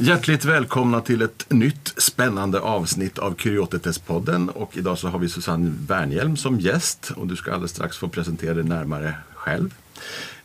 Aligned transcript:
Hjärtligt 0.00 0.44
välkomna 0.44 1.00
till 1.00 1.22
ett 1.22 1.46
nytt 1.50 1.94
spännande 1.96 2.60
avsnitt 2.60 3.18
av 3.18 3.34
Kuriotetes-podden. 3.34 4.48
Och 4.48 4.76
idag 4.76 4.98
så 4.98 5.08
har 5.08 5.18
vi 5.18 5.28
Susanne 5.28 5.72
Wernhjelm 5.88 6.36
som 6.36 6.60
gäst 6.60 7.12
och 7.16 7.26
du 7.26 7.36
ska 7.36 7.52
alldeles 7.52 7.70
strax 7.70 7.96
få 7.96 8.08
presentera 8.08 8.54
dig 8.54 8.64
närmare 8.64 9.14
själv. 9.34 9.74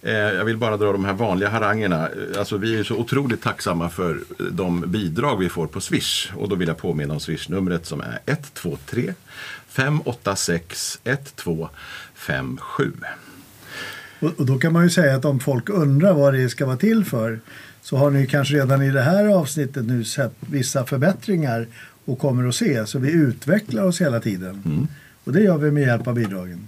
Eh, 0.01 0.13
jag 0.13 0.45
vill 0.45 0.57
bara 0.57 0.77
dra 0.77 0.91
de 0.91 1.05
här 1.05 1.13
vanliga 1.13 1.49
harangerna. 1.49 2.09
Eh, 2.09 2.39
alltså, 2.39 2.57
vi 2.57 2.79
är 2.79 2.83
så 2.83 2.95
otroligt 2.95 3.41
tacksamma 3.41 3.89
för 3.89 4.19
de 4.51 4.81
bidrag 4.81 5.37
vi 5.37 5.49
får 5.49 5.67
på 5.67 5.81
Swish. 5.81 6.31
Och 6.35 6.49
då 6.49 6.55
vill 6.55 6.67
jag 6.67 6.77
påminna 6.77 7.13
om 7.13 7.19
Swish-numret 7.19 7.85
som 7.85 8.01
är 8.01 8.19
123 8.25 9.13
586 9.67 10.99
1257. 11.03 12.91
Och, 14.23 14.45
då 14.45 14.57
kan 14.57 14.73
man 14.73 14.83
ju 14.83 14.89
säga 14.89 15.15
att 15.15 15.25
om 15.25 15.39
folk 15.39 15.69
undrar 15.69 16.13
vad 16.13 16.33
det 16.33 16.49
ska 16.49 16.65
vara 16.65 16.77
till 16.77 17.05
för 17.05 17.39
så 17.81 17.97
har 17.97 18.11
ni 18.11 18.27
kanske 18.27 18.55
redan 18.55 18.81
i 18.81 18.91
det 18.91 19.01
här 19.01 19.27
avsnittet 19.27 19.85
nu 19.85 20.03
sett 20.03 20.33
vissa 20.39 20.85
förbättringar 20.85 21.67
och 22.05 22.19
kommer 22.19 22.47
att 22.47 22.55
se. 22.55 22.85
Så 22.85 22.99
vi 22.99 23.11
utvecklar 23.11 23.83
oss 23.83 24.01
hela 24.01 24.19
tiden. 24.19 24.61
Mm. 24.65 24.87
Och 25.23 25.33
det 25.33 25.41
gör 25.41 25.57
vi 25.57 25.71
med 25.71 25.83
hjälp 25.83 26.07
av 26.07 26.15
bidragen. 26.15 26.67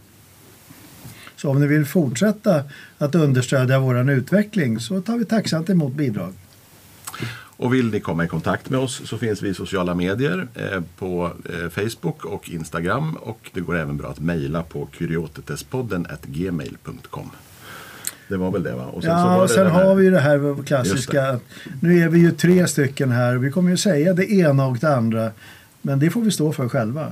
Så 1.36 1.50
om 1.50 1.60
ni 1.60 1.68
vill 1.68 1.86
fortsätta 1.86 2.64
att 2.98 3.16
understödja 3.16 3.80
vår 3.80 4.12
utveckling 4.12 4.80
så 4.80 5.02
tar 5.02 5.18
vi 5.18 5.26
tacksamt 5.26 5.70
emot 5.70 5.94
bidrag. 5.94 6.34
Och 7.58 7.74
vill 7.74 7.92
ni 7.92 8.00
komma 8.00 8.26
i 8.26 8.28
kontakt 8.28 8.70
med 8.70 8.80
oss 8.80 9.02
så 9.06 9.18
finns 9.18 9.42
vi 9.42 9.50
i 9.50 9.54
sociala 9.54 9.96
medier 9.96 10.48
eh, 10.54 10.82
på 10.98 11.32
eh, 11.50 11.70
Facebook 11.70 12.26
och 12.26 12.50
Instagram 12.50 13.16
och 13.16 13.50
det 13.54 13.62
går 13.62 13.78
även 13.78 13.98
bra 13.98 14.10
att 14.10 14.20
mejla 14.20 14.64
på 14.64 14.86
kuriotetespodden 14.86 16.08
gmail.com. 16.24 17.32
Det 18.28 18.38
var 18.38 18.52
väl 18.52 18.64
det 18.64 18.76
va? 18.76 18.86
Och 18.86 19.04
sen, 19.04 19.12
ja, 19.12 19.44
och 19.44 19.50
sen 19.50 19.72
har 19.72 19.96
vi 19.96 20.10
det 20.10 20.20
här 20.20 20.64
klassiska. 20.64 21.22
Det. 21.22 21.40
Nu 21.82 22.00
är 22.00 22.10
vi 22.10 22.20
ju 22.20 22.32
tre 22.32 22.68
stycken 22.68 23.12
här 23.12 23.36
och 23.36 23.44
vi 23.44 23.52
kommer 23.52 23.70
ju 23.70 23.78
säga 23.78 24.14
det 24.14 24.32
ena 24.32 24.66
och 24.66 24.78
det 24.78 24.96
andra. 24.96 25.32
Men 25.82 26.00
det 26.00 26.10
får 26.10 26.22
vi 26.22 26.32
stå 26.32 26.54
för 26.54 26.70
själva. 26.70 27.12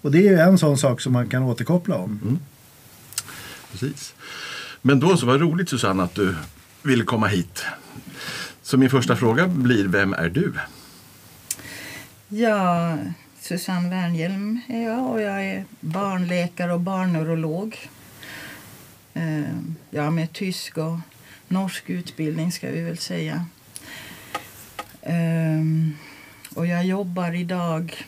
Och 0.00 0.10
det 0.10 0.18
är 0.18 0.30
ju 0.30 0.38
en 0.38 0.58
sån 0.58 0.78
sak 0.78 1.00
som 1.00 1.12
man 1.12 1.28
kan 1.28 1.42
återkoppla 1.42 1.96
om. 1.96 2.20
Mm. 2.22 2.38
Precis. 3.72 4.14
Men 4.82 5.00
då 5.00 5.16
så 5.16 5.26
var 5.26 5.38
roligt 5.38 5.68
Susanne 5.68 6.02
att 6.02 6.14
du 6.14 6.34
ville 6.82 7.04
komma 7.04 7.26
hit. 7.26 7.64
Så 8.66 8.76
min 8.76 8.90
första 8.90 9.16
fråga 9.16 9.48
blir, 9.48 9.84
vem 9.88 10.12
är 10.12 10.28
du? 10.28 10.52
Ja, 12.28 12.96
Susanne 13.40 13.90
Wernhjelm 13.90 14.60
är 14.68 14.82
jag 14.82 15.10
och 15.10 15.20
jag 15.20 15.44
är 15.44 15.64
barnläkare 15.80 16.72
och 16.72 16.80
barnneurolog. 16.80 17.88
Eh, 19.14 19.40
jag 19.90 20.02
har 20.02 20.10
med 20.10 20.32
tysk 20.32 20.78
och 20.78 20.98
norsk 21.48 21.90
utbildning 21.90 22.52
ska 22.52 22.70
vi 22.70 22.80
väl 22.80 22.98
säga. 22.98 23.46
Eh, 25.02 25.62
och 26.54 26.66
jag 26.66 26.86
jobbar 26.86 27.34
idag 27.34 28.06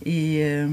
i 0.00 0.42
eh, 0.42 0.70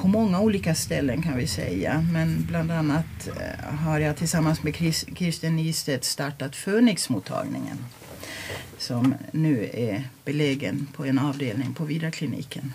på 0.00 0.08
många 0.08 0.40
olika 0.40 0.74
ställen 0.74 1.22
kan 1.22 1.36
vi 1.36 1.46
säga. 1.46 2.06
Men 2.12 2.46
bland 2.48 2.70
annat 2.70 3.28
eh, 3.28 3.74
har 3.74 3.98
jag 3.98 4.16
tillsammans 4.16 4.62
med 4.62 4.74
Kirsten 5.14 5.56
Nystedt 5.56 6.04
startat 6.04 6.56
Fönixmottagningen 6.56 7.78
som 8.78 9.14
nu 9.32 9.70
är 9.72 10.08
belägen 10.24 10.88
på 10.96 11.04
en 11.04 11.18
avdelning 11.18 11.74
på 11.74 11.84
Vidarkliniken. 11.84 12.72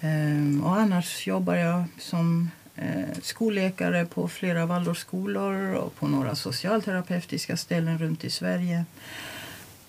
Ehm, 0.00 0.64
och 0.64 0.76
annars 0.76 1.26
jobbar 1.26 1.54
jag 1.54 1.84
som 1.98 2.50
eh, 2.76 3.18
skolläkare 3.22 4.06
på 4.06 4.28
flera 4.28 4.66
Waldorfskolor 4.66 5.74
och 5.74 5.96
på 5.96 6.08
några 6.08 6.34
socialterapeutiska 6.34 7.56
ställen 7.56 7.98
runt 7.98 8.24
i 8.24 8.30
Sverige. 8.30 8.84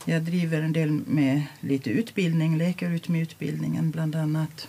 Jag 0.06 0.22
driver 0.22 0.62
en 0.62 0.74
del 0.74 0.92
med 0.92 1.44
lite 1.60 1.90
utbildning, 1.90 2.58
läkarutbildningen 2.58 3.92
bland 3.92 4.16
annat. 4.16 4.68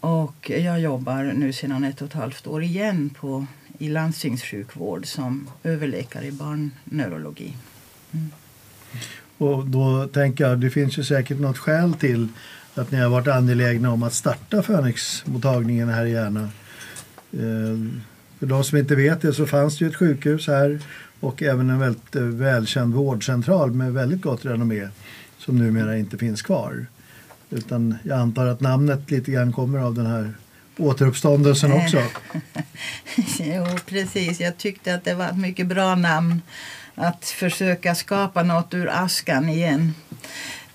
Och 0.00 0.50
jag 0.50 0.80
jobbar 0.80 1.24
nu 1.24 1.52
sedan 1.52 1.84
ett 1.84 2.02
och 2.02 2.08
ett 2.08 2.14
halvt 2.14 2.46
år 2.46 2.62
igen 2.62 3.10
på, 3.10 3.46
i 3.78 3.88
landstingssjukvård 3.88 5.06
som 5.06 5.50
överläkare 5.64 6.26
i 6.26 6.32
barnneurologi. 6.32 7.56
Mm. 8.12 8.30
Och 9.38 9.66
då 9.66 10.06
tänker 10.06 10.48
jag, 10.48 10.58
det 10.58 10.70
finns 10.70 10.98
ju 10.98 11.04
säkert 11.04 11.38
något 11.38 11.58
skäl 11.58 11.94
till 11.94 12.28
att 12.74 12.90
ni 12.90 12.98
har 12.98 13.08
varit 13.08 13.28
angelägna 13.28 13.92
om 13.92 14.02
att 14.02 14.14
starta 14.14 14.62
Fönixmottagningen 14.62 15.88
här 15.88 16.04
i 16.04 16.12
Järna. 16.12 16.48
Ehm, 17.32 18.00
för 18.38 18.46
de 18.46 18.64
som 18.64 18.78
inte 18.78 18.94
vet 18.94 19.22
det 19.22 19.32
så 19.32 19.46
fanns 19.46 19.78
det 19.78 19.84
ju 19.84 19.90
ett 19.90 19.96
sjukhus 19.96 20.46
här 20.46 20.80
och 21.20 21.42
även 21.42 21.70
en 21.70 21.78
väldigt 21.78 22.16
eh, 22.16 22.22
välkänd 22.22 22.94
vårdcentral 22.94 23.70
med 23.70 23.92
väldigt 23.92 24.22
gott 24.22 24.44
renommé 24.44 24.88
som 25.38 25.58
numera 25.58 25.98
inte 25.98 26.18
finns 26.18 26.42
kvar. 26.42 26.86
Utan 27.50 27.98
jag 28.02 28.18
antar 28.18 28.46
att 28.46 28.60
namnet 28.60 29.10
lite 29.10 29.30
grann 29.30 29.52
kommer 29.52 29.78
av 29.78 29.94
den 29.94 30.06
här 30.06 30.34
återuppståndelsen 30.76 31.72
också. 31.72 31.98
jo, 33.38 33.66
precis. 33.86 34.40
Jag 34.40 34.56
tyckte 34.56 34.94
att 34.94 35.04
det 35.04 35.14
var 35.14 35.28
ett 35.28 35.38
mycket 35.38 35.66
bra 35.66 35.94
namn 35.94 36.42
att 36.94 37.24
försöka 37.24 37.94
skapa 37.94 38.42
något 38.42 38.74
ur 38.74 38.88
askan 38.88 39.48
igen. 39.48 39.94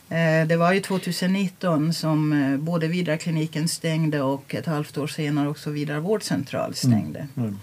Eh, 0.09 0.47
det 0.47 0.57
var 0.57 0.73
ju 0.73 0.79
2019 0.79 1.93
som 1.93 2.33
eh, 2.33 2.57
både 2.57 2.87
Vidarkliniken 2.87 3.67
stängde 3.67 4.21
och 4.21 4.55
ett 4.55 4.65
halvt 4.65 4.97
år 4.97 5.07
senare 5.07 5.49
också 5.49 5.69
Vidar 5.69 5.99
vårdcentral 5.99 6.75
stängde. 6.75 7.27
Mm. 7.35 7.47
Mm. 7.47 7.59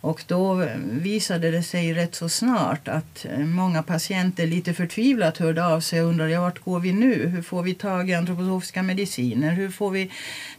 Och 0.00 0.24
då 0.26 0.66
visade 0.84 1.50
det 1.50 1.62
sig 1.62 1.94
rätt 1.94 2.14
så 2.14 2.28
snart 2.28 2.88
att 2.88 3.26
eh, 3.30 3.38
många 3.38 3.82
patienter 3.82 4.46
lite 4.46 4.74
förtvivlat 4.74 5.38
hörde 5.38 5.66
av 5.66 5.80
sig 5.80 6.02
och 6.02 6.08
undrade 6.08 6.30
ja, 6.30 6.40
vart 6.40 6.58
går 6.58 6.80
vi 6.80 6.92
nu? 6.92 7.26
Hur 7.26 7.42
får 7.42 7.62
vi 7.62 7.74
tag 7.74 8.10
i 8.10 8.14
antroposofiska 8.14 8.82
mediciner? 8.82 9.52
Hur 9.52 9.70
får 9.70 9.90
vi 9.90 10.10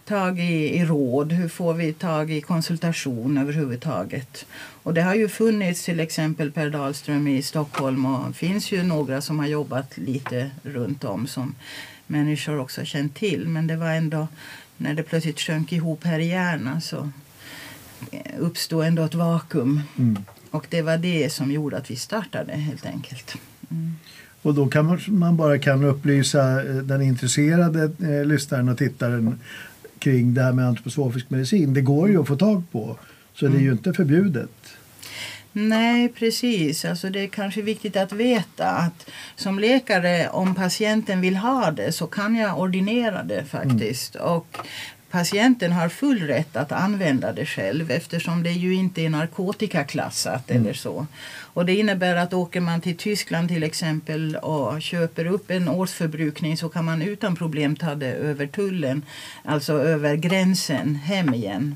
tag 0.05 0.39
i, 0.39 0.79
i 0.79 0.85
råd? 0.85 1.31
Hur 1.31 1.49
får 1.49 1.73
vi 1.73 1.93
tag 1.93 2.31
i 2.31 2.41
konsultation 2.41 3.37
överhuvudtaget? 3.37 4.45
Och 4.83 4.93
det 4.93 5.01
har 5.01 5.15
ju 5.15 5.29
funnits 5.29 5.85
till 5.85 5.99
exempel 5.99 6.51
Per 6.51 6.69
Dahlström 6.69 7.27
i 7.27 7.41
Stockholm 7.41 8.05
och 8.05 8.27
det 8.27 8.33
finns 8.33 8.71
ju 8.71 8.83
några 8.83 9.21
som 9.21 9.39
har 9.39 9.47
jobbat 9.47 9.97
lite 9.97 10.51
runt 10.63 11.03
om 11.03 11.27
som 11.27 11.55
människor 12.07 12.59
också 12.59 12.85
känt 12.85 13.15
till. 13.15 13.47
Men 13.47 13.67
det 13.67 13.75
var 13.75 13.89
ändå 13.91 14.27
när 14.77 14.93
det 14.93 15.03
plötsligt 15.03 15.39
sjönk 15.39 15.71
ihop 15.71 16.03
här 16.03 16.19
i 16.19 16.27
Järna 16.27 16.81
så 16.81 17.09
uppstod 18.39 18.85
ändå 18.85 19.03
ett 19.03 19.15
vakuum. 19.15 19.81
Mm. 19.97 20.17
Och 20.51 20.67
det 20.69 20.81
var 20.81 20.97
det 20.97 21.29
som 21.29 21.51
gjorde 21.51 21.77
att 21.77 21.91
vi 21.91 21.95
startade 21.95 22.53
helt 22.53 22.85
enkelt. 22.85 23.35
Mm. 23.71 23.95
Och 24.41 24.53
då 24.53 24.67
kan 24.67 24.99
man 25.07 25.37
bara 25.37 25.59
kan 25.59 25.83
upplysa 25.83 26.63
eh, 26.63 26.75
den 26.75 27.01
intresserade 27.01 27.83
eh, 27.83 28.25
lyssnaren 28.25 28.69
och 28.69 28.77
tittaren 28.77 29.39
kring 29.99 30.33
det 30.33 30.43
här 30.43 30.53
med 30.53 30.67
antroposofisk 30.67 31.29
medicin. 31.29 31.73
Det 31.73 31.81
går 31.81 32.09
ju 32.09 32.21
att 32.21 32.27
få 32.27 32.35
tag 32.35 32.63
på, 32.71 32.97
så 33.33 33.45
mm. 33.45 33.57
det 33.57 33.61
är 33.61 33.63
ju 33.63 33.67
mm. 33.67 33.77
inte 33.77 33.93
förbjudet. 33.93 34.49
Nej, 35.51 36.09
precis. 36.09 36.85
Alltså 36.85 37.09
det 37.09 37.19
är 37.19 37.27
kanske 37.27 37.61
viktigt 37.61 37.95
att 37.95 38.11
veta 38.11 38.65
att 38.65 39.09
som 39.35 39.59
läkare, 39.59 40.29
om 40.29 40.55
patienten 40.55 41.21
vill 41.21 41.35
ha 41.35 41.71
det 41.71 41.91
så 41.91 42.07
kan 42.07 42.35
jag 42.35 42.59
ordinera 42.59 43.23
det 43.23 43.45
faktiskt. 43.45 44.15
Mm. 44.15 44.27
Och 44.27 44.57
patienten 45.11 45.71
har 45.71 45.89
full 45.89 46.21
rätt 46.21 46.55
att 46.55 46.71
använda 46.71 47.33
det 47.33 47.45
själv 47.45 47.91
eftersom 47.91 48.43
det 48.43 48.51
ju 48.51 48.73
inte 48.73 49.01
är 49.01 49.09
narkotikaklassat 49.09 50.51
mm. 50.51 50.63
eller 50.63 50.73
så. 50.73 51.07
Och 51.53 51.65
det 51.65 51.75
innebär 51.75 52.15
att 52.15 52.33
åker 52.33 52.61
man 52.61 52.81
till 52.81 52.97
Tyskland 52.97 53.49
till 53.49 53.63
exempel 53.63 54.35
och 54.35 54.81
köper 54.81 55.25
upp 55.25 55.51
en 55.51 55.69
årsförbrukning 55.69 56.57
så 56.57 56.69
kan 56.69 56.85
man 56.85 57.01
utan 57.01 57.35
problem 57.35 57.75
ta 57.75 57.95
det 57.95 58.13
över 58.13 58.47
tullen, 58.47 59.05
alltså 59.43 59.73
över 59.73 60.15
gränsen 60.15 60.95
hem 60.95 61.33
igen. 61.33 61.75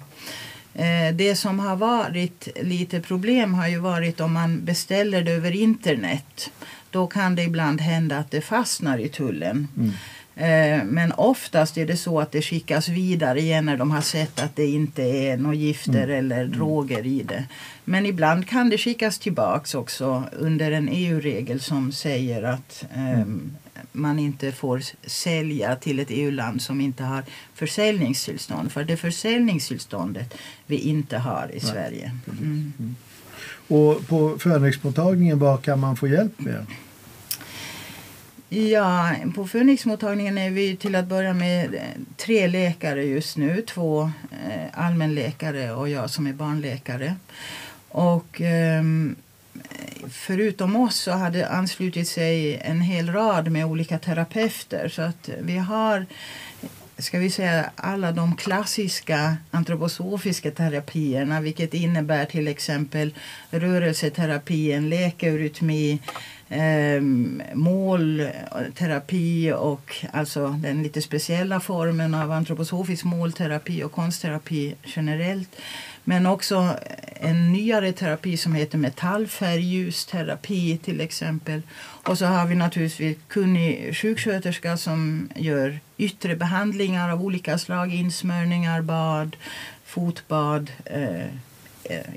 Eh, 0.74 1.16
det 1.16 1.36
som 1.36 1.60
har 1.60 1.76
varit 1.76 2.48
lite 2.62 3.02
problem 3.02 3.54
har 3.54 3.68
ju 3.68 3.78
varit 3.78 4.20
om 4.20 4.34
man 4.34 4.66
beställer 4.66 5.22
det 5.22 5.32
över 5.32 5.56
internet. 5.56 6.52
Då 6.90 7.08
kan 7.08 7.36
det 7.36 7.44
ibland 7.44 7.82
hända 7.82 8.18
att 8.18 8.32
det 8.32 8.42
fastnar 8.42 8.98
i 8.98 9.10
tullen. 9.10 9.68
Mm. 9.78 9.92
Eh, 10.36 10.84
men 10.86 11.12
oftast 11.12 11.78
är 11.78 11.86
det 11.86 11.98
så 11.98 12.20
att 12.20 12.32
det 12.32 12.42
skickas 12.42 12.90
vidare 12.90 13.40
igen 13.40 13.66
när 13.66 13.78
de 13.78 13.92
har 13.92 14.02
sett 14.02 14.42
att 14.42 14.56
det 14.56 14.66
inte 14.66 15.04
är 15.04 15.38
några 15.38 15.56
gifter 15.56 16.04
mm. 16.04 16.18
eller 16.18 16.42
mm. 16.42 16.52
droger 16.52 17.06
i 17.06 17.24
det. 17.24 17.46
Men 17.86 18.06
ibland 18.06 18.48
kan 18.48 18.70
det 18.70 18.78
skickas 18.78 19.20
tillbaks 19.20 19.76
också 19.76 20.24
under 20.32 20.72
en 20.72 20.90
EU-regel 20.92 21.62
som 21.62 21.92
säger 21.92 22.44
att 22.44 22.86
um, 22.96 23.52
man 23.92 24.20
inte 24.20 24.52
får 24.52 24.82
sälja 25.06 25.76
till 25.76 26.00
ett 26.00 26.08
EU-land 26.10 26.62
som 26.62 26.82
inte 26.82 27.04
har 27.04 27.24
försäljningstillstånd. 27.54 28.72
För 28.72 28.84
det 28.84 28.94
är 28.94 28.98
försäljningstillståndet 28.98 30.34
vi 30.66 30.78
inte 30.78 31.18
har 31.18 31.52
i 31.54 31.60
Sverige. 31.60 32.12
Mm. 32.42 32.74
Mm. 32.80 32.96
Och 33.68 34.08
på 34.08 34.40
Fönixmottagningen, 34.40 35.40
vad 35.40 35.62
kan 35.62 35.80
man 35.80 35.96
få 35.96 36.08
hjälp 36.08 36.40
med? 36.40 36.66
Ja, 38.56 39.16
på 39.36 39.48
Fönixmottagningen 39.48 40.38
är 40.38 40.50
vi 40.50 40.76
till 40.76 40.96
att 40.96 41.06
börja 41.06 41.34
med 41.34 41.76
eh, 41.76 41.82
tre 42.18 42.48
läkare 42.48 43.04
just 43.04 43.38
nu. 43.38 43.62
Två 43.62 44.12
eh, 44.32 44.66
allmänläkare 44.74 45.72
och 45.72 45.90
jag 45.90 46.10
som 46.10 46.28
är 46.28 46.34
barnläkare. 46.34 47.16
Och 47.90 48.42
eh, 48.42 48.84
förutom 50.10 50.76
oss 50.76 50.96
så 50.96 51.12
hade 51.12 51.48
anslutit 51.48 52.08
sig 52.08 52.58
en 52.58 52.82
hel 52.82 53.12
rad 53.12 53.52
med 53.52 53.66
olika 53.66 54.00
terapeuter. 54.00 54.90
Så 54.90 55.02
att 55.02 55.30
vi 55.42 55.58
har 55.58 56.06
ska 56.98 57.20
vi 57.20 57.30
säga, 57.30 57.72
alla 57.76 58.12
de 58.12 58.36
klassiska 58.36 59.38
antroposofiska 59.52 60.52
terapierna 60.52 61.42
vilket 61.42 61.74
innebär 61.74 62.26
till 62.26 62.48
exempel 62.48 63.14
rörelseterapi, 63.52 64.80
läkeurytmi, 64.80 66.00
eh, 66.50 67.02
målterapi 67.54 69.52
och 69.52 69.96
alltså 70.12 70.48
den 70.48 70.84
lite 70.84 71.02
speciella 71.02 71.60
formen 71.60 72.14
av 72.14 72.32
antroposofisk 72.32 73.04
målterapi 73.04 73.84
och 73.84 73.92
konstterapi 73.92 74.76
generellt. 74.86 75.50
Men 76.04 76.26
också 76.26 76.78
en 77.16 77.52
nyare 77.52 77.92
terapi 77.92 78.38
som 78.38 78.56
heter 78.56 78.78
metallfärgljusterapi 78.78 80.78
till 80.78 81.02
exempel. 81.02 81.62
Och 81.80 82.18
så 82.18 82.26
har 82.26 82.48
vi 82.48 82.56
naturligtvis 82.56 83.18
kunnig 83.28 83.96
sjuksköterska 83.96 84.78
som 84.78 85.30
gör 85.36 85.80
yttre 85.98 86.36
behandlingar 86.36 87.10
av 87.10 87.24
olika 87.24 87.58
slag. 87.58 87.94
Insmörjningar, 87.94 88.82
bad, 88.82 89.36
fotbad. 89.86 90.72
Eh, 90.86 91.26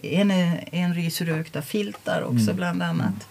en, 0.02 0.30
enrisrökta 0.72 1.62
filtar 1.62 2.22
också 2.22 2.44
mm. 2.44 2.56
bland 2.56 2.82
annat. 2.82 3.28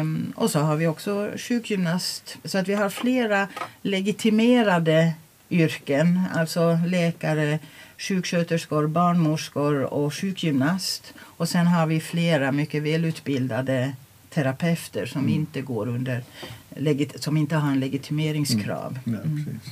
Um, 0.00 0.32
och 0.36 0.50
så 0.50 0.58
har 0.58 0.76
vi 0.76 0.86
också 0.86 1.30
sjukgymnast. 1.36 2.36
Så 2.44 2.58
att 2.58 2.68
vi 2.68 2.74
har 2.74 2.90
flera 2.90 3.48
legitimerade 3.82 5.12
yrken. 5.50 6.22
Alltså 6.34 6.78
läkare, 6.86 7.58
sjuksköterskor, 7.98 8.86
barnmorskor 8.86 9.82
och 9.82 10.14
sjukgymnast. 10.14 11.14
Och 11.20 11.48
sen 11.48 11.66
har 11.66 11.86
vi 11.86 12.00
flera 12.00 12.52
mycket 12.52 12.82
välutbildade 12.82 13.92
terapeuter 14.30 15.06
som 15.06 15.20
mm. 15.20 15.34
inte 15.34 15.60
går 15.60 15.88
under 15.88 16.22
som 17.16 17.36
inte 17.36 17.56
har 17.56 17.70
en 17.70 17.80
legitimeringskrav. 17.80 18.98
Mm. 19.06 19.46
Ja, 19.64 19.70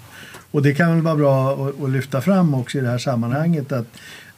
och 0.51 0.63
det 0.63 0.75
kan 0.75 0.95
väl 0.95 1.03
vara 1.03 1.17
bra 1.17 1.69
att, 1.69 1.83
att, 1.83 1.91
lyfta 1.91 2.21
fram 2.21 2.55
också 2.55 2.79
i 2.79 2.81
det 2.81 2.89
här 2.89 2.99
sammanhanget 2.99 3.73
att 3.73 3.87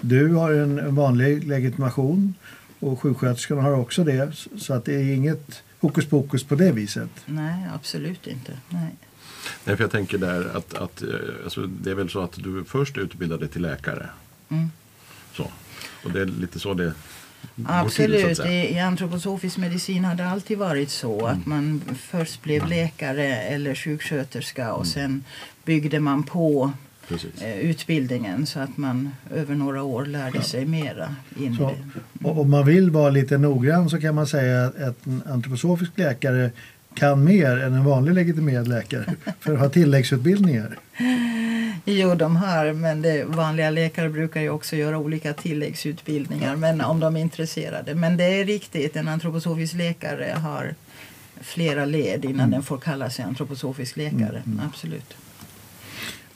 du 0.00 0.34
har 0.34 0.52
en 0.52 0.94
vanlig 0.94 1.48
legitimation 1.48 2.34
och 2.80 3.00
sjuksköterskan 3.00 3.58
har 3.58 3.72
också 3.72 4.04
det 4.04 4.32
så 4.56 4.74
att 4.74 4.84
det 4.84 4.94
är 4.94 5.14
inget 5.14 5.62
hokus 5.80 6.06
pokus 6.06 6.44
på 6.44 6.54
det 6.54 6.72
viset. 6.72 7.10
Nej, 7.26 7.66
absolut 7.74 8.26
inte. 8.26 8.52
Nej. 8.68 8.94
Nej, 9.64 9.76
för 9.76 9.84
jag 9.84 9.90
tänker 9.90 10.18
där 10.18 10.56
att, 10.56 10.74
att 10.74 11.02
eh, 11.02 11.08
alltså, 11.44 11.66
det 11.66 11.90
är 11.90 11.94
väl 11.94 12.10
så 12.10 12.20
att 12.20 12.32
du 12.32 12.64
först 12.64 12.98
utbildade 12.98 13.48
till 13.48 13.62
läkare. 13.62 14.08
Mm. 14.48 14.70
Så. 15.32 15.50
Och 16.04 16.10
det 16.12 16.20
är 16.20 16.26
lite 16.26 16.58
så 16.58 16.74
det 16.74 16.92
Absolut. 17.66 18.36
Till, 18.36 18.46
I 18.46 18.78
antroposofisk 18.78 19.56
medicin 19.56 20.04
har 20.04 20.14
det 20.14 20.28
alltid 20.28 20.58
varit 20.58 20.90
så 20.90 21.26
mm. 21.26 21.40
att 21.40 21.46
man 21.46 21.82
först 22.00 22.42
blev 22.42 22.68
läkare 22.68 23.36
eller 23.36 23.74
sjuksköterska 23.74 24.72
och 24.72 24.84
mm. 24.84 24.92
sen 24.92 25.24
byggde 25.64 26.00
man 26.00 26.22
på 26.22 26.72
Precis. 27.08 27.42
Eh, 27.42 27.58
utbildningen 27.58 28.46
så 28.46 28.60
att 28.60 28.76
man 28.76 29.10
över 29.34 29.54
några 29.54 29.82
år 29.82 30.06
lärde 30.06 30.42
sig 30.42 30.66
mera. 30.66 31.14
In 31.40 31.56
så, 31.56 31.68
mm. 31.68 32.38
Om 32.38 32.50
man 32.50 32.66
vill 32.66 32.90
vara 32.90 33.10
lite 33.10 33.38
noggrann 33.38 33.90
så 33.90 34.00
kan 34.00 34.14
man 34.14 34.26
säga 34.26 34.64
att 34.64 35.06
en 35.06 35.22
antroposofisk 35.26 35.92
läkare 35.94 36.50
kan 36.94 37.24
mer 37.24 37.58
än 37.58 37.74
en 37.74 37.84
vanlig 37.84 38.14
legitimerad 38.14 38.68
läkare 38.68 39.14
för 39.40 39.52
att 39.52 39.58
ha 39.58 39.68
tilläggsutbildningar? 39.68 40.78
Jo, 41.84 42.14
de 42.14 42.36
har, 42.36 42.72
men 42.72 43.02
det, 43.02 43.24
vanliga 43.24 43.70
läkare 43.70 44.08
brukar 44.08 44.40
ju 44.40 44.50
också 44.50 44.76
göra 44.76 44.98
olika 44.98 45.32
tilläggsutbildningar 45.32 46.56
men 46.56 46.80
om 46.80 47.00
de 47.00 47.16
är 47.16 47.20
intresserade. 47.20 47.94
Men 47.94 48.16
det 48.16 48.24
är 48.24 48.44
riktigt, 48.44 48.96
en 48.96 49.08
antroposofisk 49.08 49.74
läkare 49.74 50.34
har 50.36 50.74
flera 51.40 51.84
led 51.84 52.24
innan 52.24 52.40
mm. 52.40 52.50
den 52.50 52.62
får 52.62 52.78
kalla 52.78 53.10
sig 53.10 53.24
antroposofisk 53.24 53.96
läkare. 53.96 54.42
Mm. 54.46 54.60
Absolut. 54.68 55.16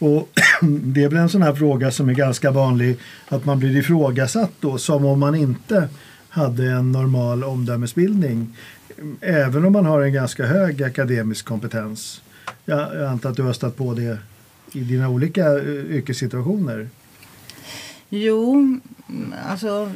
Och 0.03 0.29
det 0.63 1.03
är 1.03 1.09
väl 1.09 1.19
en 1.19 1.29
sån 1.29 1.43
här 1.43 1.55
fråga 1.55 1.91
som 1.91 2.09
är 2.09 2.15
ganska 2.15 2.51
vanlig 2.51 2.99
att 3.29 3.45
man 3.45 3.59
blir 3.59 3.77
ifrågasatt 3.77 4.51
då 4.61 4.79
som 4.79 5.05
om 5.05 5.21
man 5.21 5.35
inte 5.35 5.89
hade 6.29 6.71
en 6.71 6.93
normal 6.93 7.45
omdömesbildning 7.45 8.57
även 9.21 9.65
om 9.65 9.73
man 9.73 9.87
har 9.87 10.03
en 10.03 10.13
ganska 10.13 10.47
hög 10.47 10.83
akademisk 10.83 11.45
kompetens. 11.45 12.23
Jag, 12.65 12.95
jag 12.95 13.05
antar 13.05 13.31
att 13.31 13.37
du 13.37 13.43
har 13.43 13.53
stött 13.53 13.77
på 13.77 13.95
det 13.95 14.19
i 14.73 14.81
dina 14.81 15.09
olika 15.09 15.59
eh, 15.59 15.67
yrkessituationer? 15.69 16.89
Jo, 18.09 18.81
alltså 19.49 19.93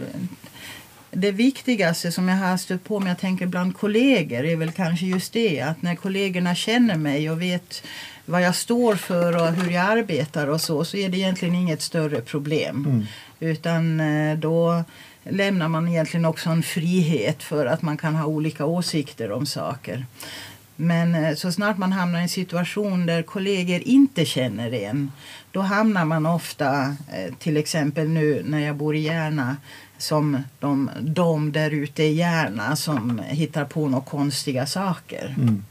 det 1.21 1.33
viktigaste 1.33 2.13
som 2.13 2.29
jag 2.29 2.37
har 2.37 2.57
stött 2.57 2.85
på, 2.85 2.97
om 2.97 3.07
jag 3.07 3.19
tänker 3.19 3.47
bland 3.47 3.77
kollegor, 3.77 4.45
är 4.45 4.57
väl 4.57 4.73
kanske 4.73 5.07
just 5.07 5.33
det 5.33 5.61
att 5.61 5.83
när 5.83 5.95
kollegorna 5.95 6.55
känner 6.55 6.97
mig 6.97 7.31
och 7.31 7.43
vet 7.43 7.83
vad 8.25 8.43
jag 8.43 8.55
står 8.55 8.95
för 8.95 9.37
och 9.43 9.53
hur 9.53 9.71
jag 9.71 9.85
arbetar 9.85 10.47
och 10.47 10.61
så, 10.61 10.85
så 10.85 10.97
är 10.97 11.09
det 11.09 11.19
egentligen 11.19 11.55
inget 11.55 11.83
större 11.83 12.21
problem. 12.21 12.85
Mm. 12.87 13.07
Utan 13.41 14.01
eh, 14.01 14.39
då 14.39 14.85
lämnar 15.25 15.69
man 15.69 15.89
egentligen 15.89 16.25
också 16.25 16.51
en 16.51 16.63
frihet 16.63 17.43
för 17.43 17.67
att 17.67 17.83
man 17.83 17.97
kan 17.97 18.15
ha 18.15 18.27
olika 18.27 18.65
åsikter 18.65 19.33
om 19.33 19.47
saker. 19.47 20.07
Men 20.77 21.15
eh, 21.15 21.35
så 21.35 21.53
snart 21.53 21.79
man 21.79 21.93
hamnar 21.93 22.19
i 22.19 22.23
en 22.23 22.29
situation 22.29 23.07
där 23.07 23.23
kollegor 23.23 23.81
inte 23.81 24.25
känner 24.25 24.75
en 24.75 25.11
då 25.57 25.63
hamnar 25.63 26.05
man 26.05 26.27
ofta, 26.27 26.97
eh, 27.13 27.35
till 27.39 27.57
exempel 27.57 28.09
nu 28.09 28.43
när 28.47 28.59
jag 28.59 28.77
bor 28.77 28.97
i 28.97 29.01
Järna 29.01 29.57
som 29.99 30.39
de, 30.61 30.91
de 31.01 31.53
där 31.53 31.71
ute 31.71 32.03
i 32.03 32.15
Järna 32.15 32.77
som 32.77 33.19
hittar 33.19 33.65
på 33.65 33.89
några 33.89 34.05
konstiga 34.05 34.67
saker. 34.67 35.35
Mm. 35.39 35.63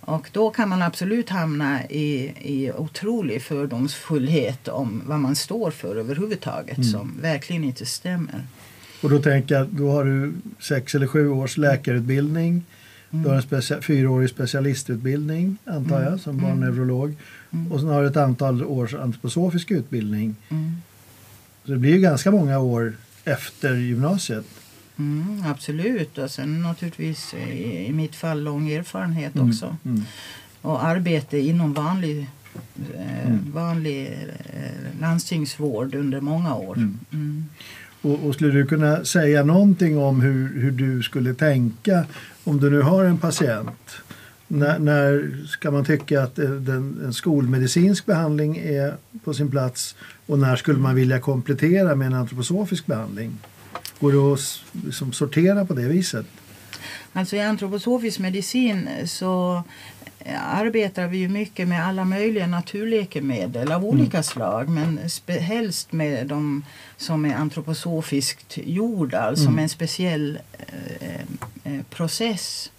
Och 0.00 0.30
då 0.32 0.50
kan 0.50 0.68
man 0.68 0.82
absolut 0.82 1.28
hamna 1.28 1.84
i, 1.84 2.32
i 2.40 2.72
otrolig 2.72 3.42
fördomsfullhet 3.42 4.68
om 4.68 5.02
vad 5.06 5.20
man 5.20 5.36
står 5.36 5.70
för 5.70 5.96
överhuvudtaget 5.96 6.76
mm. 6.76 6.90
som 6.90 7.12
verkligen 7.22 7.64
inte 7.64 7.86
stämmer. 7.86 8.46
Och 9.02 9.10
då 9.10 9.18
tänker 9.18 9.54
jag, 9.54 9.66
då 9.68 9.90
har 9.90 10.04
du 10.04 10.32
sex 10.60 10.94
eller 10.94 11.06
sju 11.06 11.28
års 11.28 11.56
läkarutbildning. 11.56 12.64
Mm. 13.10 13.22
Du 13.22 13.28
har 13.28 13.36
en 13.36 13.42
specia 13.42 13.82
fyraårig 13.82 14.30
specialistutbildning 14.30 15.56
antar 15.64 15.98
jag 15.98 16.06
mm. 16.06 16.18
som 16.18 16.38
mm. 16.38 16.44
barnneurolog. 16.44 17.14
Mm. 17.50 17.72
Och 17.72 17.80
sen 17.80 17.88
har 17.88 18.02
du 18.02 18.08
ett 18.08 18.16
antal 18.16 18.64
års 18.64 18.94
antroposofisk 18.94 19.70
utbildning. 19.70 20.36
Mm. 20.48 20.72
Så 21.64 21.70
det 21.70 21.78
blir 21.78 21.92
ju 21.92 22.00
ganska 22.00 22.30
många 22.30 22.58
år 22.58 22.94
efter 23.24 23.74
gymnasiet. 23.74 24.44
Mm, 24.98 25.42
absolut, 25.46 26.18
och 26.18 26.30
sen 26.30 26.62
naturligtvis 26.62 27.34
i, 27.34 27.86
i 27.86 27.92
mitt 27.92 28.16
fall 28.16 28.42
lång 28.42 28.70
erfarenhet 28.70 29.34
mm, 29.34 29.48
också. 29.48 29.76
Mm. 29.84 30.02
Och 30.62 30.84
arbete 30.84 31.38
inom 31.38 31.72
vanlig, 31.72 32.26
eh, 32.94 33.26
mm. 33.26 33.52
vanlig 33.52 34.06
eh, 34.06 35.00
landstingsvård 35.00 35.94
under 35.94 36.20
många 36.20 36.54
år. 36.54 36.76
Mm. 36.76 36.98
Mm. 37.12 37.44
Och, 38.02 38.26
och, 38.26 38.34
skulle 38.34 38.52
du 38.52 38.66
kunna 38.66 39.04
säga 39.04 39.44
någonting 39.44 39.98
om 39.98 40.20
hur, 40.20 40.60
hur 40.60 40.70
du 40.70 41.02
skulle 41.02 41.34
tänka 41.34 42.04
om 42.44 42.60
du 42.60 42.70
nu 42.70 42.82
har 42.82 43.04
en 43.04 43.18
patient? 43.18 43.90
När, 44.48 44.78
när 44.78 45.36
ska 45.46 45.70
man 45.70 45.84
tycka 45.84 46.22
att 46.22 46.36
den, 46.36 47.00
en 47.04 47.14
skolmedicinsk 47.14 48.06
behandling 48.06 48.56
är 48.56 48.94
på 49.24 49.34
sin 49.34 49.50
plats 49.50 49.96
och 50.30 50.38
när 50.38 50.56
skulle 50.56 50.78
man 50.78 50.94
vilja 50.94 51.20
komplettera 51.20 51.94
med 51.94 52.06
en 52.06 52.14
antroposofisk 52.14 52.86
behandling? 52.86 53.38
Går 54.00 54.12
det 54.12 54.32
att 54.32 54.62
liksom 54.84 55.12
sortera 55.12 55.64
på 55.64 55.74
det 55.74 55.88
viset? 55.88 56.26
Alltså 57.12 57.36
I 57.36 57.40
antroposofisk 57.40 58.18
medicin 58.18 58.88
så 59.06 59.62
arbetar 60.38 61.06
vi 61.06 61.18
ju 61.18 61.28
mycket 61.28 61.68
med 61.68 61.86
alla 61.86 62.04
möjliga 62.04 62.46
naturläkemedel 62.46 63.72
av 63.72 63.84
olika 63.84 64.16
mm. 64.16 64.22
slag 64.22 64.68
men 64.68 65.00
helst 65.26 65.92
med 65.92 66.26
de 66.26 66.64
som 66.96 67.24
är 67.24 67.34
antroposofiskt 67.34 68.58
gjorda, 68.64 69.20
alltså 69.20 69.44
mm. 69.44 69.54
med 69.54 69.62
en 69.62 69.68
speciell 69.68 70.38
eh, 71.00 71.14
eh, 71.64 71.82
process. 71.90 72.70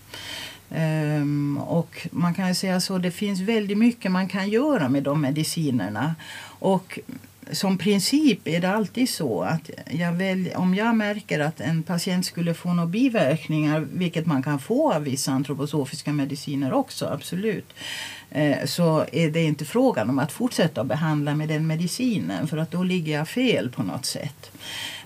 Um, 0.76 1.58
och 1.58 2.08
man 2.12 2.34
kan 2.34 2.56
säga 2.56 2.82
så, 2.82 2.98
det 2.98 3.12
finns 3.12 3.40
väldigt 3.40 3.78
mycket 3.78 4.12
man 4.12 4.28
kan 4.28 4.50
göra 4.50 4.90
med 4.90 5.04
de 5.04 5.22
medicinerna. 5.22 6.16
Och 6.60 7.00
som 7.52 7.78
princip 7.78 8.48
är 8.48 8.62
det 8.62 8.70
alltid 8.70 9.10
så 9.10 9.42
att 9.42 9.70
jag 9.92 10.14
välj, 10.14 10.56
om 10.56 10.76
jag 10.76 10.96
märker 10.96 11.40
att 11.40 11.62
en 11.62 11.84
patient 11.84 12.26
skulle 12.26 12.54
få 12.54 12.74
några 12.74 12.88
biverkningar, 12.88 13.88
vilket 13.94 14.26
man 14.26 14.44
kan 14.44 14.60
få 14.60 14.94
av 14.94 15.04
vissa 15.04 15.32
antroposofiska 15.32 16.14
mediciner 16.14 16.74
också, 16.74 17.06
absolut, 17.06 17.74
eh, 18.32 18.66
så 18.66 19.06
är 19.12 19.32
det 19.32 19.44
inte 19.44 19.66
frågan 19.66 20.10
om 20.10 20.20
att 20.20 20.32
fortsätta 20.32 20.84
behandla 20.84 21.36
med 21.36 21.50
den 21.50 21.68
medicinen 21.68 22.48
för 22.48 22.58
att 22.58 22.72
då 22.72 22.84
ligger 22.84 23.14
jag 23.14 23.28
fel 23.28 23.70
på 23.70 23.84
något 23.84 24.06
sätt. 24.06 24.52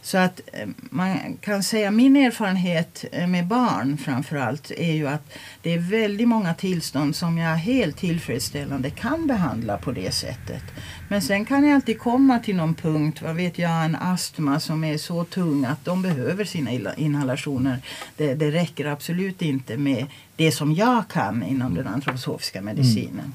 Så 0.05 0.17
att 0.17 0.41
eh, 0.53 0.67
man 0.77 1.37
kan 1.41 1.63
säga 1.63 1.91
min 1.91 2.15
erfarenhet 2.15 3.05
eh, 3.11 3.27
med 3.27 3.47
barn 3.47 3.97
framförallt 3.97 4.71
är 4.71 4.93
ju 4.93 5.07
att 5.07 5.33
det 5.61 5.73
är 5.73 5.77
väldigt 5.77 6.27
många 6.27 6.53
tillstånd 6.53 7.15
som 7.15 7.37
jag 7.37 7.55
helt 7.55 7.97
tillfredsställande 7.97 8.89
kan 8.89 9.27
behandla 9.27 9.77
på 9.77 9.91
det 9.91 10.13
sättet. 10.13 10.63
Men 11.09 11.21
sen 11.21 11.45
kan 11.45 11.63
jag 11.63 11.75
alltid 11.75 11.99
komma 11.99 12.39
till 12.39 12.55
någon 12.55 12.75
punkt, 12.75 13.21
vad 13.21 13.35
vet 13.35 13.59
jag, 13.59 13.85
en 13.85 13.95
astma 13.95 14.59
som 14.59 14.83
är 14.83 14.97
så 14.97 15.23
tung 15.23 15.65
att 15.65 15.85
de 15.85 16.01
behöver 16.01 16.45
sina 16.45 16.95
inhalationer. 16.95 17.79
Det, 18.17 18.33
det 18.33 18.51
räcker 18.51 18.85
absolut 18.85 19.41
inte 19.41 19.77
med 19.77 20.05
det 20.35 20.51
som 20.51 20.73
jag 20.73 21.07
kan 21.07 21.43
inom 21.43 21.75
den 21.75 21.87
antroposofiska 21.87 22.61
medicinen. 22.61 23.19
Mm. 23.19 23.33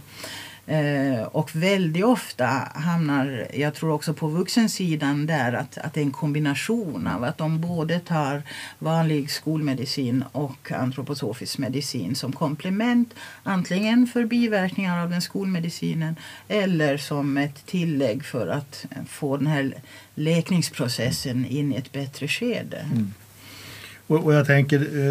Eh, 0.66 1.22
och 1.22 1.56
väldigt 1.56 2.04
ofta 2.04 2.46
hamnar, 2.74 3.46
jag 3.54 3.74
tror 3.74 3.92
också 3.92 4.14
på 4.14 4.28
vuxensidan 4.28 5.26
där, 5.26 5.52
att, 5.52 5.78
att 5.78 5.94
det 5.94 6.00
är 6.00 6.04
en 6.04 6.10
kombination 6.10 7.06
av 7.06 7.24
att 7.24 7.38
de 7.38 7.60
både 7.60 8.00
tar 8.00 8.42
vanlig 8.78 9.30
skolmedicin 9.30 10.24
och 10.32 10.72
antroposofisk 10.72 11.58
medicin 11.58 12.14
som 12.14 12.32
komplement. 12.32 13.14
Antingen 13.42 14.06
för 14.06 14.24
biverkningar 14.24 15.02
av 15.02 15.10
den 15.10 15.22
skolmedicinen 15.22 16.16
eller 16.48 16.96
som 16.96 17.36
ett 17.36 17.66
tillägg 17.66 18.24
för 18.24 18.48
att 18.48 18.86
få 19.08 19.36
den 19.36 19.46
här 19.46 19.74
läkningsprocessen 20.14 21.46
in 21.46 21.72
i 21.72 21.76
ett 21.76 21.92
bättre 21.92 22.28
skede. 22.28 22.78
Mm. 22.78 23.12
Och, 24.10 24.24
och, 24.24 24.34
jag 24.34 24.46
tänker 24.46 24.80
eh, 24.80 25.10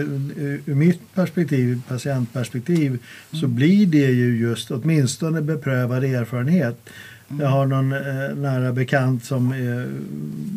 ur 0.65 0.75
mitt 0.75 1.15
perspektiv, 1.15 1.81
patientperspektiv, 1.87 2.99
så 3.31 3.47
blir 3.47 3.85
det 3.85 4.11
ju 4.11 4.37
just 4.37 4.71
åtminstone 4.71 5.41
beprövad 5.41 6.03
erfarenhet. 6.03 6.89
Jag 7.39 7.47
har 7.47 7.65
någon 7.65 7.91
eh, 7.91 8.35
nära 8.35 8.73
bekant 8.73 9.25
som 9.25 9.51
är 9.51 9.87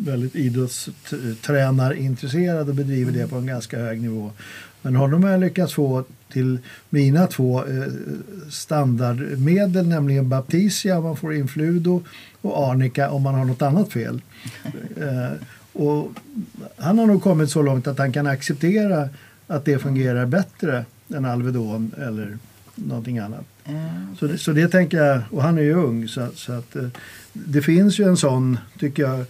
väldigt 0.05 0.35
idrottstränarintresserad 0.35 2.69
och 2.69 2.75
bedriver 2.75 3.11
det 3.11 3.27
på 3.27 3.35
en 3.35 3.45
ganska 3.45 3.79
hög 3.79 4.01
nivå. 4.01 4.31
Men 4.81 4.95
honom 4.95 5.23
har 5.23 5.31
jag 5.31 5.39
lyckats 5.39 5.73
få 5.73 6.03
till 6.31 6.59
mina 6.89 7.27
två 7.27 7.65
eh, 7.65 7.83
standardmedel, 8.49 9.87
nämligen 9.87 10.29
Baptisia 10.29 10.97
om 10.97 11.03
man 11.03 11.17
får 11.17 11.33
infludo 11.33 12.03
och 12.41 12.69
Arnica 12.69 13.09
om 13.09 13.21
man 13.21 13.35
har 13.35 13.45
något 13.45 13.61
annat 13.61 13.93
fel. 13.93 14.21
Eh, 14.97 15.31
och 15.73 16.11
han 16.77 16.99
har 16.99 17.05
nog 17.05 17.23
kommit 17.23 17.49
så 17.49 17.61
långt 17.61 17.87
att 17.87 17.97
han 17.97 18.11
kan 18.13 18.27
acceptera 18.27 19.09
att 19.47 19.65
det 19.65 19.79
fungerar 19.79 20.25
bättre 20.25 20.85
än 21.15 21.25
Alvedon 21.25 21.91
eller 21.97 22.37
någonting 22.75 23.19
annat. 23.19 23.45
Mm. 23.65 24.15
Så, 24.19 24.27
det, 24.27 24.37
så 24.37 24.51
det 24.51 24.67
tänker 24.67 24.97
jag, 24.97 25.21
och 25.31 25.43
han 25.43 25.57
är 25.57 25.61
ju 25.61 25.73
ung 25.73 26.07
så, 26.07 26.27
så 26.35 26.53
att 26.53 26.75
eh, 26.75 26.87
det 27.33 27.61
finns 27.61 27.99
ju 27.99 28.03
en 28.03 28.17
sån, 28.17 28.57
tycker 28.79 29.03
jag, 29.03 29.25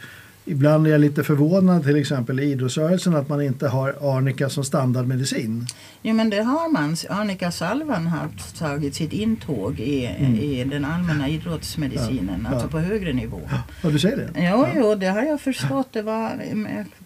Ibland 0.45 0.87
är 0.87 0.91
jag 0.91 1.01
lite 1.01 1.23
förvånad 1.23 1.83
till 1.83 1.95
exempel 1.95 2.39
i 2.39 2.43
idrottsrörelsen 2.43 3.15
att 3.15 3.29
man 3.29 3.41
inte 3.41 3.67
har 3.67 3.89
arnika 3.89 4.49
som 4.49 4.63
standardmedicin. 4.63 5.67
Jo 6.01 6.13
men 6.13 6.29
det 6.29 6.41
har 6.41 6.71
man. 6.71 6.95
Arnika-salvan 7.09 8.07
har 8.07 8.29
tagit 8.57 8.95
sitt 8.95 9.13
intåg 9.13 9.79
i, 9.79 10.05
mm. 10.05 10.35
i 10.35 10.63
den 10.63 10.85
allmänna 10.85 11.29
idrottsmedicinen, 11.29 12.41
ja, 12.43 12.49
alltså 12.49 12.65
ja. 12.65 12.71
på 12.71 12.79
högre 12.79 13.13
nivå. 13.13 13.41
Ja, 13.81 13.89
du 13.89 13.99
säger 13.99 14.17
det? 14.17 14.29
Jo, 14.35 14.41
ja. 14.43 14.67
jo, 14.75 14.95
det 14.95 15.07
har 15.07 15.21
jag 15.21 15.41
förstått. 15.41 15.87
Det 15.91 16.01
var, 16.01 16.31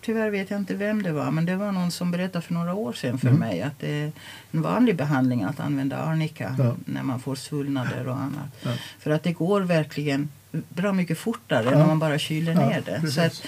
tyvärr 0.02 0.30
vet 0.30 0.52
jag 0.52 0.60
inte 0.60 0.76
vem 0.76 1.04
det 1.04 1.12
var 1.12 1.32
men 1.32 1.46
det 1.46 1.56
var 1.56 1.72
någon 1.72 1.92
som 1.92 2.12
berättade 2.12 2.42
för 2.42 2.54
några 2.54 2.74
år 2.74 2.94
sedan 2.94 3.18
för 3.18 3.28
mm. 3.28 3.40
mig 3.40 3.62
att 3.62 3.80
det 3.80 4.02
är 4.02 4.12
en 4.52 4.62
vanlig 4.62 4.96
behandling 4.96 5.44
att 5.44 5.60
använda 5.60 5.98
arnika 5.98 6.76
när 6.86 7.04
man 7.04 7.20
får 7.20 7.36
svullnader 7.36 8.08
och 8.08 8.16
annat. 8.16 8.78
För 9.00 9.12
att 9.12 9.24
det 9.24 9.34
går 9.34 9.62
verkligen 9.62 10.30
bra 10.70 10.94
mycket 10.94 11.18
fortare 11.18 11.66
ja. 11.72 11.78
när 11.78 11.88
man 11.88 12.00
bara 12.00 12.20
kyler 12.20 12.54
ja, 12.54 12.70
ner 12.70 12.82
det. 12.82 13.12
Så 13.12 13.22
att, 13.22 13.44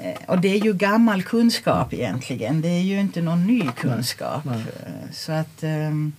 eh, 0.00 0.20
och 0.26 0.40
det 0.40 0.48
är 0.48 0.64
ju 0.64 0.72
gammal 0.72 1.22
kunskap 1.22 1.92
egentligen. 1.92 2.60
Det 2.60 2.68
är 2.68 2.82
ju 2.82 3.00
inte 3.00 3.22
någon 3.22 3.46
ny 3.46 3.68
kunskap. 3.76 4.44
Nej, 4.44 4.56
nej. 4.56 4.72
Eh, 4.86 5.12
så 5.12 5.32
att, 5.32 5.62
ehm, 5.62 6.12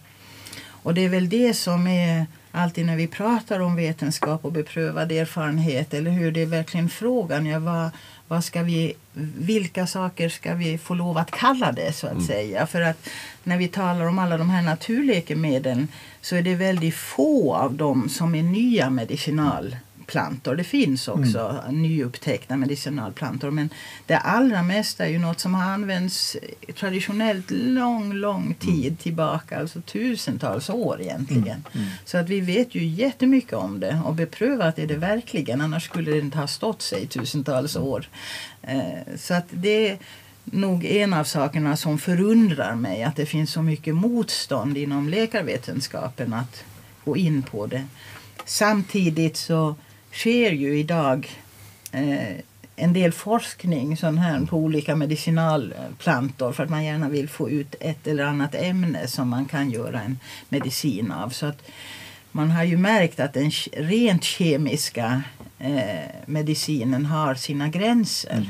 och 0.83 0.93
det 0.93 1.05
är 1.05 1.09
väl 1.09 1.29
det 1.29 1.53
som 1.53 1.87
är 1.87 2.25
alltid 2.51 2.85
när 2.85 2.95
vi 2.95 3.07
pratar 3.07 3.59
om 3.59 3.75
vetenskap 3.75 4.45
och 4.45 4.51
beprövad 4.51 5.11
erfarenhet 5.11 5.93
eller 5.93 6.11
hur 6.11 6.31
det 6.31 6.41
är 6.41 6.45
verkligen 6.45 6.89
frågan. 6.89 7.45
Ja, 7.45 7.59
vad, 7.59 7.89
vad 8.27 8.43
ska 8.43 8.63
vi, 8.63 8.93
vilka 9.37 9.87
saker 9.87 10.29
ska 10.29 10.53
vi 10.53 10.77
få 10.77 10.93
lov 10.93 11.17
att 11.17 11.31
kalla 11.31 11.71
det 11.71 11.93
så 11.93 12.07
att 12.07 12.13
mm. 12.13 12.25
säga? 12.25 12.67
För 12.67 12.81
att 12.81 13.09
när 13.43 13.57
vi 13.57 13.67
talar 13.67 14.05
om 14.05 14.19
alla 14.19 14.37
de 14.37 14.49
här 14.49 14.61
naturläkemedlen 14.61 15.87
så 16.21 16.35
är 16.35 16.41
det 16.41 16.55
väldigt 16.55 16.95
få 16.95 17.55
av 17.55 17.73
dem 17.73 18.09
som 18.09 18.35
är 18.35 18.43
nya 18.43 18.89
medicinal 18.89 19.75
plantor. 20.11 20.55
Det 20.55 20.63
finns 20.63 21.07
också 21.07 21.61
mm. 21.63 21.81
nyupptäckta 21.81 22.57
medicinalplantor 22.57 23.51
men 23.51 23.69
det 24.05 24.17
allra 24.17 24.63
mesta 24.63 25.05
är 25.05 25.09
ju 25.09 25.19
något 25.19 25.39
som 25.39 25.53
har 25.53 25.63
använts 25.63 26.37
traditionellt 26.75 27.51
lång, 27.51 28.13
lång 28.13 28.41
mm. 28.41 28.53
tid 28.53 28.85
mm. 28.85 28.95
tillbaka, 28.95 29.59
alltså 29.59 29.81
tusentals 29.81 30.69
år 30.69 31.01
egentligen. 31.01 31.43
Mm. 31.47 31.63
Mm. 31.73 31.87
Så 32.05 32.17
att 32.17 32.29
vi 32.29 32.39
vet 32.39 32.75
ju 32.75 32.85
jättemycket 32.85 33.53
om 33.53 33.79
det 33.79 34.01
och 34.05 34.13
beprövat 34.13 34.79
är 34.79 34.87
det 34.87 34.97
verkligen, 34.97 35.61
annars 35.61 35.85
skulle 35.85 36.11
det 36.11 36.19
inte 36.19 36.37
ha 36.37 36.47
stått 36.47 36.81
sig 36.81 37.07
tusentals 37.07 37.75
mm. 37.75 37.87
år. 37.87 38.09
Eh, 38.61 39.15
så 39.17 39.33
att 39.33 39.47
det 39.49 39.89
är 39.89 39.97
nog 40.43 40.85
en 40.85 41.13
av 41.13 41.23
sakerna 41.23 41.77
som 41.77 41.99
förundrar 41.99 42.75
mig, 42.75 43.03
att 43.03 43.15
det 43.15 43.25
finns 43.25 43.51
så 43.51 43.61
mycket 43.61 43.95
motstånd 43.95 44.77
inom 44.77 45.09
läkarvetenskapen 45.09 46.33
att 46.33 46.63
gå 47.05 47.17
in 47.17 47.43
på 47.43 47.67
det. 47.67 47.85
Samtidigt 48.45 49.37
så 49.37 49.75
sker 50.11 50.51
ju 50.51 50.79
idag 50.79 51.29
eh, 51.91 52.37
en 52.75 52.93
del 52.93 53.11
forskning 53.11 53.97
sån 53.97 54.17
här 54.17 54.45
på 54.45 54.57
olika 54.57 54.95
medicinalplantor 54.95 56.51
för 56.51 56.63
att 56.63 56.69
man 56.69 56.83
gärna 56.83 57.09
vill 57.09 57.29
få 57.29 57.49
ut 57.49 57.75
ett 57.79 58.07
eller 58.07 58.23
annat 58.23 58.55
ämne 58.55 59.07
som 59.07 59.29
man 59.29 59.45
kan 59.45 59.69
göra 59.69 60.01
en 60.01 60.19
medicin 60.49 61.11
av. 61.11 61.29
Så 61.29 61.45
att 61.45 61.61
man 62.31 62.51
har 62.51 62.63
ju 62.63 62.77
märkt 62.77 63.19
att 63.19 63.33
den 63.33 63.51
rent 63.73 64.23
kemiska 64.23 65.23
eh, 65.59 66.09
medicinen 66.25 67.05
har 67.05 67.35
sina 67.35 67.67
gränser. 67.67 68.31
Mm. 68.31 68.45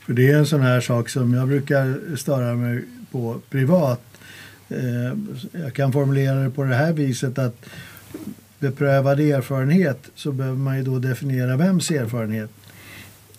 För 0.00 0.12
det 0.12 0.30
är 0.30 0.38
en 0.38 0.46
sån 0.46 0.62
här 0.62 0.80
sak 0.80 1.08
som 1.08 1.34
jag 1.34 1.48
brukar 1.48 2.16
störa 2.16 2.54
mig 2.54 2.84
på 3.10 3.40
privat. 3.50 4.02
Eh, 4.68 5.18
jag 5.52 5.74
kan 5.74 5.92
formulera 5.92 6.34
det 6.34 6.50
på 6.50 6.64
det 6.64 6.74
här 6.74 6.92
viset 6.92 7.38
att 7.38 7.66
beprövad 8.60 9.20
erfarenhet 9.20 10.10
så 10.14 10.32
behöver 10.32 10.58
man 10.58 10.76
ju 10.76 10.82
då 10.82 10.98
definiera 10.98 11.56
vems 11.56 11.90
erfarenhet. 11.90 12.50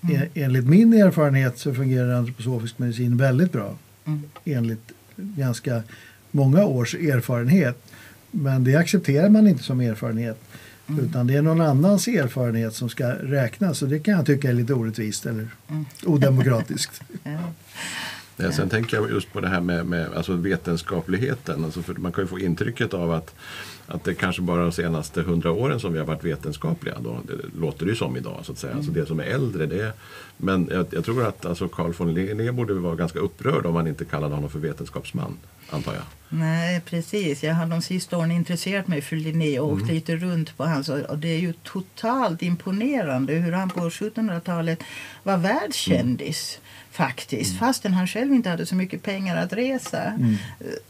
Mm. 0.02 0.30
Enligt 0.34 0.66
min 0.66 0.94
erfarenhet 0.94 1.60
så 1.60 1.74
fungerar 1.74 2.14
antroposofisk 2.14 2.80
medicin 2.80 3.18
väldigt 3.18 3.52
bra. 3.52 3.78
Mm. 4.06 4.24
Enligt 4.46 4.92
ganska 5.16 5.84
många 6.32 6.66
års 6.66 6.96
erfarenhet. 6.96 7.84
Men 8.32 8.64
det 8.64 8.76
accepterar 8.76 9.30
man 9.30 9.48
inte 9.48 9.64
som 9.64 9.82
erfarenhet. 9.82 10.40
Mm. 10.88 11.06
Utan 11.06 11.28
det 11.28 11.36
är 11.36 11.42
någon 11.42 11.62
annans 11.62 12.08
erfarenhet 12.08 12.74
som 12.74 12.90
ska 12.90 13.10
räknas. 13.10 13.82
Och 13.82 13.90
det 13.90 14.00
kan 14.00 14.14
jag 14.14 14.26
tycka 14.26 14.50
är 14.50 14.54
lite 14.54 14.74
orättvist 14.74 15.26
eller 15.26 15.48
mm. 15.68 15.86
odemokratiskt. 16.06 17.02
ja. 17.24 17.40
Ja, 18.38 18.52
sen 18.52 18.70
tänker 18.70 18.98
jag 18.98 19.10
just 19.10 19.34
på 19.34 19.42
det 19.42 19.48
här 19.48 19.62
med, 19.62 19.86
med 19.86 20.14
alltså 20.14 20.34
vetenskapligheten. 20.34 21.66
Alltså 21.66 21.82
man 21.98 22.12
kan 22.12 22.24
ju 22.24 22.28
få 22.28 22.40
intrycket 22.40 22.94
av 22.94 23.12
att 23.12 23.36
att 23.92 24.04
det 24.04 24.14
kanske 24.14 24.42
bara 24.42 24.62
de 24.62 24.72
senaste 24.72 25.22
hundra 25.22 25.52
åren 25.52 25.80
som 25.80 25.94
vi 25.94 26.00
har 26.00 26.06
varit 26.06 26.24
vetenskapliga. 26.24 26.98
Då, 27.00 27.18
det 27.28 27.60
låter 27.60 27.86
det 27.86 27.90
ju 27.90 27.96
som 27.96 28.18
idag. 28.18 28.40
så 28.44 28.52
att 28.52 28.58
säga. 28.58 28.74
Alltså, 28.74 28.92
mm. 28.92 29.02
Alltså 29.02 29.16
det 29.16 29.26
som 29.26 29.32
är 29.32 29.36
äldre. 29.36 29.66
Det 29.66 29.94
men 30.38 30.70
jag, 30.72 30.86
jag 30.90 31.06
tror 31.06 31.26
att 31.26 31.46
alltså, 31.46 31.68
Carl 31.68 31.94
von 31.98 32.14
Linné 32.14 32.52
borde 32.52 32.74
vara 32.74 32.96
ganska 32.96 33.20
upprörd 33.20 33.66
om 33.66 33.74
man 33.74 33.88
inte 33.88 34.06
kallade 34.06 34.36
honom 34.36 34.50
för 34.50 34.60
vetenskapsman. 34.60 35.38
Antar 35.72 35.94
jag. 35.94 36.04
Nej 36.34 36.82
precis. 36.82 37.44
Jag 37.44 37.54
har 37.54 37.66
de 37.66 37.82
sista 37.82 38.18
åren 38.18 38.32
intresserat 38.32 38.88
mig 38.88 39.02
för 39.02 39.16
Linné 39.16 39.60
och 39.60 39.70
mm. 39.70 39.82
åkt 39.82 39.92
lite 39.92 40.16
runt 40.16 40.58
på 40.58 40.66
hans. 40.66 40.90
Och 40.90 41.18
det 41.18 41.28
är 41.28 41.40
ju 41.40 41.54
totalt 41.54 42.42
imponerande 42.42 43.34
hur 43.34 43.52
han 43.52 43.70
på 43.70 43.80
1700-talet 43.80 44.84
var 45.24 45.38
världskändis. 45.38 46.60
Mm 46.62 46.82
faktiskt. 46.92 47.52
Mm. 47.52 47.60
Fastän 47.60 47.94
han 47.94 48.08
själv 48.08 48.34
inte 48.34 48.50
hade 48.50 48.66
så 48.66 48.76
mycket 48.76 49.04
pengar 49.04 49.36
att 49.36 49.54
resa. 49.54 50.04
Mm. 50.04 50.36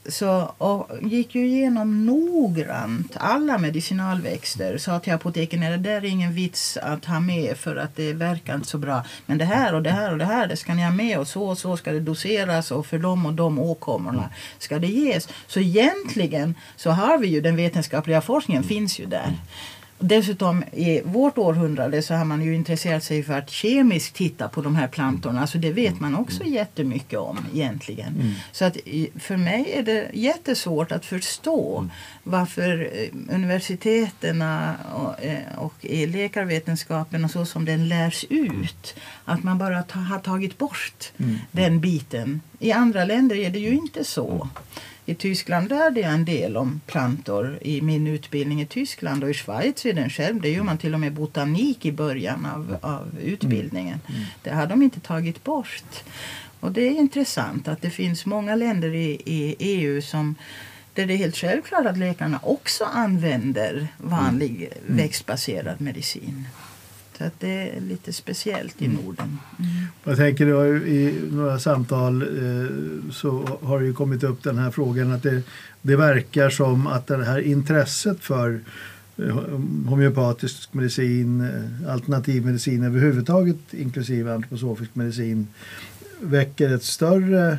Så, 0.05 0.53
och 0.57 0.89
gick 1.01 1.35
ju 1.35 1.47
igenom 1.47 2.05
noggrant 2.05 3.17
alla 3.17 3.57
medicinalväxter. 3.57 4.77
Sa 4.77 4.99
till 4.99 5.13
apoteken 5.13 5.63
att 5.63 5.69
det 5.69 5.89
där 5.89 5.97
är 5.97 6.05
ingen 6.05 6.33
vits 6.33 6.77
att 6.77 7.05
ha 7.05 7.19
med 7.19 7.57
för 7.57 7.75
att 7.75 7.95
det 7.95 8.13
verkar 8.13 8.55
inte 8.55 8.67
så 8.67 8.77
bra. 8.77 9.03
Men 9.25 9.37
det 9.37 9.45
här 9.45 9.75
och 9.75 9.83
det 9.83 9.89
här 9.89 10.11
och 10.11 10.17
det 10.17 10.25
här 10.25 10.47
det 10.47 10.57
ska 10.57 10.73
ni 10.73 10.83
ha 10.83 10.91
med 10.91 11.19
och 11.19 11.27
så 11.27 11.43
och 11.43 11.57
så 11.57 11.77
ska 11.77 11.91
det 11.91 11.99
doseras 11.99 12.71
och 12.71 12.85
för 12.85 12.99
de 12.99 13.25
och 13.25 13.33
de 13.33 13.59
åkommorna 13.59 14.29
ska 14.71 14.79
det 14.79 14.87
ges. 14.87 15.27
Så 15.47 15.59
egentligen 15.59 16.55
så 16.75 16.89
har 16.89 17.17
vi 17.17 17.27
ju 17.27 17.41
den 17.41 17.55
vetenskapliga 17.55 18.21
forskningen 18.21 18.63
finns 18.63 18.99
ju 18.99 19.05
där. 19.05 19.33
Dessutom 20.01 20.63
i 20.71 21.01
vårt 21.05 21.37
århundrade 21.37 22.01
så 22.01 22.13
har 22.13 22.25
man 22.25 22.41
ju 22.41 22.55
intresserat 22.55 23.03
sig 23.03 23.23
för 23.23 23.33
att 23.33 23.49
kemiskt 23.49 24.15
titta 24.15 24.47
på 24.47 24.61
de 24.61 24.75
här 24.75 24.87
plantorna. 24.87 25.47
Så 25.47 25.57
det 25.57 25.71
vet 25.71 25.99
man 25.99 26.15
också 26.15 26.43
jättemycket 26.43 27.19
om 27.19 27.45
egentligen. 27.53 28.13
Mm. 28.13 28.31
Så 28.51 28.65
att 28.65 28.77
för 29.19 29.37
mig 29.37 29.71
är 29.73 29.83
det 29.83 30.09
jättesvårt 30.13 30.91
att 30.91 31.05
förstå 31.05 31.89
varför 32.23 32.89
eh, 32.93 33.35
universiteten 33.35 34.41
och, 34.95 35.23
eh, 35.23 35.57
och 35.57 35.73
i 35.81 36.05
läkarvetenskapen 36.05 37.25
och 37.25 37.31
så 37.31 37.45
som 37.45 37.65
den 37.65 37.87
lärs 37.87 38.25
ut, 38.29 38.95
att 39.25 39.43
man 39.43 39.57
bara 39.57 39.83
ta, 39.83 39.99
har 39.99 40.19
tagit 40.19 40.57
bort 40.57 41.11
Mm. 41.17 41.37
den 41.51 41.79
biten. 41.79 42.41
I 42.59 42.71
andra 42.71 43.05
länder 43.05 43.35
är 43.35 43.49
det 43.49 43.59
ju 43.59 43.73
inte 43.73 44.03
så. 44.03 44.49
I 45.11 45.15
Tyskland 45.15 45.69
lärde 45.69 45.99
jag 45.99 46.13
en 46.13 46.25
del 46.25 46.57
om 46.57 46.81
plantor 46.85 47.59
i 47.61 47.81
min 47.81 48.07
utbildning 48.07 48.61
i 48.61 48.65
Tyskland 48.65 49.23
och 49.23 49.29
i 49.29 49.33
Schweiz 49.33 49.85
är 49.85 49.93
den 49.93 50.09
själv. 50.09 50.41
Det 50.41 50.49
gör 50.49 50.63
man 50.63 50.77
till 50.77 50.93
och 50.93 50.99
med 50.99 51.13
botanik 51.13 51.85
i 51.85 51.91
början 51.91 52.45
av, 52.45 52.77
av 52.81 53.07
utbildningen. 53.23 53.99
Det 54.43 54.49
har 54.49 54.67
de 54.67 54.81
inte 54.81 54.99
tagit 54.99 55.43
bort. 55.43 56.03
Och 56.59 56.71
det 56.71 56.81
är 56.81 56.91
intressant 56.91 57.67
att 57.67 57.81
det 57.81 57.89
finns 57.89 58.25
många 58.25 58.55
länder 58.55 58.95
i, 58.95 59.21
i 59.25 59.55
EU 59.59 60.01
som 60.01 60.35
där 60.93 61.05
det 61.05 61.13
är 61.13 61.17
helt 61.17 61.37
självklart 61.37 61.85
att 61.85 61.97
läkarna 61.97 62.39
också 62.43 62.83
använder 62.83 63.87
vanlig 63.97 64.69
växtbaserad 64.87 65.81
medicin. 65.81 66.47
Så 67.21 67.27
att 67.27 67.39
det 67.39 67.77
är 67.77 67.81
lite 67.81 68.13
speciellt 68.13 68.81
i 68.81 68.87
Norden. 68.87 69.37
Jag 70.03 70.17
tänker 70.17 70.45
då, 70.45 70.65
i 70.77 71.21
några 71.31 71.59
samtal 71.59 72.21
eh, 72.21 73.11
så 73.11 73.59
har 73.61 73.79
det 73.79 73.85
ju 73.85 73.93
kommit 73.93 74.23
upp 74.23 74.43
den 74.43 74.57
här 74.57 74.71
frågan 74.71 75.11
att 75.11 75.23
det, 75.23 75.41
det 75.81 75.95
verkar 75.95 76.49
som 76.49 76.87
att 76.87 77.07
det 77.07 77.25
här 77.25 77.39
intresset 77.39 78.19
för 78.19 78.59
eh, 79.17 79.37
homeopatisk 79.87 80.73
medicin, 80.73 81.41
eh, 81.41 81.93
alternativ 81.93 82.45
medicin 82.45 82.83
överhuvudtaget 82.83 83.73
inklusive 83.73 84.33
antroposofisk 84.33 84.95
medicin 84.95 85.47
väcker 86.21 86.69
ett 86.75 86.83
större 86.83 87.57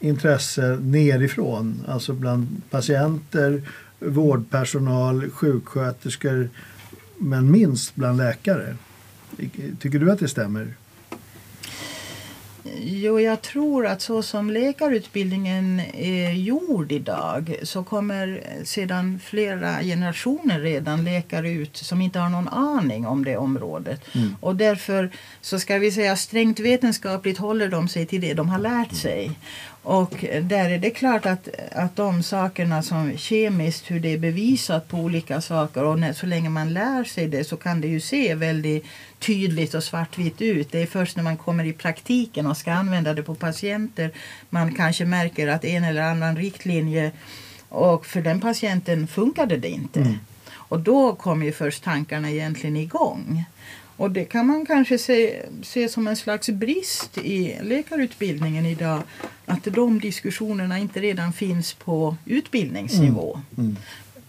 intresse 0.00 0.78
nerifrån, 0.82 1.84
alltså 1.88 2.12
bland 2.12 2.62
patienter, 2.70 3.62
vårdpersonal, 3.98 5.30
sjuksköterskor 5.30 6.48
men 7.18 7.50
minst 7.50 7.94
bland 7.94 8.18
läkare. 8.18 8.76
Tycker 9.80 9.98
du 9.98 10.12
att 10.12 10.18
det 10.18 10.28
stämmer? 10.28 10.74
Jo, 12.78 13.20
jag 13.20 13.42
tror 13.42 13.86
att 13.86 14.02
så 14.02 14.22
som 14.22 14.50
läkarutbildningen 14.50 15.80
är 15.94 16.32
gjord 16.32 16.92
idag 16.92 17.56
så 17.62 17.84
kommer 17.84 18.42
sedan 18.64 19.20
flera 19.24 19.82
generationer 19.82 20.60
redan 20.60 21.04
läkare 21.04 21.50
ut 21.50 21.76
som 21.76 22.00
inte 22.00 22.18
har 22.18 22.28
någon 22.28 22.48
aning 22.48 23.06
om 23.06 23.24
det 23.24 23.36
området. 23.36 24.14
Mm. 24.14 24.36
Och 24.40 24.56
därför 24.56 25.10
så 25.40 25.58
ska 25.58 25.78
vi 25.78 25.92
säga 25.92 26.16
strängt 26.16 26.60
vetenskapligt 26.60 27.38
håller 27.38 27.68
de 27.68 27.88
sig 27.88 28.06
till 28.06 28.20
det 28.20 28.34
de 28.34 28.48
har 28.48 28.58
lärt 28.58 28.94
sig. 28.94 29.30
Och 29.82 30.24
där 30.42 30.70
är 30.70 30.78
det 30.78 30.90
klart 30.90 31.26
att, 31.26 31.48
att 31.72 31.96
de 31.96 32.22
sakerna 32.22 32.82
som 32.82 33.16
kemiskt, 33.16 33.90
hur 33.90 34.00
det 34.00 34.12
är 34.12 34.18
bevisat 34.18 34.88
på 34.88 34.98
olika 34.98 35.40
saker 35.40 35.84
och 35.84 35.98
när, 35.98 36.12
så 36.12 36.26
länge 36.26 36.48
man 36.48 36.72
lär 36.72 37.04
sig 37.04 37.28
det 37.28 37.44
så 37.44 37.56
kan 37.56 37.80
det 37.80 37.88
ju 37.88 38.00
se 38.00 38.34
väldigt 38.34 38.84
tydligt 39.18 39.74
och 39.74 39.84
svartvitt 39.84 40.42
ut. 40.42 40.72
Det 40.72 40.82
är 40.82 40.86
först 40.86 41.16
när 41.16 41.24
man 41.24 41.36
kommer 41.36 41.64
i 41.64 41.72
praktiken 41.72 42.46
och 42.46 42.56
ska 42.56 42.72
använda 42.72 43.14
det 43.14 43.22
på 43.22 43.34
patienter 43.34 44.10
man 44.50 44.74
kanske 44.74 45.04
märker 45.04 45.48
att 45.48 45.64
en 45.64 45.84
eller 45.84 46.02
annan 46.02 46.36
riktlinje 46.36 47.12
och 47.68 48.06
för 48.06 48.20
den 48.20 48.40
patienten 48.40 49.06
funkade 49.06 49.56
det 49.56 49.68
inte. 49.68 50.00
Mm. 50.00 50.18
Och 50.52 50.80
då 50.80 51.14
kommer 51.14 51.46
ju 51.46 51.52
först 51.52 51.84
tankarna 51.84 52.30
egentligen 52.30 52.76
igång. 52.76 53.44
Och 54.00 54.10
det 54.10 54.24
kan 54.24 54.46
man 54.46 54.66
kanske 54.66 54.98
se, 54.98 55.42
se 55.62 55.88
som 55.88 56.08
en 56.08 56.16
slags 56.16 56.48
brist 56.48 57.18
i 57.18 57.56
läkarutbildningen 57.62 58.66
idag. 58.66 59.02
Att 59.46 59.64
de 59.64 60.00
diskussionerna 60.00 60.78
inte 60.78 61.00
redan 61.00 61.32
finns 61.32 61.74
på 61.74 62.16
utbildningsnivå. 62.26 63.40
Mm. 63.58 63.76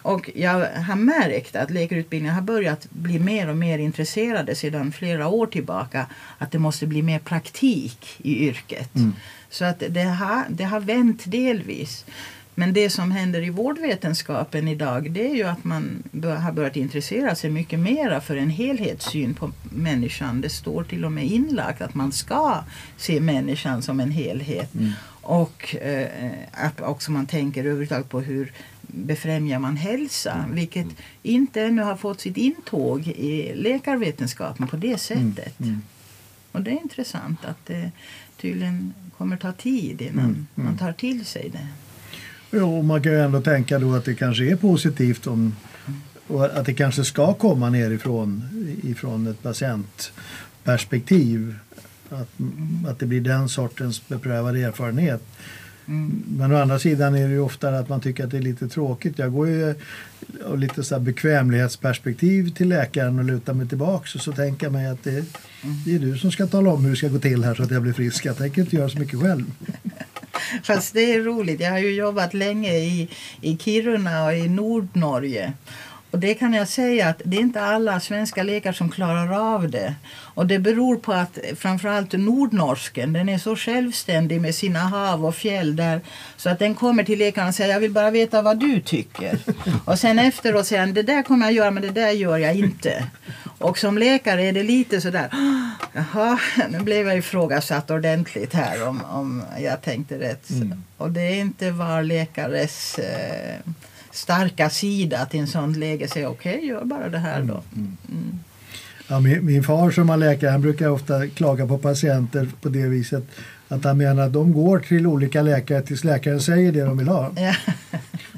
Och 0.01 0.29
jag 0.35 0.53
har 0.75 0.95
märkt 0.95 1.55
att 1.55 1.71
läkarutbildningen 1.71 2.35
har 2.35 2.41
börjat 2.41 2.87
bli 2.89 3.19
mer 3.19 3.49
och 3.49 3.57
mer 3.57 3.79
intresserade 3.79 4.55
sedan 4.55 4.91
flera 4.91 5.27
år 5.27 5.47
tillbaka. 5.47 6.05
Att 6.37 6.51
det 6.51 6.59
måste 6.59 6.87
bli 6.87 7.01
mer 7.01 7.19
praktik 7.19 8.05
i 8.17 8.47
yrket. 8.47 8.95
Mm. 8.95 9.13
Så 9.49 9.65
att 9.65 9.83
det 9.89 10.03
har, 10.03 10.45
det 10.49 10.63
har 10.63 10.79
vänt 10.79 11.31
delvis. 11.31 12.05
Men 12.61 12.73
det 12.73 12.89
som 12.89 13.11
händer 13.11 13.41
i 13.41 13.49
vårdvetenskapen 13.49 14.67
idag 14.67 15.11
det 15.11 15.31
är 15.31 15.35
ju 15.35 15.43
att 15.43 15.63
man 15.63 16.03
bör, 16.11 16.35
har 16.35 16.51
börjat 16.51 16.75
intressera 16.75 17.35
sig 17.35 17.49
mycket 17.49 17.79
mera 17.79 18.21
för 18.21 18.35
en 18.35 18.49
helhetssyn 18.49 19.33
på 19.33 19.51
människan. 19.63 20.41
Det 20.41 20.49
står 20.49 20.83
till 20.83 21.05
och 21.05 21.11
med 21.11 21.25
inlagt 21.25 21.81
att 21.81 21.93
man 21.93 22.11
ska 22.11 22.63
se 22.97 23.19
människan 23.19 23.81
som 23.81 23.99
en 23.99 24.11
helhet. 24.11 24.75
Mm. 24.75 24.91
Och 25.21 25.75
eh, 25.75 26.31
att 26.51 26.81
också 26.81 27.11
man 27.11 27.25
tänker 27.25 27.61
överhuvudtaget 27.61 28.09
på 28.09 28.19
hur 28.19 28.51
befrämjar 28.81 29.59
man 29.59 29.77
hälsa. 29.77 30.45
Vilket 30.51 30.87
inte 31.23 31.61
ännu 31.61 31.81
har 31.81 31.95
fått 31.95 32.21
sitt 32.21 32.37
intåg 32.37 33.07
i 33.07 33.55
läkarvetenskapen 33.55 34.67
på 34.67 34.75
det 34.75 34.97
sättet. 34.97 35.59
Mm. 35.59 35.81
Och 36.51 36.61
det 36.61 36.71
är 36.71 36.81
intressant 36.81 37.45
att 37.45 37.65
det 37.65 37.91
tydligen 38.37 38.93
kommer 39.17 39.37
ta 39.37 39.51
tid 39.51 40.01
innan 40.01 40.25
Mm, 40.25 40.47
mm. 40.55 40.65
man 40.65 40.77
tar 40.77 40.93
till 40.93 41.25
sig 41.25 41.49
det. 41.49 41.67
Jo, 42.51 42.81
man 42.81 43.01
kan 43.01 43.11
ju 43.11 43.19
ändå 43.19 43.41
tänka 43.41 43.79
då 43.79 43.95
att 43.95 44.05
det 44.05 44.15
kanske 44.15 44.51
är 44.51 44.55
positivt 44.55 45.27
om, 45.27 45.55
och 46.27 46.45
att 46.45 46.65
det 46.65 46.73
kanske 46.73 47.03
ska 47.03 47.33
komma 47.33 47.69
nerifrån 47.69 48.43
ifrån 48.83 49.27
ett 49.27 49.43
patientperspektiv. 49.43 51.55
Att, 52.09 52.29
att 52.87 52.99
det 52.99 53.05
blir 53.05 53.21
den 53.21 53.49
sortens 53.49 54.07
beprövad 54.07 54.57
erfarenhet. 54.57 55.23
Mm. 55.85 56.23
Men 56.27 56.53
å 56.53 56.57
andra 56.57 56.79
sidan 56.79 57.15
är 57.15 57.27
det 57.27 57.33
ju 57.33 57.39
ofta 57.39 57.69
att 57.69 57.89
man 57.89 58.01
tycker 58.01 58.23
att 58.23 58.31
det 58.31 58.37
är 58.37 58.41
lite 58.41 58.67
tråkigt. 58.67 59.19
Jag 59.19 59.33
går 59.33 59.47
ju 59.47 59.75
av 60.45 60.59
lite 60.59 60.83
så 60.83 60.95
här 60.95 61.01
bekvämlighetsperspektiv 61.01 62.49
till 62.49 62.69
läkaren 62.69 63.19
och 63.19 63.25
lutar 63.25 63.53
mig 63.53 63.67
tillbaks 63.67 64.15
och 64.15 64.21
så 64.21 64.31
tänker 64.31 64.65
jag 64.65 64.73
mig 64.73 64.87
att 64.87 65.03
det, 65.03 65.25
det 65.85 65.95
är 65.95 65.99
du 65.99 66.17
som 66.17 66.31
ska 66.31 66.47
tala 66.47 66.69
om 66.69 66.83
hur 66.83 66.91
det 66.91 66.97
ska 66.97 67.07
gå 67.07 67.19
till 67.19 67.43
här 67.43 67.55
så 67.55 67.63
att 67.63 67.71
jag 67.71 67.81
blir 67.81 67.93
frisk. 67.93 68.25
Jag 68.25 68.37
tänker 68.37 68.61
inte 68.61 68.75
göra 68.75 68.89
så 68.89 68.99
mycket 68.99 69.19
själv. 69.19 69.45
Fast 70.63 70.93
det 70.93 71.13
är 71.13 71.19
roligt. 71.19 71.59
Jag 71.59 71.71
har 71.71 71.79
ju 71.79 71.95
jobbat 71.95 72.33
länge 72.33 72.73
i, 72.73 73.07
i 73.41 73.57
Kiruna 73.57 74.25
och 74.25 74.33
i 74.33 74.49
Nordnorge. 74.49 75.53
Och 76.11 76.19
det 76.19 76.33
kan 76.33 76.53
jag 76.53 76.67
säga 76.67 77.07
att 77.07 77.21
det 77.25 77.37
är 77.37 77.41
inte 77.41 77.61
alla 77.61 77.99
svenska 77.99 78.43
läkare 78.43 78.73
som 78.73 78.89
klarar 78.89 79.53
av 79.53 79.69
det. 79.69 79.95
Och 80.13 80.45
det 80.45 80.59
beror 80.59 80.97
på 80.97 81.13
att 81.13 81.37
framförallt 81.57 82.13
nordnorsken, 82.13 83.13
den 83.13 83.29
är 83.29 83.37
så 83.37 83.55
självständig 83.55 84.41
med 84.41 84.55
sina 84.55 84.79
hav 84.79 85.25
och 85.25 85.35
fjäll 85.35 85.75
där. 85.75 86.01
Så 86.37 86.49
att 86.49 86.59
den 86.59 86.75
kommer 86.75 87.03
till 87.03 87.19
läkaren 87.19 87.47
och 87.47 87.55
säger 87.55 87.73
jag 87.73 87.79
vill 87.79 87.91
bara 87.91 88.11
veta 88.11 88.41
vad 88.41 88.59
du 88.59 88.81
tycker. 88.81 89.37
Och 89.85 89.99
sen 89.99 90.19
efteråt 90.19 90.65
säger 90.65 90.79
han 90.79 90.93
det 90.93 91.03
där 91.03 91.23
kommer 91.23 91.45
jag 91.45 91.53
göra 91.53 91.71
men 91.71 91.83
det 91.83 91.89
där 91.89 92.11
gör 92.11 92.37
jag 92.37 92.55
inte. 92.55 93.07
Och 93.57 93.77
som 93.77 93.97
läkare 93.97 94.43
är 94.43 94.51
det 94.51 94.63
lite 94.63 95.01
sådär, 95.01 95.29
jaha, 95.93 96.39
nu 96.69 96.79
blev 96.79 97.07
jag 97.07 97.17
ifrågasatt 97.17 97.91
ordentligt 97.91 98.53
här 98.53 98.87
om, 98.87 99.05
om 99.05 99.43
jag 99.59 99.81
tänkte 99.81 100.19
rätt. 100.19 100.49
Mm. 100.49 100.83
Och 100.97 101.11
det 101.11 101.21
är 101.21 101.35
inte 101.35 101.71
var 101.71 102.03
läkares 102.03 102.99
eh, 102.99 103.59
starka 104.11 104.69
sida 104.69 105.19
att 105.19 105.35
i 105.35 105.37
en 105.37 105.47
sån 105.47 105.73
läge 105.73 106.07
säga 106.07 106.29
okej, 106.29 106.55
okay, 106.55 106.67
gör 106.67 106.85
bara 106.85 107.09
det 107.09 107.17
här 107.17 107.41
då. 107.41 107.63
Mm. 107.75 108.39
Ja, 109.07 109.19
min, 109.19 109.45
min 109.45 109.63
far 109.63 109.91
som 109.91 110.07
var 110.07 110.17
läkare 110.17 110.49
han 110.49 110.61
brukar 110.61 110.89
ofta 110.89 111.27
klaga 111.27 111.67
på 111.67 111.77
patienter 111.77 112.49
på 112.61 112.69
det 112.69 112.87
viset 112.87 113.23
att 113.71 113.83
han 113.83 113.97
menar 113.97 114.25
att 114.25 114.33
de 114.33 114.53
går 114.53 114.79
till 114.79 115.07
olika 115.07 115.41
läkare 115.41 115.81
tills 115.81 116.03
läkaren 116.03 116.41
säger 116.41 116.71
det 116.71 116.81
de 116.81 116.97
vill 116.97 117.07
ha. 117.07 117.31
Ja, 117.35 117.55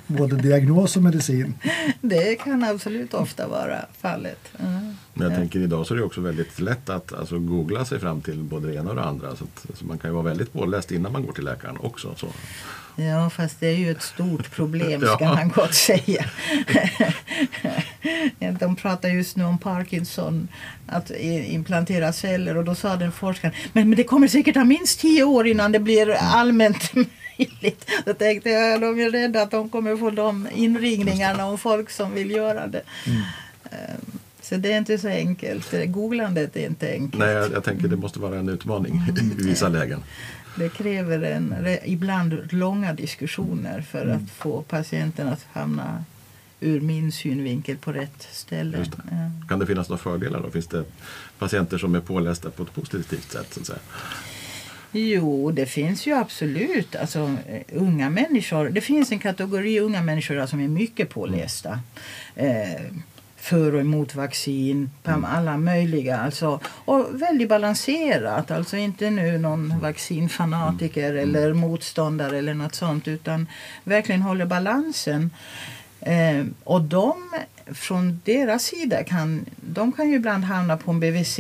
Både 0.08 0.36
diagnos 0.36 0.98
och 0.98 1.04
medicin. 1.04 1.54
det 2.02 2.36
kan 2.36 2.64
absolut 2.64 3.14
ofta 3.14 3.48
vara 3.48 3.86
fallet. 4.02 4.40
Ja. 4.58 4.93
Men 5.14 5.24
jag 5.28 5.34
Ja. 5.34 5.38
tänker 5.40 5.60
idag 5.60 5.88
så 5.88 5.94
är 5.94 5.98
det 5.98 6.04
också 6.04 6.22
väldigt 6.22 6.60
lätt 6.60 6.90
att 6.90 7.14
alltså, 7.14 7.40
googla 7.40 7.86
sig 7.86 8.00
fram 8.00 8.22
till 8.22 8.38
både 8.44 8.68
det 8.68 8.76
ena 8.76 8.90
och 8.90 8.96
det 8.96 9.04
andra. 9.04 9.36
Så, 9.36 9.44
att, 9.44 9.78
så 9.78 9.86
man 9.86 9.98
kan 9.98 10.10
ju 10.10 10.14
vara 10.14 10.24
väldigt 10.24 10.54
påläst 10.54 10.92
innan 10.92 11.12
man 11.12 11.26
går 11.26 11.34
till 11.34 11.44
läkaren 11.44 11.78
också. 11.80 12.16
Så. 12.18 12.28
Ja, 12.96 13.30
fast 13.30 13.60
det 13.60 13.68
är 13.68 13.76
ju 13.78 13.92
ett 13.92 14.02
stort 14.02 14.52
problem 14.52 15.02
ska 15.16 15.18
Ja. 15.20 15.34
man 15.36 15.50
gott 15.50 15.74
säga. 15.74 16.26
De 18.60 18.76
pratar 18.76 19.10
just 19.10 19.36
nu 19.38 19.44
om 19.44 19.58
Parkinson, 19.58 20.48
att 20.88 21.12
implantera 21.46 22.14
celler 22.14 22.58
och 22.58 22.64
då 22.66 22.76
sa 22.76 22.96
den 22.96 23.12
forskaren 23.12 23.54
men, 23.74 23.90
men 23.90 23.98
det 23.98 24.04
kommer 24.04 24.28
säkert 24.28 24.54
ta 24.54 24.64
minst 24.64 25.00
tio 25.00 25.24
år 25.24 25.48
innan 25.48 25.72
det 25.72 25.80
blir 25.80 26.10
allmänt 26.12 26.94
möjligt. 27.38 27.90
Då 28.06 28.14
tänkte 28.14 28.50
jag 28.50 28.82
de 28.82 29.00
är 29.00 29.10
rädda 29.10 29.42
att 29.42 29.52
de 29.52 29.70
kommer 29.70 29.98
få 29.98 30.10
de 30.10 30.48
inringningarna 30.56 31.46
om 31.46 31.58
folk 31.58 31.90
som 31.90 32.14
vill 32.14 32.32
göra 32.32 32.68
det. 32.68 32.82
Ehm, 33.72 34.20
Så 34.44 34.56
det 34.58 34.74
är 34.74 34.78
inte 34.78 34.98
så 34.98 35.08
enkelt. 35.08 35.74
Googlandet 35.86 36.56
är 36.56 36.66
inte 36.66 36.92
enkelt. 36.92 37.20
Nej, 37.24 37.34
jag, 37.34 37.52
jag 37.52 37.64
tänker 37.64 37.88
det 37.88 37.96
måste 37.96 38.20
vara 38.20 38.40
en 38.40 38.50
utmaning 38.50 39.02
i 39.40 39.44
vissa 39.44 39.70
lägen. 39.70 40.04
Det 40.56 40.70
kräver 40.70 41.22
en, 41.22 41.56
ibland 41.86 42.54
långa 42.54 42.94
diskussioner 42.94 43.82
för 43.82 44.08
att 44.08 44.30
få 44.30 44.62
patienten 44.62 45.28
att 45.28 45.46
hamna 45.54 46.04
ur 46.60 46.82
min 46.82 47.12
synvinkel 47.12 47.78
på 47.78 47.92
rätt 47.92 48.28
ställe. 48.32 48.78
Det. 48.78 48.90
Ja. 49.12 49.48
Kan 49.50 49.60
det 49.60 49.66
finnas 49.66 49.90
några 49.90 50.04
fördelar 50.04 50.42
då? 50.42 50.50
Finns 50.50 50.68
det 50.68 50.84
patienter 51.40 51.78
som 51.78 51.96
är 51.96 52.00
pålästa 52.00 52.50
på 52.50 52.64
ett 52.64 52.74
positivt 52.74 53.32
sätt? 53.32 53.54
Så 53.54 53.60
att 53.60 53.66
säga? 53.66 53.80
Jo, 54.92 55.52
det 55.52 55.66
finns 55.66 56.08
ju 56.08 56.14
absolut. 56.14 56.96
Alltså, 56.96 57.36
unga 57.72 58.10
människor. 58.10 58.70
Det 58.70 58.82
finns 58.82 59.12
en 59.12 59.20
kategori 59.20 59.80
unga 59.80 60.02
människor 60.02 60.46
som 60.46 60.60
är 60.60 60.68
mycket 60.68 61.10
pålästa. 61.10 61.80
Eh, 62.36 62.82
för 63.44 63.76
och 63.76 63.82
emot 63.82 64.16
vaccin, 64.16 64.90
på 65.04 65.12
alla 65.28 65.58
möjliga. 65.58 66.18
Alltså, 66.18 66.60
och 66.66 67.22
väldigt 67.22 67.50
balanserat. 67.50 68.52
Alltså 68.52 68.78
inte 68.78 69.10
nu 69.10 69.38
någon 69.38 69.80
vaccinfanatiker 69.80 71.14
eller 71.14 71.54
motståndare 71.54 72.38
eller 72.38 72.54
något 72.54 72.76
sånt. 72.76 73.08
Utan 73.08 73.48
verkligen 73.84 74.22
håller 74.22 74.46
balansen. 74.46 75.30
Eh, 76.00 76.46
och 76.64 76.82
de 76.82 77.14
från 77.66 78.22
deras 78.24 78.64
sida 78.64 79.04
kan, 79.04 79.46
de 79.56 79.92
kan 79.92 80.10
ju 80.10 80.16
ibland 80.16 80.44
hamna 80.44 80.78
på 80.78 80.92
en 80.92 81.00
BVC 81.00 81.40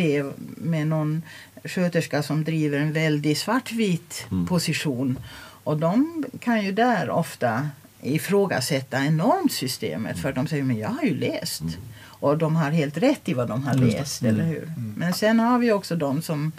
med 0.57 0.87
någon 0.87 1.21
sköterska 1.63 2.23
som 2.23 2.43
driver 2.43 2.79
en 2.79 2.93
väldigt 2.93 3.37
svartvit 3.37 4.25
position. 4.49 5.19
Och 5.63 5.77
de 5.77 6.25
kan 6.39 6.65
ju 6.65 6.71
där 6.71 7.09
ofta 7.09 7.69
ifrågasätta 8.03 9.05
enormt 9.05 9.51
systemet 9.51 10.19
för 10.19 10.33
de 10.33 10.47
säger 10.47 10.63
men 10.63 10.77
jag 10.77 10.89
har 10.89 11.03
ju 11.03 11.15
läst. 11.17 11.61
Och 12.05 12.37
de 12.37 12.55
har 12.55 12.71
helt 12.71 12.97
rätt 12.97 13.29
i 13.29 13.33
vad 13.33 13.47
de 13.47 13.63
har 13.63 13.73
läst, 13.73 14.23
eller 14.23 14.43
hur? 14.43 14.73
Men 14.97 15.13
sen 15.13 15.39
har 15.39 15.59
vi 15.59 15.71
också 15.71 15.95
de 15.95 16.21
som 16.21 16.51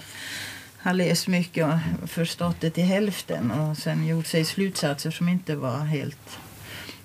har 0.78 0.94
läst 0.94 1.28
mycket 1.28 1.66
och 2.02 2.10
förstått 2.10 2.56
det 2.60 2.70
till 2.70 2.84
hälften 2.84 3.50
och 3.50 3.76
sen 3.76 4.06
gjort 4.06 4.26
sig 4.26 4.44
slutsatser 4.44 5.10
som 5.10 5.28
inte 5.28 5.56
var 5.56 5.78
helt... 5.78 6.38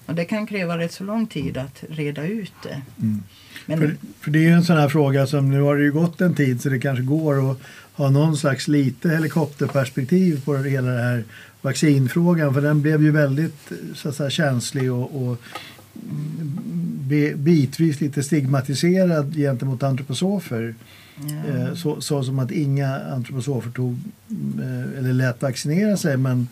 Och 0.10 0.16
det 0.16 0.26
kan 0.26 0.48
kräva 0.48 0.78
rätt 0.78 0.92
så 0.92 1.04
lång 1.04 1.28
tid 1.28 1.58
att 1.58 1.84
reda 1.90 2.28
ut 2.28 2.54
det. 2.64 2.82
Men 3.66 3.80
För, 3.80 3.96
för 4.20 4.32
det 4.32 4.40
är 4.40 4.44
ju 4.44 4.54
en 4.54 4.64
sån 4.64 4.78
här 4.78 4.90
fråga 4.90 5.28
som 5.28 5.50
nu 5.50 5.62
har 5.62 5.76
det 5.76 5.84
ju 5.84 5.92
gått 5.92 6.22
en 6.22 6.36
tid 6.36 6.62
så 6.62 6.70
det 6.70 6.80
kanske 6.80 7.04
går 7.04 7.52
att 7.52 7.58
ha 7.94 8.10
någon 8.10 8.38
slags 8.38 8.68
lite 8.68 9.10
helikopterperspektiv 9.10 10.46
på 10.46 10.58
hela 10.58 10.92
den 10.92 11.04
här 11.04 11.24
vaccinfrågan 11.62 12.54
för 12.54 12.62
den 12.62 12.82
blev 12.82 13.04
ju 13.04 13.12
väldigt 13.12 13.72
så 13.96 14.10
att 14.10 14.16
säga, 14.16 14.30
känslig 14.30 14.92
och, 14.94 15.24
och 15.24 15.38
be, 17.10 17.34
bitvis 17.36 18.02
lite 18.02 18.24
stigmatiserad 18.24 19.36
gentemot 19.36 19.84
antroposofer. 19.84 20.76
ja. 21.16 21.54
Eh, 21.54 21.74
Så, 21.74 22.02
så 22.02 22.24
som 22.24 22.40
att 22.40 22.52
inga 22.52 23.00
antroposofer 23.00 23.72
tog 23.72 24.00
eh, 24.60 25.00
eller 25.00 25.14
lät 25.14 25.42
vaccinera 25.42 25.98
sig 25.98 26.18
men 26.18 26.48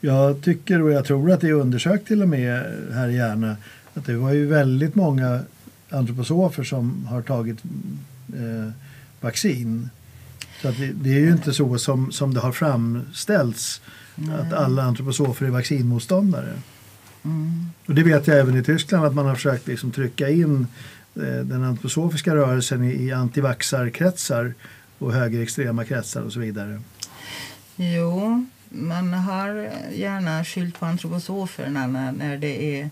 jag 0.00 0.42
tycker 0.42 0.82
och 0.82 0.90
jag 0.90 1.04
tror 1.04 1.32
att 1.32 1.40
det 1.40 1.48
är 1.48 1.52
undersökt 1.52 2.06
till 2.06 2.22
och 2.22 2.28
med 2.28 2.64
här 2.92 3.08
i 3.08 3.16
Järna 3.16 3.56
att 3.94 4.06
det 4.06 4.16
var 4.16 4.32
ju 4.32 4.46
väldigt 4.46 4.94
många 4.94 5.40
antroposofer 5.90 6.64
som 6.64 7.06
har 7.06 7.22
tagit 7.22 7.58
eh, 8.28 8.72
vaccin. 9.20 9.90
Så 10.62 10.68
att 10.68 10.78
det, 10.78 10.92
det 10.92 11.10
är 11.10 11.20
ju 11.20 11.32
inte 11.32 11.52
så 11.52 11.78
som, 11.78 12.12
som 12.12 12.34
det 12.34 12.40
har 12.40 12.52
framställts 12.52 13.80
att 14.40 14.52
alla 14.52 14.82
antroposofer 14.82 15.46
är 15.46 15.50
vaccinmotståndare. 15.50 16.52
Mm. 17.24 17.66
Och 17.86 17.94
det 17.94 18.02
vet 18.02 18.26
jag 18.26 18.38
även 18.38 18.56
i 18.56 18.62
Tyskland 18.62 19.04
att 19.04 19.14
man 19.14 19.26
har 19.26 19.34
försökt 19.34 19.66
liksom 19.66 19.90
trycka 19.90 20.28
in 20.28 20.66
eh, 21.14 21.22
den 21.22 21.64
antroposofiska 21.64 22.34
rörelsen 22.34 22.84
i, 22.84 23.02
i 23.02 23.12
antivaxarkretsar 23.12 24.54
och 24.98 25.12
högerextrema 25.12 25.84
kretsar 25.84 26.22
och 26.22 26.32
så 26.32 26.40
vidare. 26.40 26.80
Jo, 27.76 28.46
man 28.70 29.12
har 29.14 29.70
gärna 29.92 30.44
skylt 30.44 30.80
på 30.80 30.86
antroposoferna 30.86 31.86
när, 31.86 32.12
när 32.12 32.36
det 32.36 32.80
är 32.80 32.90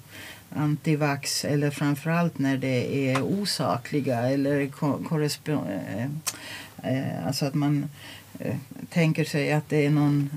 antivax 0.57 1.45
eller 1.45 1.71
framförallt 1.71 2.39
när 2.39 2.57
det 2.57 3.11
är 3.11 3.23
osakliga 3.23 4.31
eller 4.31 4.67
ko- 4.67 4.99
korrespon- 5.09 5.81
eh, 5.97 6.05
eh, 6.93 7.27
alltså 7.27 7.47
att 7.47 7.55
man 7.55 7.89
eh, 8.39 8.57
tänker 8.91 9.25
sig 9.25 9.53
att 9.53 9.69
det 9.69 9.87
är 9.87 9.91
någon 9.91 10.31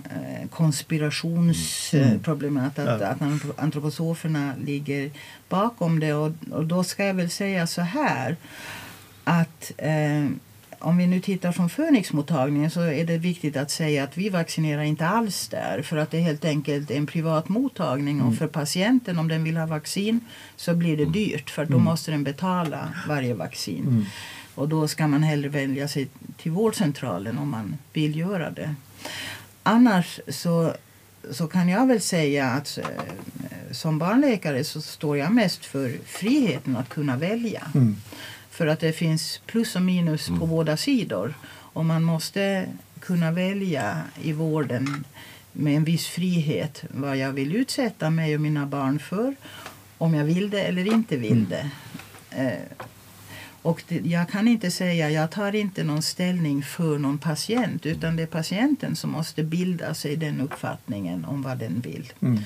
konspirationsproblem 0.51 2.57
att, 2.57 2.79
att, 2.79 3.01
Ja. 3.01 3.07
att 3.07 3.19
antro- 3.19 3.53
antroposoferna 3.57 4.53
ligger 4.65 5.11
bakom 5.49 5.99
det 5.99 6.13
och, 6.13 6.31
och 6.51 6.65
då 6.65 6.83
ska 6.83 7.05
jag 7.05 7.13
väl 7.13 7.29
säga 7.29 7.67
så 7.67 7.81
här 7.81 8.35
att 9.23 9.71
eh, 9.77 10.27
om 10.79 10.97
vi 10.97 11.07
nu 11.07 11.19
tittar 11.19 11.51
från 11.51 11.69
Phoenixmottagningen 11.69 12.71
så 12.71 12.81
är 12.81 13.05
det 13.05 13.17
viktigt 13.17 13.57
att 13.57 13.71
säga 13.71 14.03
att 14.03 14.17
vi 14.17 14.29
vaccinerar 14.29 14.81
inte 14.81 15.07
alls 15.07 15.47
där 15.47 15.81
för 15.81 15.97
att 15.97 16.11
det 16.11 16.17
är 16.17 16.21
helt 16.21 16.45
enkelt 16.45 16.91
en 16.91 17.07
privat 17.07 17.49
mottagning 17.49 18.21
och 18.21 18.35
för 18.35 18.47
patienten 18.47 19.19
om 19.19 19.27
den 19.27 19.43
vill 19.43 19.57
ha 19.57 19.65
vaccin 19.65 20.19
så 20.55 20.73
blir 20.73 20.97
det 20.97 21.05
dyrt 21.05 21.49
för 21.49 21.65
då 21.65 21.79
måste 21.79 22.11
den 22.11 22.23
betala 22.23 22.93
varje 23.07 23.33
vaccin. 23.33 24.05
Och 24.55 24.69
då 24.69 24.87
ska 24.87 25.07
man 25.07 25.23
hellre 25.23 25.49
välja 25.49 25.87
sig 25.87 26.07
till 26.37 26.51
vårdcentralen 26.51 27.37
om 27.37 27.49
man 27.49 27.77
vill 27.93 28.15
göra 28.15 28.51
det. 28.51 28.75
Annars 29.63 30.19
så, 30.27 30.73
så 31.31 31.47
kan 31.47 31.69
jag 31.69 31.87
väl 31.87 32.01
säga 32.01 32.45
att 32.45 32.77
eh, 32.77 32.85
som 33.71 33.99
barnläkare 33.99 34.63
så 34.63 34.81
står 34.81 35.17
jag 35.17 35.31
mest 35.31 35.65
för 35.65 35.97
friheten 36.05 36.75
att 36.75 36.89
kunna 36.89 37.17
välja. 37.17 37.67
Mm. 37.75 37.95
För 38.59 38.67
att 38.67 38.79
det 38.79 38.91
finns 38.91 39.41
plus 39.45 39.75
och 39.75 39.81
minus 39.81 40.27
på 40.27 40.45
båda 40.47 40.77
sidor. 40.77 41.33
Och 41.49 41.85
man 41.85 42.03
måste 42.03 42.65
kunna 42.99 43.31
välja 43.31 44.01
i 44.21 44.33
vården 44.33 45.05
med 45.51 45.75
en 45.75 45.83
viss 45.83 46.07
frihet 46.07 46.83
vad 46.89 47.17
jag 47.17 47.31
vill 47.31 47.55
utsätta 47.55 48.09
mig 48.09 48.35
och 48.35 48.41
mina 48.41 48.65
barn 48.65 48.99
för. 48.99 49.35
Om 49.97 50.13
jag 50.13 50.25
vill 50.25 50.49
det 50.49 50.61
eller 50.61 50.93
inte 50.93 51.17
vill 51.17 51.49
det. 51.49 51.69
Eh, 52.29 52.87
och 53.61 53.83
det, 53.87 54.01
jag 54.05 54.29
kan 54.29 54.47
inte 54.47 54.71
säga, 54.71 55.09
jag 55.09 55.31
tar 55.31 55.55
inte 55.55 55.83
någon 55.83 56.01
ställning 56.01 56.63
för 56.63 56.97
någon 56.97 57.17
patient 57.17 57.85
utan 57.85 58.15
det 58.15 58.23
är 58.23 58.27
patienten 58.27 58.95
som 58.95 59.11
måste 59.11 59.43
bilda 59.43 59.93
sig 59.93 60.15
den 60.15 60.41
uppfattningen 60.41 61.25
om 61.25 61.41
vad 61.41 61.57
den 61.57 61.79
vill. 61.79 62.13
Mm. 62.21 62.39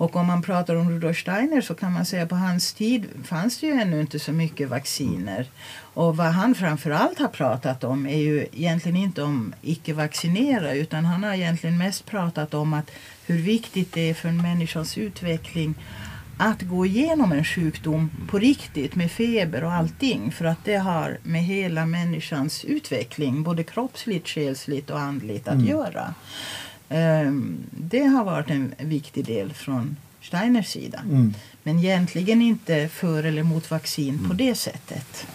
Och 0.00 0.16
om 0.16 0.26
man 0.26 0.42
pratar 0.42 0.76
om 0.76 0.90
Rudolf 0.90 1.18
Steiner 1.18 1.60
så 1.60 1.74
kan 1.74 1.92
man 1.92 2.04
säga 2.04 2.26
på 2.26 2.34
hans 2.34 2.72
tid 2.72 3.06
fanns 3.24 3.58
det 3.58 3.66
ju 3.66 3.72
ännu 3.72 4.00
inte 4.00 4.18
så 4.18 4.32
mycket 4.32 4.68
vacciner. 4.68 5.46
Och 5.94 6.16
vad 6.16 6.26
han 6.26 6.54
framförallt 6.54 7.18
har 7.18 7.28
pratat 7.28 7.84
om 7.84 8.06
är 8.06 8.18
ju 8.18 8.46
egentligen 8.52 8.96
inte 8.96 9.22
om 9.22 9.54
icke-vaccinera 9.62 10.74
utan 10.74 11.04
han 11.04 11.24
har 11.24 11.34
egentligen 11.34 11.78
mest 11.78 12.06
pratat 12.06 12.54
om 12.54 12.74
att 12.74 12.90
hur 13.26 13.38
viktigt 13.38 13.92
det 13.92 14.10
är 14.10 14.14
för 14.14 14.28
en 14.28 14.42
människas 14.42 14.98
utveckling 14.98 15.74
att 16.38 16.62
gå 16.62 16.86
igenom 16.86 17.32
en 17.32 17.44
sjukdom 17.44 18.10
på 18.28 18.38
riktigt 18.38 18.94
med 18.94 19.10
feber 19.10 19.64
och 19.64 19.72
allting 19.72 20.32
för 20.32 20.44
att 20.44 20.64
det 20.64 20.76
har 20.76 21.18
med 21.22 21.42
hela 21.44 21.86
människans 21.86 22.64
utveckling 22.64 23.42
både 23.42 23.62
kroppsligt, 23.62 24.28
själsligt 24.28 24.90
och 24.90 25.00
andligt 25.00 25.48
att 25.48 25.64
göra. 25.64 26.14
Ehm, 26.90 27.56
Det 27.70 28.04
har 28.04 28.24
varit 28.24 28.50
en 28.50 28.74
viktig 28.78 29.24
del 29.24 29.52
från 29.52 29.96
Steiners 30.20 30.66
sida. 30.66 31.00
Mm. 31.10 31.34
Men 31.62 31.78
egentligen 31.78 32.42
inte 32.42 32.88
för 32.88 33.24
eller 33.24 33.42
mot 33.42 33.70
vaccin 33.70 34.28
på 34.28 34.34
det 34.34 34.54
sättet. 34.54 35.26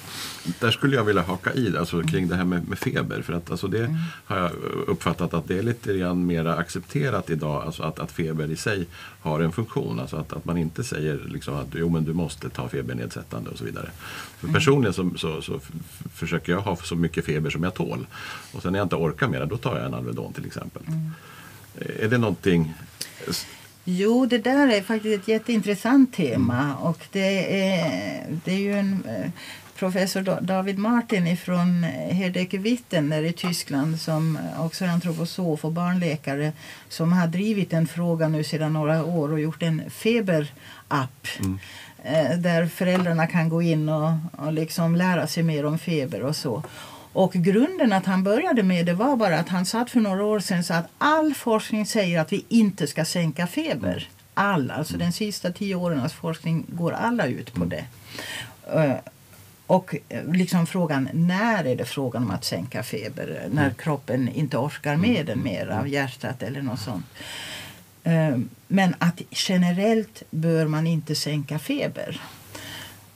Där 0.59 0.71
skulle 0.71 0.95
jag 0.95 1.03
vilja 1.03 1.21
haka 1.21 1.53
i 1.53 1.77
alltså, 1.77 2.01
kring 2.01 2.27
det 2.27 2.35
här 2.35 2.43
med, 2.45 2.67
med 2.67 2.79
feber. 2.79 3.21
För 3.21 3.33
att, 3.33 3.51
alltså, 3.51 3.67
det 3.67 3.97
har 4.25 4.37
jag 4.37 4.51
uppfattat 4.87 5.33
att 5.33 5.47
det 5.47 5.57
är 5.57 5.63
lite 5.63 5.97
grann 5.97 6.25
mer 6.25 6.45
accepterat 6.45 7.29
idag. 7.29 7.63
Alltså, 7.65 7.83
att, 7.83 7.99
att 7.99 8.11
feber 8.11 8.51
i 8.51 8.55
sig 8.55 8.87
har 9.21 9.39
en 9.39 9.51
funktion. 9.51 9.99
Alltså, 9.99 10.17
att, 10.17 10.33
att 10.33 10.45
man 10.45 10.57
inte 10.57 10.83
säger 10.83 11.21
liksom, 11.27 11.55
att 11.55 11.67
jo, 11.73 11.89
men 11.89 12.03
du 12.03 12.13
måste 12.13 12.49
ta 12.49 12.69
febernedsättande 12.69 13.49
och 13.49 13.57
så 13.57 13.65
vidare. 13.65 13.89
För 14.37 14.47
personligen 14.47 14.93
så, 14.93 15.11
så, 15.17 15.41
så 15.41 15.59
försöker 16.13 16.51
jag 16.51 16.61
ha 16.61 16.75
så 16.75 16.95
mycket 16.95 17.25
feber 17.25 17.49
som 17.49 17.63
jag 17.63 17.73
tål. 17.73 18.07
Och 18.51 18.61
sen 18.61 18.71
när 18.71 18.79
jag 18.79 18.85
inte 18.85 18.95
orkar 18.95 19.27
mer, 19.27 19.45
då 19.45 19.57
tar 19.57 19.77
jag 19.77 19.85
en 19.85 19.93
Alvedon 19.93 20.33
till 20.33 20.45
exempel. 20.45 20.83
Är 22.03 22.07
det 22.07 22.17
någonting 22.17 22.73
Jo, 23.87 24.25
det 24.25 24.37
där 24.37 24.67
är 24.67 24.81
faktiskt 24.81 25.21
ett 25.21 25.27
jätteintressant 25.27 26.13
tema. 26.13 26.75
Och 26.75 26.99
det 27.11 27.61
är, 27.71 28.23
det 28.45 28.51
är 28.51 28.57
ju 28.59 28.73
en 28.79 29.03
eh, 29.07 29.29
professor 29.75 30.21
Da- 30.21 30.41
David 30.41 30.77
Martin 30.77 31.37
från 31.37 31.83
Herdecke 32.09 32.57
Wittenner 32.57 33.23
i 33.23 33.33
Tyskland 33.33 33.99
som 33.99 34.37
också 34.59 34.85
är 34.85 34.89
antroposof 34.89 35.65
och 35.65 35.71
barnläkare 35.71 36.51
som 36.89 37.13
har 37.13 37.27
drivit 37.27 37.73
en 37.73 37.87
fråga 37.87 38.27
nu 38.27 38.43
sedan 38.43 38.73
några 38.73 39.05
år 39.05 39.31
och 39.31 39.39
gjort 39.39 39.63
en 39.63 39.89
feberapp 39.89 41.27
eh, 42.03 42.37
där 42.37 42.67
föräldrarna 42.67 43.27
kan 43.27 43.49
gå 43.49 43.61
in 43.61 43.89
och, 43.89 44.11
och 44.31 44.53
liksom 44.53 44.95
lära 44.95 45.27
sig 45.27 45.43
mer 45.43 45.65
om 45.65 45.79
feber 45.79 46.21
och 46.23 46.35
så. 46.35 46.63
Och 47.15 47.33
grunden 47.33 47.93
att 47.93 48.05
han 48.05 48.23
började 48.23 48.63
med 48.63 48.85
det 48.85 48.93
var 48.93 49.15
bara 49.15 49.39
att 49.39 49.49
han 49.49 49.65
satt 49.65 49.89
för 49.89 49.99
några 49.99 50.23
år 50.23 50.39
sedan 50.39 50.63
sa 50.63 50.73
att 50.75 50.89
all 50.97 51.33
forskning 51.33 51.85
säger 51.85 52.19
att 52.19 52.33
vi 52.33 52.45
inte 52.49 52.87
ska 52.87 53.05
sänka 53.05 53.47
feber. 53.47 54.09
All, 54.33 54.71
alltså 54.71 54.97
den 54.97 55.11
sista 55.11 55.51
tio 55.51 55.75
årens 55.75 56.13
forskning 56.13 56.65
går 56.69 56.91
alla 56.91 57.27
ut 57.27 57.53
på 57.53 57.65
det. 57.65 57.85
Eh, 58.73 58.95
Och 59.67 59.95
eh, 60.09 60.31
liksom 60.33 60.67
frågan, 60.67 61.09
när 61.13 61.63
är 61.65 61.75
det 61.75 61.85
frågan 61.85 62.23
om 62.23 62.31
att 62.31 62.45
sänka 62.45 62.83
feber? 62.83 63.47
När 63.51 63.69
kroppen 63.69 64.29
inte 64.29 64.57
orkar 64.57 64.95
med 64.95 65.25
den 65.25 65.43
mer 65.43 65.67
av 65.67 65.87
hjärtat 65.87 66.43
eller 66.43 66.61
något 66.61 66.79
sånt. 66.79 67.05
Eh, 68.03 68.37
Men 68.67 68.95
att 68.99 69.21
generellt 69.31 70.23
bör 70.31 70.67
man 70.67 70.87
inte 70.87 71.15
sänka 71.15 71.59
feber. 71.59 72.21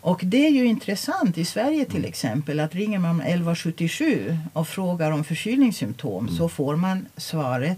Och 0.02 0.22
det 0.24 0.48
är 0.48 0.52
ju 0.52 0.66
intressant 0.66 1.38
i 1.38 1.46
Sverige 1.46 1.86
till 1.86 2.06
exempel 2.06 2.60
att 2.60 2.76
ringer 2.76 3.00
man 3.00 3.22
1177 3.22 4.38
och 4.54 4.68
frågar 4.68 5.12
om 5.12 5.24
förkylningssymptom 5.24 6.26
Mm. 6.26 6.38
så 6.38 6.50
får 6.50 6.76
man 6.76 7.06
svaret 7.18 7.78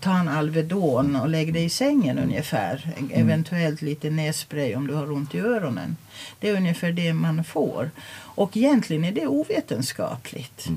ta 0.00 0.18
en 0.18 0.28
Alvedon 0.28 1.16
och 1.16 1.28
lägg 1.28 1.54
dig 1.54 1.64
i 1.64 1.68
sängen 1.68 2.18
ungefär. 2.18 2.90
Eventuellt 3.12 3.82
lite 3.82 4.10
nässpray 4.10 4.74
om 4.76 4.86
du 4.86 4.94
har 4.94 5.12
ont 5.12 5.34
i 5.34 5.38
öronen. 5.38 5.96
Det 6.40 6.48
är 6.48 6.56
ungefär 6.56 6.92
det 6.92 7.12
man 7.12 7.44
får. 7.44 7.90
Och 8.34 8.56
egentligen 8.56 9.04
är 9.04 9.12
det 9.12 9.26
ovetenskapligt. 9.26 10.68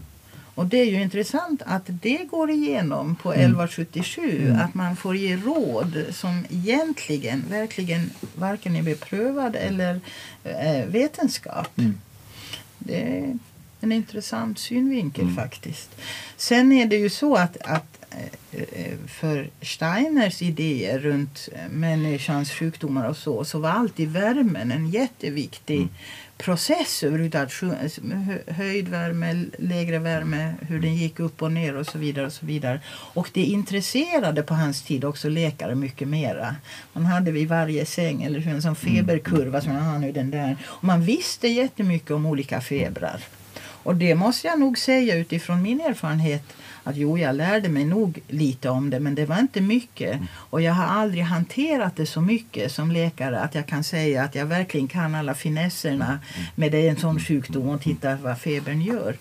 Och 0.56 0.66
det 0.66 0.78
är 0.78 0.86
ju 0.86 1.02
intressant 1.02 1.62
att 1.66 1.84
det 1.86 2.28
går 2.30 2.52
igenom 2.52 3.16
på 3.16 3.34
1177. 3.34 4.56
Att 4.62 4.74
man 4.74 4.96
får 4.96 5.16
ge 5.16 5.38
råd 5.38 6.06
som 6.12 6.46
egentligen 6.50 7.44
verkligen 7.50 8.10
varken 8.36 8.76
är 8.76 8.84
beprövad 8.84 9.56
eller 9.56 10.00
eh, 10.44 10.86
vetenskap. 10.86 11.72
Det 12.80 13.02
är 13.02 13.38
en 13.86 13.92
intressant 13.92 14.60
synvinkel 14.60 15.30
faktiskt. 15.36 15.90
Sen 16.38 16.72
är 16.72 16.86
det 16.86 16.96
ju 16.96 17.10
så 17.10 17.36
att, 17.36 17.58
att 17.58 18.06
eh, 18.12 18.62
eh, 18.62 18.98
för 19.08 19.50
Steiners 19.62 20.42
idéer 20.42 21.00
runt 21.00 21.50
eh, 21.54 21.70
människans 21.70 22.52
sjukdomar 22.52 23.10
och 23.10 23.18
så, 23.18 23.46
så 23.46 23.60
var 23.60 23.70
alltid 23.70 24.12
värmen 24.12 24.72
en 24.72 24.90
jätteviktig 24.90 25.88
process 26.38 27.04
överhuvudtaget. 27.04 28.00
Höjd 28.48 28.88
värme, 28.88 29.46
lägre 29.58 30.00
värme, 30.00 30.54
hur 30.62 30.80
den 30.80 30.96
gick 30.96 31.20
upp 31.20 31.42
och 31.42 31.52
ner 31.52 31.76
och 31.76 31.86
så 31.86 31.98
vidare. 31.98 32.26
Och 32.26 32.34
så 32.34 32.46
vidare. 32.46 32.80
Och 32.90 33.30
det 33.34 33.44
intresserade 33.44 34.44
på 34.44 34.54
hans 34.54 34.82
tid 34.82 35.06
också 35.06 35.30
läkare 35.30 35.76
mycket 35.76 36.08
mera. 36.08 36.56
Man 36.94 37.06
hade 37.06 37.32
vid 37.32 37.48
varje 37.48 37.86
säng 37.86 38.24
eller 38.24 38.48
en 38.48 38.62
sån 38.62 38.76
feberkurva 38.76 39.62
som 39.62 39.72
har 39.72 40.00
nu 40.00 40.12
den 40.12 40.32
där. 40.32 40.58
Och 40.64 40.84
man 40.84 41.02
visste 41.02 41.48
jättemycket 41.48 42.12
om 42.12 42.26
olika 42.26 42.62
febrar. 42.62 43.22
Och 43.58 43.96
det 43.96 44.16
måste 44.16 44.48
jag 44.48 44.60
nog 44.60 44.78
säga 44.78 45.16
utifrån 45.16 45.62
min 45.62 45.82
erfarenhet 45.82 46.44
att 46.86 46.98
jo, 46.98 47.18
jag 47.18 47.36
lärde 47.36 47.70
mig 47.70 47.86
nog 47.86 48.20
lite 48.28 48.70
om 48.70 48.90
det 48.90 49.00
men 49.00 49.16
det 49.16 49.26
var 49.26 49.40
inte 49.40 49.62
mycket. 49.62 50.20
Och 50.36 50.62
jag 50.62 50.74
har 50.74 50.86
aldrig 50.86 51.24
hanterat 51.24 51.96
det 51.96 52.06
så 52.06 52.22
mycket 52.22 52.72
som 52.72 52.92
läkare 52.92 53.40
att 53.40 53.56
jag 53.56 53.66
kan 53.66 53.84
säga 53.84 54.24
att 54.24 54.36
jag 54.36 54.46
verkligen 54.46 54.88
kan 54.88 55.16
alla 55.16 55.34
finesserna 55.34 56.20
med 56.56 56.72
det, 56.72 56.88
en 56.88 56.98
sån 56.98 57.20
sjukdom 57.20 57.70
och 57.70 57.82
titta 57.82 58.16
vad 58.16 58.38
febern 58.38 58.82
gör. 58.82 59.16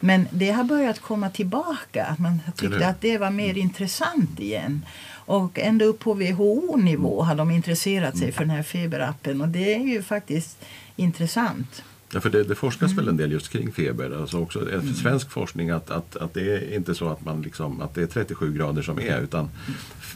Men 0.00 0.28
det 0.30 0.50
har 0.50 0.64
börjat 0.64 1.00
komma 1.00 1.30
tillbaka, 1.30 2.04
att 2.04 2.18
man 2.18 2.40
tyckte 2.56 2.86
att 2.86 3.00
det 3.00 3.18
var 3.18 3.30
mer 3.30 3.58
intressant 3.58 4.40
igen. 4.40 4.86
Och 5.12 5.58
ända 5.58 5.84
upp 5.84 5.98
på 5.98 6.14
WHO-nivå 6.14 7.22
har 7.22 7.34
de 7.34 7.50
intresserat 7.50 8.18
sig 8.18 8.32
för 8.32 8.44
den 8.44 8.56
här 8.56 8.62
feberappen 8.62 9.40
och 9.40 9.48
det 9.48 9.74
är 9.74 9.80
ju 9.80 10.02
faktiskt 10.02 10.58
intressant. 10.96 11.82
Ja, 12.12 12.20
för 12.20 12.30
det, 12.30 12.44
det 12.44 12.54
forskas 12.54 12.92
Mm. 12.92 12.96
väl 13.04 13.08
en 13.08 13.16
del 13.16 13.32
just 13.32 13.48
kring 13.48 13.72
feber. 13.72 14.20
Alltså 14.20 14.38
också 14.38 14.70
eh, 14.72 14.82
svensk 14.82 15.30
forskning 15.30 15.70
att, 15.70 15.90
att, 15.90 16.16
att 16.16 16.34
det 16.34 16.40
är 16.56 16.74
inte 16.76 16.94
så 16.94 17.08
att, 17.08 17.24
man 17.24 17.42
liksom, 17.42 17.80
att 17.82 17.94
det 17.94 18.02
är 18.02 18.06
37 18.06 18.52
grader 18.52 18.82
som 18.82 18.98
är 18.98 19.20
utan 19.20 19.48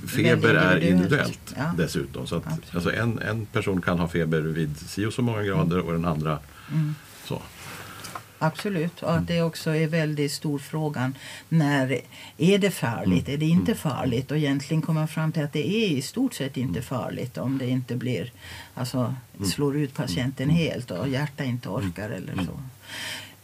feber 0.07 0.55
är 0.55 0.77
individuellt. 0.77 0.85
individuellt 0.85 1.55
Ja. 1.57 1.73
dessutom. 1.77 2.27
Så 2.27 2.37
att, 2.37 2.47
Absolut. 2.47 2.75
alltså 2.75 2.93
en, 2.93 3.19
en 3.19 3.47
person 3.47 3.81
kan 3.83 3.99
ha 3.99 4.09
feber 4.09 4.41
vid 4.41 4.77
si 4.79 5.07
och 5.07 5.13
så 5.13 5.23
många 5.23 5.43
grader 5.43 5.79
och 5.79 5.93
den 5.93 6.05
andra 6.05 6.39
Mm. 6.73 6.95
Absolut. 8.39 9.03
Och 9.03 9.15
att 9.17 9.27
det 9.27 9.43
också 9.43 9.71
är 9.77 9.87
väldigt 9.87 10.33
stor 10.33 10.59
frågan 10.59 11.15
när 11.49 12.01
är 12.39 12.59
det 12.59 12.71
farligt, 12.71 13.29
är 13.29 13.37
det 13.37 13.47
inte 13.47 13.75
farligt? 13.75 14.31
Och 14.31 14.37
egentligen 14.37 14.83
komma 14.83 15.07
fram 15.07 15.33
till 15.33 15.45
att 15.45 15.53
det 15.53 15.69
är 15.69 15.89
i 15.89 16.03
stort 16.03 16.35
sett 16.35 16.57
inte 16.57 16.83
farligt 16.83 17.39
om 17.39 17.59
det 17.59 17.67
inte 17.69 17.97
blir, 17.97 18.33
alltså 18.75 19.15
slår 19.55 19.77
ut 19.77 19.95
patienten 19.95 20.51
helt 20.51 20.91
och 20.91 21.09
hjärtat 21.09 21.47
inte 21.47 21.69
orkar 21.69 22.11
eller 22.11 22.35
så. 22.37 22.61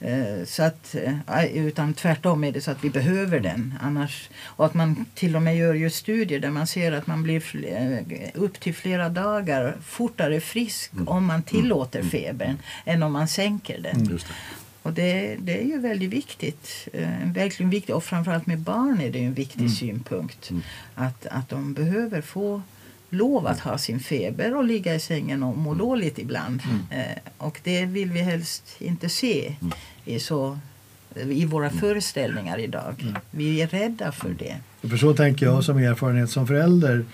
Eh, 0.07 0.45
Så 0.47 0.63
att, 0.63 0.95
eh, 0.95 1.45
utan 1.55 1.95
tvärtom 1.95 2.45
är 2.45 2.53
det 2.53 2.61
så 2.61 2.71
att 2.71 2.85
vi 2.85 2.91
behöver 2.91 3.41
den. 3.41 3.75
Annars, 3.81 4.31
och 4.45 4.67
att 4.67 4.75
man 4.75 5.05
till 5.15 5.37
och 5.37 5.43
med 5.43 5.57
gör 5.57 5.75
ju 5.75 5.91
studier 5.91 6.41
där 6.41 6.51
man 6.51 6.67
ser 6.67 6.93
att 6.93 7.07
man 7.07 7.23
blir 7.23 7.43
eh, 7.67 8.29
upp 8.35 8.61
till 8.61 8.75
flera 8.75 9.09
dagar 9.09 9.77
fortare 9.85 10.41
frisk 10.41 10.91
om 11.07 11.27
man 11.27 11.43
tillåter 11.43 12.03
febern 12.03 12.59
än 12.85 13.03
om 13.03 13.13
man 13.13 13.29
sänker 13.29 13.79
den. 13.81 14.07
Och 14.83 14.93
det, 14.93 15.37
det 15.41 15.61
är 15.61 15.65
ju 15.65 15.79
väldigt 15.79 16.11
viktigt. 16.11 16.89
Eh, 16.93 17.33
verkligen 17.35 17.71
viktigt. 17.71 17.95
Och 17.95 18.05
framförallt 18.05 18.47
med 18.47 18.59
barn 18.59 19.01
är 19.01 19.11
det 19.11 19.25
en 19.25 19.35
viktig 19.35 19.71
synpunkt. 19.71 20.51
Att, 20.95 21.27
att 21.27 21.49
de 21.49 21.75
behöver 21.75 22.21
få 22.21 22.63
lov 23.11 23.47
att 23.47 23.61
ha 23.61 23.79
sin 23.79 24.01
feber 24.01 24.57
och 24.57 24.65
ligga 24.65 24.95
i 24.95 25.01
sängen 25.01 25.43
och 25.43 25.59
må 25.59 25.75
dåligt 25.75 26.19
ibland. 26.19 26.63
Eh, 26.91 27.19
och 27.39 27.61
det 27.65 27.85
vill 27.85 28.11
vi 28.11 28.21
helst 28.21 28.77
inte 28.79 29.09
se 29.09 29.57
i, 30.05 30.21
så, 30.21 30.59
i 31.15 31.45
våra 31.45 31.71
föreställningar 31.71 32.59
idag. 32.59 33.15
Vi 33.31 33.63
är 33.63 33.67
rädda 33.67 34.13
för 34.13 34.35
det. 34.39 34.57
För 34.89 34.97
så 34.97 35.15
tänker 35.15 35.47
jag 35.47 35.65
som 35.65 35.79
erfarenhet 35.79 36.31
som 36.31 36.47
förälder 36.47 37.05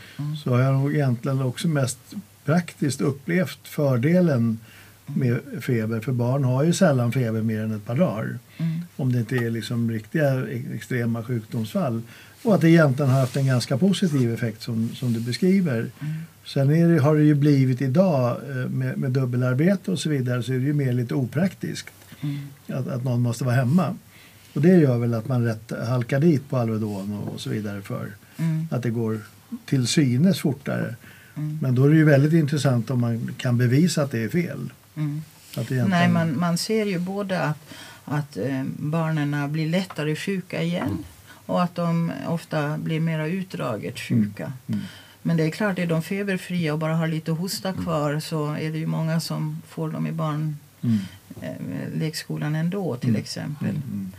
så 0.44 0.50
har 0.50 0.60
jag 0.60 0.74
nog 0.74 0.94
egentligen 0.94 1.42
också 1.42 1.68
mest 1.68 1.98
praktiskt 2.44 3.00
upplevt 3.00 3.68
fördelen 3.68 4.58
med 5.06 5.40
feber. 5.60 6.00
För 6.00 6.12
barn 6.12 6.44
har 6.44 6.64
ju 6.64 6.72
sällan 6.72 7.12
feber 7.12 7.42
mer 7.42 7.60
än 7.60 7.72
ett 7.76 7.84
par 7.86 7.94
dagar. 7.96 8.38
Mm. 8.56 8.80
Om 8.96 9.12
det 9.12 9.18
inte 9.18 9.36
är 9.36 9.50
liksom 9.50 9.90
riktiga 9.90 10.46
extrema 10.74 11.22
sjukdomsfall. 11.22 12.02
Och 12.42 12.54
att 12.54 12.60
det 12.60 12.70
egentligen 12.70 13.10
har 13.10 13.20
haft 13.20 13.36
en 13.36 13.46
ganska 13.46 13.78
positiv 13.78 14.34
effekt 14.34 14.62
som, 14.62 14.88
som 14.94 15.12
du 15.12 15.20
beskriver. 15.20 15.86
Sen 16.44 16.70
är 16.70 16.88
det, 16.88 16.98
har 17.00 17.16
det 17.16 17.22
ju 17.22 17.34
blivit 17.34 17.82
idag 17.82 18.36
eh, 18.50 18.68
med, 18.70 18.98
med 18.98 19.10
dubbelarbete 19.10 19.90
och 19.90 19.98
så 19.98 20.08
vidare 20.08 20.42
så 20.42 20.52
är 20.52 20.58
det 20.58 20.64
ju 20.64 20.72
mer 20.72 20.92
lite 20.92 21.14
opraktiskt 21.14 21.88
Mm. 22.20 22.38
att, 22.68 22.88
att 22.88 23.04
någon 23.04 23.20
måste 23.20 23.44
vara 23.44 23.54
hemma. 23.54 23.94
Och 24.54 24.62
det 24.62 24.68
gör 24.68 24.98
väl 24.98 25.14
att 25.14 25.28
man 25.28 25.44
rätt 25.44 25.72
halkar 25.86 26.20
dit 26.20 26.48
på 26.48 26.56
Alvedon 26.56 27.12
och, 27.22 27.34
och 27.34 27.40
så 27.40 27.50
vidare 27.50 27.82
för 27.82 28.08
Mm. 28.38 28.68
att 28.70 28.82
det 28.82 28.90
går 28.90 29.20
till 29.66 29.86
synes 29.86 30.40
fortare. 30.40 30.94
Mm. 31.36 31.58
Men 31.62 31.74
då 31.74 31.84
är 31.84 31.90
det 31.90 31.96
ju 31.96 32.04
väldigt 32.04 32.32
intressant 32.32 32.90
om 32.90 33.00
man 33.00 33.30
kan 33.36 33.58
bevisa 33.58 34.02
att 34.02 34.10
det 34.10 34.18
är 34.24 34.28
fel. 34.28 34.72
Mm. 34.96 35.22
Egentligen- 35.56 35.88
Nej, 35.88 36.08
man, 36.08 36.38
man 36.38 36.58
ser 36.58 36.86
ju 36.86 36.98
både 36.98 37.40
att, 37.42 37.58
att 38.04 38.36
eh, 38.36 38.62
barnen 38.78 39.52
blir 39.52 39.68
lättare 39.68 40.16
sjuka 40.16 40.62
igen 40.62 41.04
och 41.46 41.62
att 41.62 41.74
de 41.74 42.12
ofta 42.26 42.78
blir 42.78 43.00
mer 43.00 43.26
utdraget 43.26 43.98
sjuka. 44.00 44.52
Mm. 44.66 44.80
Men 45.22 45.36
det 45.36 45.42
är 45.44 45.50
klart, 45.50 45.78
är 45.78 45.86
de 45.86 46.02
feberfria 46.02 46.72
och 46.72 46.78
bara 46.78 46.94
har 46.94 47.06
lite 47.08 47.30
hosta 47.32 47.72
kvar 47.72 48.20
så 48.20 48.52
är 48.52 48.70
det 48.72 48.78
ju 48.78 48.86
många 48.86 49.20
som 49.20 49.62
får 49.68 49.90
dem 49.90 50.06
i 50.06 50.12
barn, 50.12 50.56
Mm. 50.82 50.98
eh, 51.40 52.60
ändå 52.60 52.96
till 52.96 53.16
exempel. 53.16 53.68
Mm. 53.70 54.12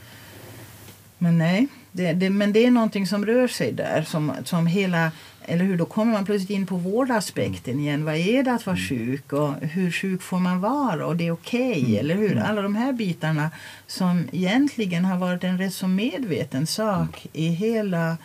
Men 1.18 1.38
nej, 1.38 1.68
det, 1.92 2.14
det, 2.14 2.30
men 2.30 2.54
det 2.54 2.66
är 2.66 2.72
någonting 2.72 3.08
som 3.08 3.26
rör 3.26 3.48
sig 3.48 3.72
där. 3.72 4.04
Som, 4.04 4.32
som 4.44 4.68
hela, 4.68 5.12
eller 5.50 5.66
hur, 5.66 5.78
då 5.78 5.86
kommer 5.86 6.14
man 6.14 6.26
plötsligt 6.26 6.50
in 6.50 6.66
på 6.66 6.76
vårdaspekten 6.76 7.80
igen. 7.80 8.06
Vad 8.06 8.16
är 8.16 8.44
det 8.44 8.54
att 8.54 8.66
vara 8.66 8.78
sjuk 8.78 9.34
och 9.34 9.54
hur 9.62 9.92
sjuk 9.92 10.22
får 10.22 10.40
man 10.40 10.62
vara 10.62 11.06
och 11.06 11.16
det 11.16 11.28
är 11.28 11.32
okej, 11.32 11.98
eller 12.00 12.16
hur? 12.16 12.38
Alla 12.38 12.62
de 12.62 12.76
här 12.76 12.94
bitarna 12.94 13.52
som 13.88 14.28
egentligen 14.32 15.06
har 15.06 15.18
varit 15.18 15.44
en 15.44 15.58
rätt 15.58 15.74
så 15.74 15.88
medveten 15.88 16.68
sak 16.68 17.28
i 17.34 17.48
hela 17.48 18.18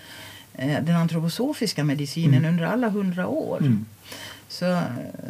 eh, 0.54 0.84
den 0.84 0.96
antroposofiska 0.96 1.84
medicinen 1.84 2.44
under 2.44 2.64
alla 2.64 2.88
hundra 2.88 3.26
år. 3.26 3.58
Mm. 3.60 3.84
Så, 4.48 4.82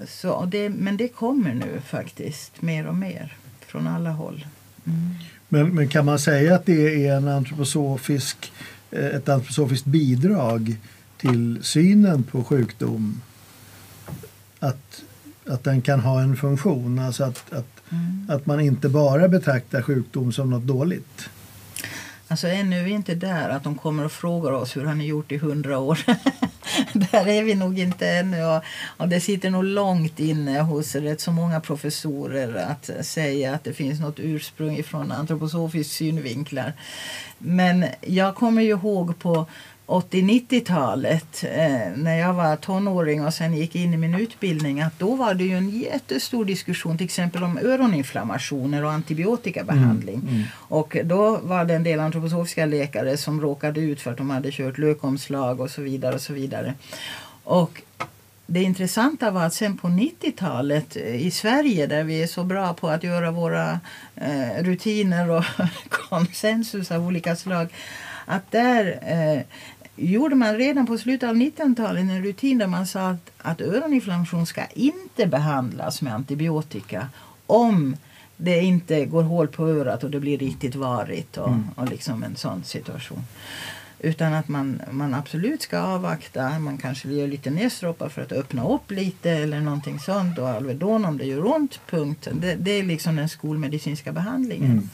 så, 0.09 0.45
det, 0.45 0.69
men 0.69 0.97
det 0.97 1.09
kommer 1.09 1.55
nu 1.55 1.81
faktiskt 1.87 2.63
mer 2.63 2.87
och 2.87 2.97
mer 2.97 3.37
från 3.67 3.87
alla 3.87 4.11
håll. 4.11 4.47
Mm. 4.87 5.15
Men, 5.49 5.75
men 5.75 5.89
kan 5.89 6.05
man 6.05 6.19
säga 6.19 6.55
att 6.55 6.67
det 6.67 7.07
är 7.07 7.17
en 7.17 7.29
antroposofisk, 7.29 8.53
eh, 8.91 9.07
ett 9.07 9.29
antroposofiskt 9.29 9.87
bidrag 9.87 10.77
till 11.23 11.59
synen 11.63 12.23
på 12.23 12.45
sjukdom? 12.45 13.21
Att, 14.61 15.03
att 15.47 15.65
den 15.65 15.83
kan 15.83 16.01
ha 16.01 16.21
en 16.21 16.37
funktion, 16.37 16.99
alltså 16.99 17.25
att, 17.25 17.53
att, 17.53 17.83
Mm. 17.93 18.27
att 18.29 18.47
man 18.47 18.61
inte 18.61 18.89
bara 18.89 19.29
betraktar 19.29 19.83
sjukdom 19.83 20.33
som 20.33 20.51
något 20.51 20.63
dåligt? 20.63 21.29
Alltså 22.29 22.49
ännu 22.49 22.81
är 22.81 22.85
vi 22.85 22.91
inte 22.91 23.15
där 23.15 23.49
att 23.49 23.65
de 23.65 23.75
kommer 23.75 24.05
och 24.05 24.13
frågar 24.13 24.53
oss 24.53 24.77
hur 24.77 24.85
har 24.85 24.95
ni 24.95 25.07
gjort 25.07 25.33
i 25.33 25.37
hundra 25.37 25.79
år. 25.79 25.99
där 26.93 27.29
är 27.29 27.43
vi 27.43 27.55
nog 27.55 27.79
inte 27.79 28.09
ännu. 28.09 28.45
Och, 28.45 28.63
och 28.97 29.09
det 29.09 29.21
sitter 29.21 29.51
nog 29.51 29.65
långt 29.65 30.21
inne 30.21 30.61
hos 30.61 30.95
rätt 30.95 31.21
så 31.21 31.33
många 31.33 31.61
professorer 31.61 32.55
att 32.55 33.07
säga 33.07 33.55
att 33.55 33.65
det 33.65 33.73
finns 33.73 34.01
något 34.01 34.19
ursprung 34.19 34.83
från 34.83 35.13
antroposofisk 35.13 35.91
synvinklar. 35.91 36.73
Men 37.39 37.85
jag 38.01 38.35
kommer 38.35 38.63
ju 38.63 38.71
ihåg 38.71 39.19
på 39.19 39.47
80-90-talet 39.87 41.45
eh, 41.45 41.97
när 41.97 42.19
jag 42.19 42.35
var 42.35 42.57
tonåring 42.57 43.25
och 43.25 43.35
sen 43.35 43.55
gick 43.55 43.77
in 43.77 43.95
i 43.95 43.97
min 43.97 44.15
utbildning 44.15 44.81
att 44.81 44.99
då 44.99 45.15
var 45.15 45.35
det 45.35 45.45
ju 45.45 45.57
en 45.57 45.71
jättestor 45.71 46.45
diskussion 46.45 46.99
till 46.99 47.05
exempel 47.05 47.45
om 47.45 47.59
öroninflammationer 47.59 48.85
och 48.85 48.93
antibiotikabehandling. 48.93 50.47
Och 50.55 50.97
då 51.05 51.39
var 51.43 51.65
det 51.65 51.75
en 51.75 51.83
del 51.83 52.01
antroposofiska 52.01 52.67
läkare 52.67 53.17
som 53.17 53.41
råkade 53.41 53.81
ut 53.81 54.01
för 54.01 54.11
att 54.11 54.17
de 54.17 54.31
hade 54.31 54.53
kört 54.53 54.79
lökomslag 54.79 55.61
och 55.61 55.71
så 55.71 55.83
vidare 55.83 56.15
och 56.15 56.21
så 56.21 56.33
vidare. 56.33 56.75
Och 57.45 57.83
det 58.47 58.63
intressanta 58.63 59.31
var 59.31 59.45
att 59.45 59.55
sen 59.55 59.77
på 59.79 59.89
90-talet 59.89 60.97
i 60.97 61.31
Sverige 61.31 61.87
där 61.87 62.05
vi 62.05 62.23
är 62.23 62.27
så 62.27 62.45
bra 62.45 62.75
på 62.75 62.89
att 62.89 63.03
göra 63.03 63.31
våra 63.31 63.81
eh, 64.15 64.63
rutiner 64.63 65.31
och 65.31 65.45
konsensus 65.89 66.91
av 66.91 67.07
olika 67.07 67.37
slag 67.37 67.69
att 68.25 68.51
där 68.51 68.99
eh, 69.03 69.43
gjorde 69.97 70.35
man 70.35 70.57
redan 70.57 70.87
på 70.87 70.99
slutet 70.99 71.29
av 71.29 71.37
1900-talet 71.37 72.01
en 72.01 72.25
rutin 72.25 72.59
där 72.59 72.67
man 72.67 72.87
sa 72.87 73.09
att, 73.09 73.31
att 73.39 73.61
öroninflammation 73.61 74.47
ska 74.47 74.67
inte 74.67 75.27
behandlas 75.27 76.03
med 76.03 76.15
antibiotika 76.15 77.09
om 77.47 77.97
det 78.37 78.61
inte 78.61 79.05
går 79.05 79.23
hål 79.23 79.49
på 79.49 79.69
örat 79.69 80.05
och 80.05 80.11
det 80.11 80.21
blir 80.21 80.39
riktigt 80.39 80.75
varigt 80.75 81.37
och, 81.37 81.49
mm. 81.49 81.71
och 81.75 81.89
liksom 81.89 82.23
en 82.23 82.37
sån 82.37 82.65
situation. 82.65 83.25
Utan 83.99 84.35
att 84.35 84.49
man, 84.49 84.83
man 84.91 85.15
absolut 85.15 85.63
ska 85.63 85.79
avvakta. 85.79 86.59
Man 86.59 86.79
kanske 86.79 87.09
gör 87.09 87.27
lite 87.27 87.51
näsdroppar 87.51 88.09
för 88.09 88.23
att 88.23 88.33
öppna 88.33 88.69
upp 88.69 88.91
lite 88.91 89.31
eller 89.31 89.61
någonting 89.61 89.99
sånt. 89.99 90.39
Och 90.39 90.49
Alvedon 90.49 91.05
om 91.05 91.19
det 91.19 91.25
gör 91.25 91.47
ont, 91.47 91.81
punkt. 91.87 92.29
Det, 92.33 92.55
det 92.55 92.71
är 92.71 92.83
liksom 92.83 93.17
den 93.17 93.29
skolmedicinska 93.29 94.13
behandlingen. 94.13 94.71
Mm. 94.71 94.89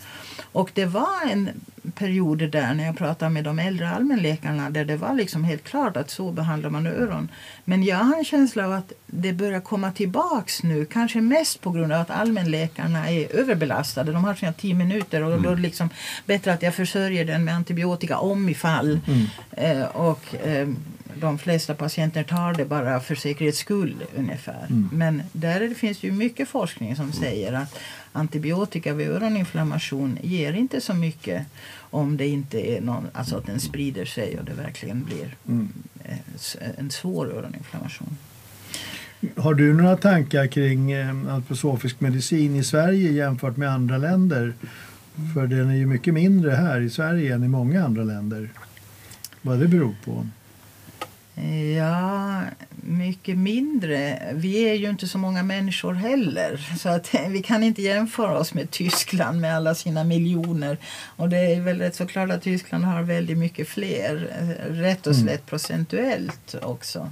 Och 0.53 0.71
det 0.75 0.87
var 0.87 1.31
en 1.31 1.51
period 1.91 2.51
där 2.51 2.75
när 2.75 2.87
jag 2.87 2.99
pratade 2.99 3.31
med 3.31 3.45
de 3.45 3.59
äldre 3.59 3.91
allmänläkarna 3.91 4.71
där 4.71 4.85
det 4.85 4.97
var 4.97 5.15
liksom 5.15 5.45
helt 5.45 5.65
klart 5.65 5.97
att 5.97 6.11
så 6.11 6.33
behandlar 6.33 6.71
man 6.71 6.87
öron. 6.87 7.29
Men 7.65 7.83
jag 7.83 7.97
har 7.97 8.17
en 8.17 8.25
känsla 8.25 8.65
av 8.65 8.73
att 8.73 8.93
det 9.07 9.33
börjar 9.33 9.61
komma 9.61 9.93
tillbaks 9.93 10.63
nu. 10.63 10.85
Kanske 10.85 11.21
mest 11.21 11.61
på 11.61 11.71
grund 11.71 11.93
av 11.93 12.01
att 12.01 12.11
allmänläkarna 12.11 13.11
är 13.11 13.37
överbelastade. 13.37 14.13
De 14.13 14.25
har 14.25 14.35
sina 14.35 14.53
tio 14.53 14.75
minuter 14.75 15.23
och 15.23 15.31
mm. 15.31 15.43
då 15.43 15.51
är 15.51 15.57
det 15.57 15.63
liksom 15.63 15.91
bättre 16.27 16.53
att 16.53 16.63
jag 16.63 16.75
försörjer 16.75 17.25
den 17.25 17.45
med 17.45 17.55
antibiotika 17.55 18.19
om 18.19 18.49
ifall. 18.49 19.01
Mm. 19.07 19.27
Eh, 19.51 19.87
och, 19.87 20.35
eh, 20.45 20.69
de 21.21 21.39
flesta 21.39 21.75
patienter 21.75 22.23
tar 22.23 22.55
det 22.55 22.65
bara 22.65 23.01
för 23.01 23.15
säkerhets 23.15 23.59
skull 23.59 23.95
ungefär. 24.17 24.67
Mm. 24.71 24.89
Men 24.93 25.23
där 25.33 25.75
finns 25.75 26.03
ju 26.03 26.13
mycket 26.13 26.49
forskning 26.49 26.97
som 26.97 27.13
säger 27.13 27.53
att 27.53 27.79
antibiotika 28.13 28.95
vid 28.95 29.09
öroninflammation 29.09 30.19
ger 30.23 30.53
inte 30.53 30.81
så 30.81 30.95
mycket 30.95 31.47
om 31.91 32.17
det 32.17 32.27
inte 32.27 32.71
är 32.71 32.81
någon, 32.81 33.07
alltså 33.13 33.37
att 33.37 33.47
den 33.47 33.61
sprider 33.61 34.05
sig 34.05 34.39
och 34.39 34.45
det 34.45 34.53
verkligen 34.53 35.05
blir 35.05 35.37
mm. 35.49 35.69
en 36.79 36.91
svår 36.91 37.27
öroninflammation. 37.27 38.17
Har 39.37 39.55
du 39.55 39.75
några 39.75 39.97
tankar 39.97 40.47
kring 40.47 40.93
eh, 40.93 41.09
antroposofisk 41.09 42.01
medicin 42.01 42.57
i 42.57 42.65
Sverige 42.65 43.13
jämfört 43.13 43.57
med 43.57 43.71
andra 43.71 43.99
länder? 43.99 44.55
För 45.35 45.47
den 45.47 45.71
är 45.71 45.77
ju 45.77 45.87
mycket 45.87 46.15
mindre 46.15 46.51
här 46.51 46.81
i 46.81 46.91
Sverige 46.91 47.35
än 47.35 47.45
i 47.45 47.49
många 47.49 47.85
andra 47.85 48.05
länder. 48.05 48.51
Vad 49.43 49.59
det 49.59 49.69
beror 49.69 49.95
på? 50.05 50.27
Ja, 51.79 52.43
mycket 52.83 53.39
mindre. 53.39 54.23
Vi 54.35 54.69
är 54.69 54.75
ju 54.75 54.91
inte 54.91 55.09
så 55.09 55.19
många 55.19 55.43
människor 55.43 55.95
heller. 55.95 56.77
Så 56.79 56.89
att 56.89 57.15
vi 57.29 57.43
kan 57.43 57.63
inte 57.63 57.83
jämföra 57.83 58.39
oss 58.39 58.55
med 58.55 58.71
Tyskland 58.71 59.41
med 59.41 59.57
alla 59.57 59.75
sina 59.75 60.05
miljoner. 60.05 60.79
Och 61.17 61.29
det 61.29 61.39
är 61.39 61.61
väl 61.61 61.79
rätt 61.79 61.95
så 61.95 62.07
klart 62.07 62.31
att 62.31 62.43
Tyskland 62.43 62.85
har 62.85 63.03
väldigt 63.03 63.39
mycket 63.39 63.69
fler, 63.69 64.31
eh, 64.41 64.73
rätt 64.73 65.07
och 65.07 65.17
slätt 65.17 65.27
mm. 65.29 65.47
procentuellt 65.47 66.55
också. 66.63 67.11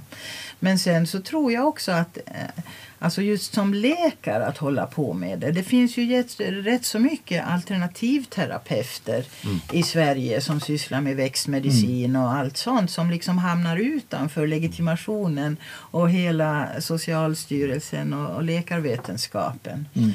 Men 0.59 0.79
sen 0.79 1.07
så 1.07 1.21
tror 1.21 1.51
jag 1.51 1.67
också 1.67 1.91
att 1.91 2.17
eh, 2.25 2.63
Alltså 2.99 3.21
just 3.21 3.53
som 3.53 3.73
läkare 3.73 4.45
att 4.45 4.57
hålla 4.57 4.85
på 4.85 5.13
med 5.13 5.39
det. 5.39 5.51
Det 5.51 5.63
finns 5.63 5.97
ju 5.97 6.23
rätt 6.63 6.85
så 6.85 6.99
mycket 6.99 7.47
alternativterapeuter 7.47 9.25
mm. 9.43 9.59
i 9.71 9.83
Sverige 9.83 10.41
som 10.41 10.59
sysslar 10.59 11.01
med 11.01 11.15
växtmedicin 11.15 12.09
mm. 12.09 12.21
och 12.21 12.33
allt 12.33 12.57
sånt 12.57 12.91
som 12.91 13.09
liksom 13.09 13.37
hamnar 13.37 13.77
utanför 13.77 14.47
legitimationen 14.47 15.57
och 15.67 16.09
hela 16.09 16.67
Socialstyrelsen 16.81 18.13
och, 18.13 18.35
och 18.35 18.43
läkarvetenskapen. 18.43 19.85
Mm. 19.93 20.13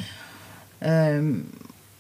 Um, 1.19 1.47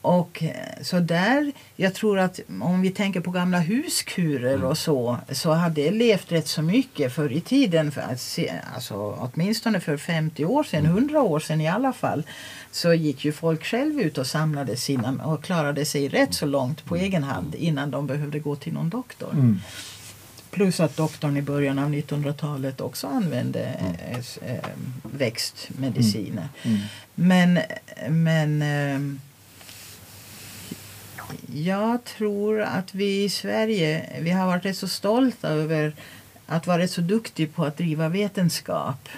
och 0.02 0.42
eh, 0.42 0.82
så 0.82 1.00
där, 1.00 1.52
jag 1.76 1.94
tror 1.94 2.18
att 2.18 2.40
om 2.60 2.82
vi 2.82 2.90
tänker 2.90 3.20
på 3.20 3.30
gamla 3.30 3.58
huskurer 3.58 4.54
mm. 4.54 4.66
och 4.66 4.78
så, 4.78 5.16
så 5.30 5.52
hade 5.52 5.82
det 5.82 5.90
levt 5.90 6.32
rätt 6.32 6.48
så 6.48 6.62
mycket 6.62 7.12
förr 7.12 7.32
i 7.32 7.40
tiden. 7.40 7.92
För 7.92 8.00
att 8.00 8.38
alltså, 8.74 8.94
åtminstone 9.18 9.80
för 9.80 9.96
50 9.96 10.44
år 10.44 10.62
sedan, 10.62 10.86
100 10.86 11.18
mm. 11.18 11.32
år 11.32 11.40
sedan 11.40 11.60
i 11.60 11.68
alla 11.68 11.92
fall, 11.92 12.22
så 12.70 12.94
gick 12.94 13.24
ju 13.24 13.32
folk 13.32 13.64
själv 13.64 14.00
ut 14.00 14.18
och 14.18 14.26
samlade 14.26 14.76
sina 14.76 15.24
och 15.24 15.44
klarade 15.44 15.84
sig 15.84 16.08
rätt 16.08 16.34
så 16.34 16.46
långt 16.46 16.84
på 16.84 16.94
mm. 16.94 17.06
egen 17.06 17.22
hand 17.22 17.54
innan 17.54 17.90
de 17.90 18.06
behövde 18.06 18.38
gå 18.38 18.56
till 18.56 18.72
någon 18.72 18.90
doktor. 18.90 19.30
Mm. 19.32 19.60
Plus 20.50 20.80
att 20.80 20.96
doktorn 20.96 21.36
i 21.36 21.42
början 21.42 21.78
av 21.78 21.90
1900-talet 21.90 22.80
också 22.80 23.06
använde 23.06 23.60
mm. 23.60 23.94
äh, 24.42 24.64
växtmediciner. 25.02 26.48
Mm. 26.62 26.78
Men, 27.14 27.58
men 28.08 28.62
äh, 28.62 29.18
jag 31.54 32.04
tror 32.04 32.60
att 32.60 32.94
vi 32.94 33.24
i 33.24 33.28
Sverige 33.28 34.18
vi 34.20 34.30
har 34.30 34.46
varit 34.46 34.64
rätt 34.64 34.76
så 34.76 34.88
stolta 34.88 35.48
över 35.48 35.94
att 36.46 36.66
vara 36.66 36.78
rätt 36.78 36.90
så 36.90 37.00
duktiga 37.00 37.48
på 37.54 37.64
att 37.64 37.76
driva 37.76 38.08
vetenskap. 38.08 39.08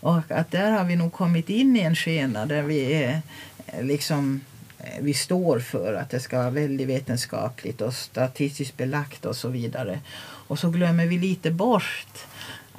Och 0.00 0.30
att 0.30 0.50
där 0.50 0.70
har 0.70 0.84
vi 0.84 0.96
nog 0.96 1.12
kommit 1.12 1.50
in 1.50 1.76
i 1.76 1.80
en 1.80 1.96
skena 1.96 2.46
där 2.46 2.62
vi 2.62 2.94
är 2.94 3.20
eh, 3.66 3.84
liksom 3.84 4.40
eh, 4.78 5.00
vi 5.00 5.14
står 5.14 5.58
för 5.58 5.94
att 5.94 6.10
det 6.10 6.20
ska 6.20 6.38
vara 6.38 6.50
väldigt 6.50 6.88
vetenskapligt 6.88 7.80
och 7.80 7.94
statistiskt 7.94 8.76
belagt 8.76 9.24
och 9.24 9.36
så 9.36 9.48
vidare. 9.48 10.00
Och 10.20 10.58
så 10.58 10.70
glömmer 10.70 11.06
vi 11.06 11.18
lite 11.18 11.50
bort 11.50 12.26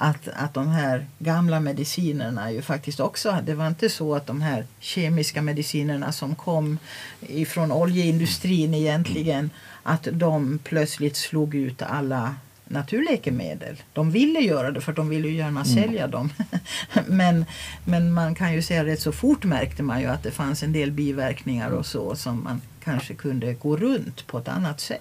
att, 0.02 0.28
att 0.28 0.54
de 0.54 0.68
här 0.68 1.06
gamla 1.18 1.60
medicinerna 1.60 2.52
ju 2.52 2.62
faktiskt 2.62 3.00
också, 3.00 3.38
det 3.46 3.54
var 3.54 3.66
inte 3.66 3.88
så 3.88 4.14
att 4.14 4.26
de 4.26 4.40
här 4.40 4.66
kemiska 4.78 5.42
medicinerna 5.42 6.12
som 6.12 6.34
kom 6.34 6.78
ifrån 7.20 7.72
oljeindustrin 7.72 8.74
egentligen, 8.74 9.50
att 9.82 10.08
de 10.12 10.58
plötsligt 10.64 11.16
slog 11.16 11.54
ut 11.54 11.82
alla 11.82 12.34
naturläkemedel. 12.64 13.82
De 13.92 14.10
ville 14.10 14.40
göra 14.40 14.70
det 14.70 14.80
för 14.80 14.92
de 14.92 15.08
ville 15.08 15.28
ju 15.28 15.34
gärna 15.34 15.60
mm. 15.60 15.64
sälja 15.64 16.06
dem. 16.06 16.32
men, 17.06 17.44
men 17.84 18.12
man 18.12 18.34
kan 18.34 18.52
ju 18.52 18.62
säga 18.62 18.84
rätt 18.84 19.00
så 19.00 19.12
fort 19.12 19.44
märkte 19.44 19.82
man 19.82 20.00
ju 20.00 20.06
att 20.06 20.22
det 20.22 20.30
fanns 20.30 20.62
en 20.62 20.72
del 20.72 20.92
biverkningar 20.92 21.70
och 21.70 21.86
så 21.86 22.16
som 22.16 22.44
man 22.44 22.60
kanske 22.84 23.14
kunde 23.14 23.54
gå 23.54 23.76
runt 23.76 24.26
på 24.26 24.38
ett 24.38 24.48
annat 24.48 24.80
sätt. 24.80 25.00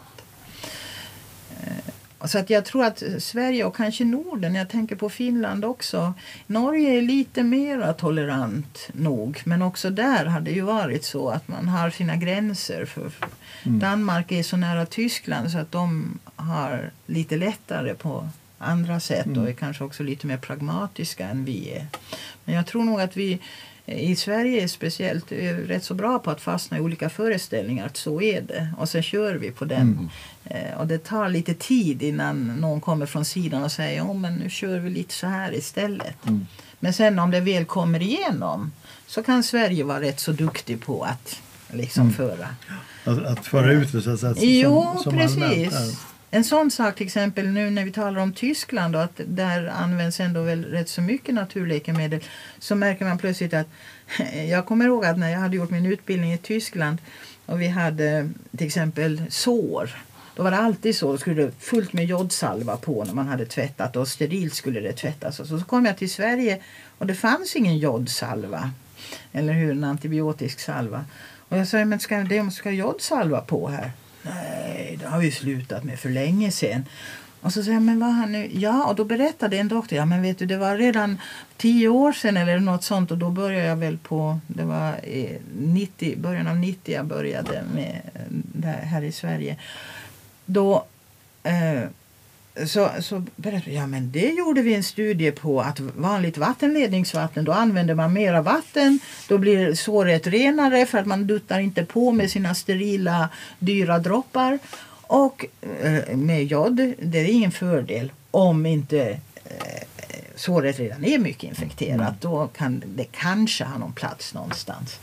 Så 2.25 2.39
att 2.39 2.49
jag 2.49 2.65
tror 2.65 2.85
att 2.85 3.03
Sverige 3.19 3.65
och 3.65 3.75
kanske 3.75 4.05
Norden, 4.05 4.55
jag 4.55 4.69
tänker 4.69 4.95
på 4.95 5.09
Finland 5.09 5.65
också. 5.65 6.13
Norge 6.47 6.97
är 6.97 7.01
lite 7.01 7.43
mer 7.43 7.93
tolerant 7.93 8.89
nog, 8.93 9.41
men 9.45 9.61
också 9.61 9.89
där 9.89 10.25
har 10.25 10.41
det 10.41 10.51
ju 10.51 10.61
varit 10.61 11.03
så 11.03 11.29
att 11.29 11.47
man 11.47 11.67
har 11.67 11.89
sina 11.89 12.15
gränser. 12.15 12.85
För 12.85 13.11
mm. 13.63 13.79
Danmark 13.79 14.31
är 14.31 14.43
så 14.43 14.57
nära 14.57 14.85
Tyskland 14.85 15.51
så 15.51 15.57
att 15.57 15.71
de 15.71 16.19
har 16.35 16.91
lite 17.05 17.37
lättare 17.37 17.93
på 17.93 18.29
andra 18.57 18.99
sätt 18.99 19.25
mm. 19.25 19.41
och 19.41 19.49
är 19.49 19.53
kanske 19.53 19.83
också 19.83 20.03
lite 20.03 20.27
mer 20.27 20.37
pragmatiska 20.37 21.29
än 21.29 21.45
vi 21.45 21.71
är. 21.71 21.87
Men 22.45 22.55
jag 22.55 22.65
tror 22.65 22.83
nog 22.83 23.01
att 23.01 23.17
vi 23.17 23.39
i 23.91 24.15
Sverige 24.15 24.63
är 24.63 24.67
speciellt 24.67 25.31
är 25.31 25.53
rätt 25.53 25.83
så 25.83 25.93
bra 25.93 26.19
på 26.19 26.31
att 26.31 26.41
fastna 26.41 26.77
i 26.77 26.81
olika 26.81 27.09
föreställningar 27.09 27.85
att 27.85 27.97
så 27.97 28.21
är 28.21 28.41
det 28.41 28.73
och 28.77 28.89
sen 28.89 29.03
kör 29.03 29.35
vi 29.35 29.51
på 29.51 29.65
den. 29.65 29.81
Mm. 29.81 30.09
Eh, 30.45 30.79
och 30.79 30.87
det 30.87 30.97
tar 30.97 31.29
lite 31.29 31.53
tid 31.53 32.03
innan 32.03 32.45
någon 32.45 32.81
kommer 32.81 33.05
från 33.05 33.25
sidan 33.25 33.63
och 33.63 33.71
säger 33.71 34.01
oh, 34.01 34.17
men 34.17 34.35
nu 34.35 34.49
kör 34.49 34.79
vi 34.79 34.89
lite 34.89 35.13
så 35.13 35.27
här 35.27 35.55
istället. 35.55 36.27
Mm. 36.27 36.47
Men 36.79 36.93
sen 36.93 37.19
om 37.19 37.31
det 37.31 37.39
väl 37.39 37.65
kommer 37.65 38.01
igenom 38.01 38.71
så 39.07 39.23
kan 39.23 39.43
Sverige 39.43 39.83
vara 39.83 40.01
rätt 40.01 40.19
så 40.19 40.31
duktig 40.31 40.81
på 40.81 41.03
att 41.03 41.41
liksom 41.73 42.01
mm. 42.01 42.13
föra. 42.13 42.47
Att, 43.03 43.25
att 43.25 43.45
föra 43.45 43.71
ut 43.71 43.91
det 43.91 44.01
så 44.01 44.11
att 44.11 44.19
säga, 44.19 44.33
jo, 44.37 44.99
som 45.03 45.13
precis. 45.13 45.99
En 46.31 46.43
sån 46.43 46.71
sak 46.71 46.95
till 46.95 47.05
exempel 47.05 47.47
nu 47.47 47.69
när 47.69 47.85
vi 47.85 47.91
talar 47.91 48.21
om 48.21 48.33
Tyskland 48.33 48.95
och 48.95 49.03
att 49.03 49.21
där 49.25 49.67
används 49.67 50.19
ändå 50.19 50.41
väl 50.41 50.65
rätt 50.65 50.89
så 50.89 51.01
mycket 51.01 51.35
naturläkemedel 51.35 52.23
så 52.59 52.75
märker 52.75 53.05
man 53.05 53.17
plötsligt 53.17 53.53
att 53.53 53.67
jag 54.49 54.65
kommer 54.65 54.85
ihåg 54.85 55.05
att 55.05 55.17
när 55.17 55.29
jag 55.29 55.39
hade 55.39 55.55
gjort 55.55 55.69
min 55.69 55.85
utbildning 55.85 56.33
i 56.33 56.37
Tyskland 56.37 56.97
och 57.45 57.61
vi 57.61 57.67
hade 57.67 58.29
till 58.57 58.67
exempel 58.67 59.21
sår 59.29 59.89
då 60.39 60.43
var 60.43 60.51
det 60.51 60.57
alltid 60.57 60.95
så. 60.95 61.11
Då 61.11 61.17
skulle 61.17 61.43
det 61.43 61.51
fullt 61.59 61.93
med 61.93 62.05
jodsalva 62.05 62.77
på 62.77 63.03
när 63.03 63.13
man 63.13 63.27
hade 63.27 63.45
tvättat 63.45 63.95
och 63.95 64.07
sterilt 64.07 64.53
skulle 64.53 64.79
det 64.79 64.93
tvättas. 64.93 65.39
Och 65.39 65.47
så, 65.47 65.59
så 65.59 65.65
kom 65.65 65.85
jag 65.85 65.97
till 65.97 66.11
Sverige 66.11 66.61
och 66.97 67.07
det 67.07 67.15
fanns 67.15 67.55
ingen 67.55 67.77
jodsalva. 67.77 68.71
Eller 69.31 69.53
hur, 69.53 69.71
en 69.71 69.83
antibiotisk 69.83 70.59
salva. 70.59 71.05
Och 71.49 71.57
jag 71.57 71.67
sa, 71.67 71.85
men 71.85 71.99
ska 71.99 72.17
det 72.17 72.51
ska 72.51 72.71
jodsalva 72.71 73.41
på 73.41 73.67
här? 73.67 73.91
Nej, 74.21 74.97
det 74.99 75.07
har 75.07 75.19
vi 75.19 75.31
slutat 75.31 75.83
med 75.83 75.99
för 75.99 76.09
länge 76.09 76.51
sedan. 76.51 76.85
Och 77.41 77.53
så 77.53 77.63
säger 77.63 77.73
jag, 77.73 77.83
men 77.83 77.99
vad 77.99 78.09
han 78.09 78.31
nu? 78.31 78.49
Ja, 78.53 78.85
och 78.85 78.95
då 78.95 79.05
berättade 79.05 79.57
en 79.57 79.67
doktor, 79.67 79.97
ja 79.97 80.05
men 80.05 80.21
vet 80.21 80.37
du 80.37 80.45
det 80.45 80.57
var 80.57 80.77
redan 80.77 81.17
tio 81.57 81.87
år 81.87 82.13
sedan 82.13 82.37
eller 82.37 82.59
något 82.59 82.83
sånt 82.83 83.11
och 83.11 83.17
då 83.17 83.29
började 83.29 83.65
jag 83.65 83.75
väl 83.75 83.97
på, 83.97 84.39
det 84.47 84.63
var 84.63 84.99
eh, 85.03 85.37
90, 85.57 86.17
början 86.17 86.47
av 86.47 86.57
90 86.57 86.95
jag 86.95 87.05
började 87.05 87.63
med 87.75 88.01
eh, 88.13 88.21
det 88.31 88.67
här 88.67 89.01
i 89.01 89.11
Sverige. 89.11 89.57
Då 90.45 90.85
eh, 91.43 91.83
så, 92.65 92.89
så 92.99 93.23
berättade 93.35 93.75
ja 93.75 93.87
men 93.87 94.11
det 94.11 94.29
gjorde 94.29 94.61
vi 94.61 94.73
en 94.73 94.83
studie 94.83 95.31
på 95.31 95.61
att 95.61 95.79
vanligt 95.79 96.37
vattenledningsvatten 96.37 97.45
då 97.45 97.51
använder 97.51 97.95
man 97.95 98.13
mera 98.13 98.41
vatten. 98.41 98.99
Då 99.27 99.37
blir 99.37 99.73
såret 99.73 100.27
renare 100.27 100.85
för 100.85 100.97
att 100.97 101.05
man 101.05 101.27
duttar 101.27 101.59
inte 101.59 101.85
på 101.85 102.11
med 102.11 102.31
sina 102.31 102.55
sterila 102.55 103.29
dyra 103.59 103.99
droppar. 103.99 104.59
Och 105.01 105.45
eh, 105.81 106.15
med 106.17 106.45
jod, 106.45 106.93
det 106.99 107.19
är 107.19 107.25
ingen 107.25 107.51
fördel 107.51 108.11
om 108.31 108.65
inte 108.65 109.19
eh, 109.45 109.83
såret 110.35 110.79
redan 110.79 111.05
är 111.05 111.19
mycket 111.19 111.43
infekterat. 111.43 111.99
Mm. 111.99 112.15
Då 112.19 112.47
kan 112.47 112.83
det 112.85 113.05
kanske 113.11 113.63
ha 113.63 113.77
någon 113.77 113.93
plats 113.93 114.33
någonstans. 114.33 114.99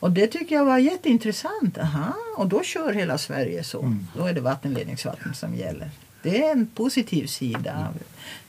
Och 0.00 0.10
det 0.10 0.26
tycker 0.26 0.54
jag 0.54 0.64
var 0.64 0.78
jätteintressant. 0.78 1.78
Aha, 1.78 2.14
och 2.36 2.48
då 2.48 2.62
kör 2.62 2.92
hela 2.92 3.18
Sverige 3.18 3.64
så. 3.64 3.80
Mm. 3.80 4.06
Då 4.16 4.24
är 4.24 4.32
det 4.32 4.40
vattenledningsvatten 4.40 5.34
som 5.34 5.54
gäller. 5.54 5.90
Det 6.22 6.44
är 6.44 6.52
en 6.52 6.66
positiv 6.66 7.26
sida 7.26 7.86
av 7.88 7.98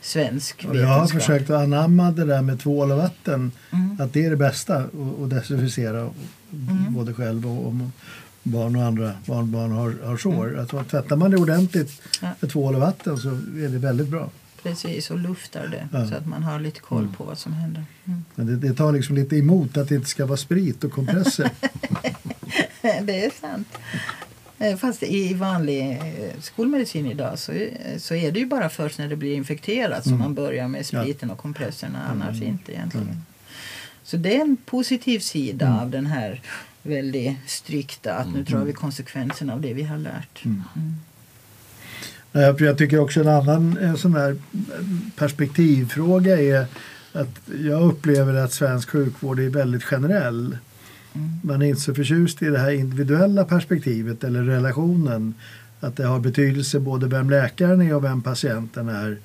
svensk 0.01 0.63
vetenskap. 0.63 0.75
Jag 0.75 0.99
har 0.99 1.07
försökt 1.07 1.49
att 1.49 1.63
anamma 1.63 2.11
det 2.11 2.25
där 2.25 2.41
med 2.41 2.59
tvål 2.59 2.91
och 2.91 2.97
vatten. 2.97 3.51
Mm. 3.71 3.97
Att 4.01 4.13
det 4.13 4.25
är 4.25 4.29
det 4.29 4.37
bästa 4.37 4.77
att 5.23 5.29
desinficera 5.29 5.99
mm. 5.99 6.93
både 6.93 7.13
själv 7.13 7.47
och, 7.47 7.67
och 7.67 7.73
barn 8.43 8.75
och 8.75 8.83
andra 8.83 9.11
barnbarn 9.25 9.71
har, 9.71 9.95
har 10.03 10.17
sår. 10.17 10.47
Mm. 10.47 10.59
Alltså, 10.59 10.83
tvättar 10.83 11.15
man 11.15 11.31
det 11.31 11.37
ordentligt 11.37 12.01
med 12.39 12.51
tvål 12.51 12.75
och 12.75 12.81
vatten 12.81 13.17
så 13.17 13.29
är 13.29 13.69
det 13.69 13.77
väldigt 13.77 14.07
bra. 14.07 14.29
Precis, 14.63 15.11
och 15.11 15.19
luftar 15.19 15.67
det 15.67 15.87
ja. 15.91 16.07
så 16.07 16.15
att 16.15 16.27
man 16.27 16.43
har 16.43 16.59
lite 16.59 16.79
koll 16.79 17.01
mm. 17.01 17.13
på 17.13 17.23
vad 17.23 17.37
som 17.37 17.53
händer. 17.53 17.85
Mm. 18.05 18.25
Men 18.35 18.45
det, 18.45 18.55
det, 18.55 18.73
tar 18.73 18.91
liksom 18.91 19.15
lite 19.15 19.35
emot 19.35 19.77
att 19.77 19.89
det 19.89 19.95
inte 19.95 20.09
ska 20.09 20.25
vara 20.25 20.37
sprit 20.37 20.83
och 20.83 20.91
kompresser. 20.91 21.49
det 22.81 23.25
är 23.25 23.41
sant. 23.41 23.67
Eh, 24.61 24.77
fast 24.77 25.03
i 25.03 25.33
vanlig 25.33 25.91
eh, 25.91 26.41
skolmedicin 26.41 27.05
idag 27.05 27.39
så, 27.39 27.51
så 27.97 28.15
är 28.15 28.31
det 28.31 28.39
ju 28.39 28.45
bara 28.45 28.69
först 28.69 28.97
när 28.97 29.07
det 29.07 29.15
blir 29.15 29.35
infekterat 29.35 30.03
som 30.03 30.13
mm. 30.13 30.23
man 30.23 30.33
börjar 30.33 30.67
med 30.67 30.85
spriten 30.85 31.31
och 31.31 31.37
kompresserna, 31.37 31.99
annars 32.11 32.35
mm. 32.35 32.47
inte 32.47 32.73
egentligen. 32.73 33.07
Mm. 33.07 33.21
Så 34.03 34.17
det 34.17 34.35
är 34.35 34.41
en 34.41 34.57
positiv 34.65 35.19
sida 35.19 35.65
mm. 35.65 35.79
av 35.79 35.89
den 35.89 36.05
här 36.05 36.41
väldigt 36.81 37.37
strikta, 37.47 38.13
att 38.13 38.33
nu 38.33 38.43
drar 38.43 38.57
vi 38.57 38.63
mm. 38.63 38.73
konsekvenserna 38.73 39.53
av 39.53 39.61
det 39.61 39.73
vi 39.73 39.83
har 39.83 39.97
lärt. 39.97 40.45
Mm. 40.45 40.63
Jag 42.59 42.77
tycker 42.77 42.99
också 42.99 43.19
en 43.19 43.27
annan 43.27 43.77
en 43.77 43.97
sån 43.97 44.11
där 44.11 44.37
perspektivfråga 45.15 46.41
är 46.41 46.65
att 47.13 47.39
jag 47.63 47.81
upplever 47.81 48.33
att 48.33 48.53
svensk 48.53 48.89
sjukvård 48.89 49.39
är 49.39 49.49
väldigt 49.49 49.83
generell. 49.83 50.57
Man 51.43 51.61
är 51.61 51.65
inte 51.65 51.81
så 51.81 51.93
förtjust 51.93 52.41
i 52.41 52.45
det 52.45 52.59
här 52.59 52.71
individuella 52.71 53.45
perspektivet 53.45 54.23
eller 54.23 54.43
relationen. 54.43 55.33
Att 55.79 55.97
det 55.97 56.05
har 56.05 56.19
betydelse 56.19 56.79
både 56.79 57.07
vem 57.07 57.29
läkaren 57.29 57.81
är 57.81 57.95
och 57.95 58.03
vem 58.03 58.21
patienten 58.21 58.89
är. 58.89 59.17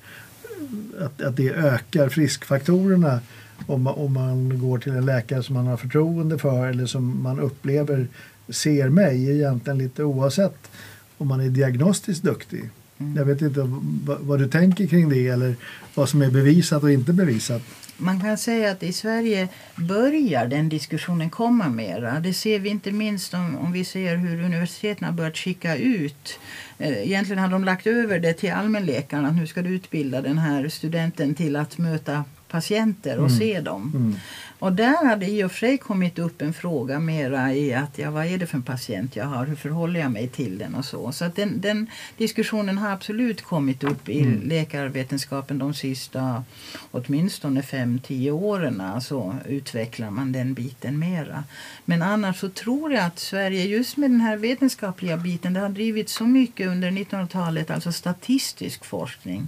Att, 0.99 1.21
att 1.21 1.37
det 1.37 1.49
ökar 1.49 2.09
friskfaktorerna 2.09 3.19
om 3.65 3.83
man, 3.83 3.93
om 3.93 4.13
man 4.13 4.59
går 4.59 4.77
till 4.77 4.91
en 4.91 5.05
läkare 5.05 5.43
som 5.43 5.55
man 5.55 5.67
har 5.67 5.77
förtroende 5.77 6.37
för 6.37 6.67
eller 6.67 6.85
som 6.85 7.23
man 7.23 7.39
upplever 7.39 8.07
ser 8.49 8.89
mig 8.89 9.31
egentligen 9.31 9.77
lite 9.77 10.03
oavsett 10.03 10.69
om 11.17 11.27
man 11.27 11.41
är 11.41 11.49
diagnostiskt 11.49 12.23
duktig. 12.23 12.69
Mm. 12.97 13.15
Jag 13.15 13.25
vet 13.25 13.41
inte 13.41 13.59
vad, 13.59 14.17
vad, 14.19 14.39
du 14.39 14.47
tänker 14.47 14.87
kring 14.87 15.09
det 15.09 15.27
eller 15.27 15.55
vad 15.95 16.09
som 16.09 16.21
är 16.21 16.31
bevisat 16.31 16.83
och 16.83 16.91
inte 16.91 17.13
bevisat. 17.13 17.61
Man 17.97 18.19
kan 18.19 18.37
säga 18.37 18.71
att 18.71 18.83
i 18.83 18.93
Sverige 18.93 19.47
börjar 19.75 20.47
den 20.47 20.69
diskussionen 20.69 21.29
komma 21.29 21.69
mera. 21.69 22.19
Det 22.19 22.33
ser 22.33 22.59
vi 22.59 22.69
inte 22.69 22.91
minst 22.91 23.33
om, 23.33 23.57
om 23.57 23.71
vi 23.71 23.85
ser 23.85 24.15
hur 24.15 24.43
universiteten 24.43 25.05
har 25.05 25.13
börjat 25.13 25.37
skicka 25.37 25.75
ut. 25.75 26.39
Eh, 26.77 26.97
egentligen 26.97 27.43
har 27.43 27.49
de 27.49 27.63
lagt 27.63 27.87
över 27.87 28.19
det 28.19 28.33
till 28.33 28.51
allmänläkarna. 28.51 29.31
Nu 29.31 29.47
ska 29.47 29.61
du 29.61 29.69
utbilda 29.69 30.21
den 30.21 30.37
här 30.37 30.69
studenten 30.69 31.35
till 31.35 31.55
att 31.55 31.77
möta 31.77 32.23
patienter 32.47 33.19
och 33.19 33.27
mm. 33.27 33.39
se 33.39 33.61
dem. 33.61 33.91
Mm. 33.95 34.15
Och 34.59 34.73
där 34.73 35.05
hade 35.05 35.25
i 35.25 35.43
och 35.43 35.51
för 35.51 35.57
sig 35.57 35.77
kommit 35.77 36.19
upp 36.19 36.41
en 36.41 36.53
fråga 36.53 36.99
mera 36.99 37.53
i 37.53 37.73
att 37.73 37.97
ja, 37.97 38.11
vad 38.11 38.25
är 38.25 38.37
det 38.37 38.47
för 38.47 38.57
en 38.57 38.63
patient 38.63 39.15
jag 39.15 39.25
har, 39.25 39.45
hur 39.45 39.55
förhåller 39.55 39.99
jag 39.99 40.11
mig 40.11 40.27
till 40.27 40.57
den 40.57 40.75
och 40.75 40.85
så. 40.85 41.11
Så 41.11 41.25
att 41.25 41.35
den, 41.35 41.61
den 41.61 41.89
diskussionen 42.17 42.77
har 42.77 42.89
absolut 42.91 43.41
kommit 43.41 43.83
upp 43.83 44.09
i 44.09 44.21
mm. 44.21 44.41
läkarvetenskapen 44.47 45.57
de 45.57 45.73
sista 45.73 46.43
åtminstone 46.91 47.61
fem 47.61 47.99
tio 47.99 48.31
åren. 48.31 49.01
Så 49.01 49.35
utvecklar 49.45 50.09
man 50.09 50.31
den 50.31 50.53
biten 50.53 50.99
mera. 50.99 51.43
Men 51.85 52.01
annars 52.01 52.39
så 52.39 52.49
tror 52.49 52.93
jag 52.93 53.05
att 53.05 53.19
Sverige 53.19 53.63
just 53.63 53.97
med 53.97 54.11
den 54.11 54.21
här 54.21 54.37
vetenskapliga 54.37 55.17
biten, 55.17 55.53
det 55.53 55.59
har 55.59 55.69
drivit 55.69 56.09
så 56.09 56.23
mycket 56.23 56.67
under 56.67 56.91
1900-talet, 56.91 57.71
alltså 57.71 57.91
statistisk 57.91 58.85
forskning. 58.85 59.47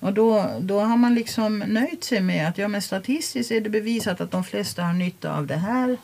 Och 0.00 0.12
då, 0.12 0.50
då 0.60 0.80
har 0.80 0.96
man 0.96 1.14
liksom 1.14 1.58
nöjt 1.58 2.04
sig 2.04 2.20
med 2.20 2.48
att 2.48 2.58
ja, 2.58 2.68
men 2.68 2.82
statistiskt 2.82 3.50
är 3.50 3.60
det 3.60 3.70
bevisat 3.70 4.20
att 4.20 4.30
de 4.30 4.44
flesta 4.44 4.82
har 4.82 4.92
nytta 4.92 5.36
av 5.36 5.46
det 5.46 5.56
här. 5.56 5.96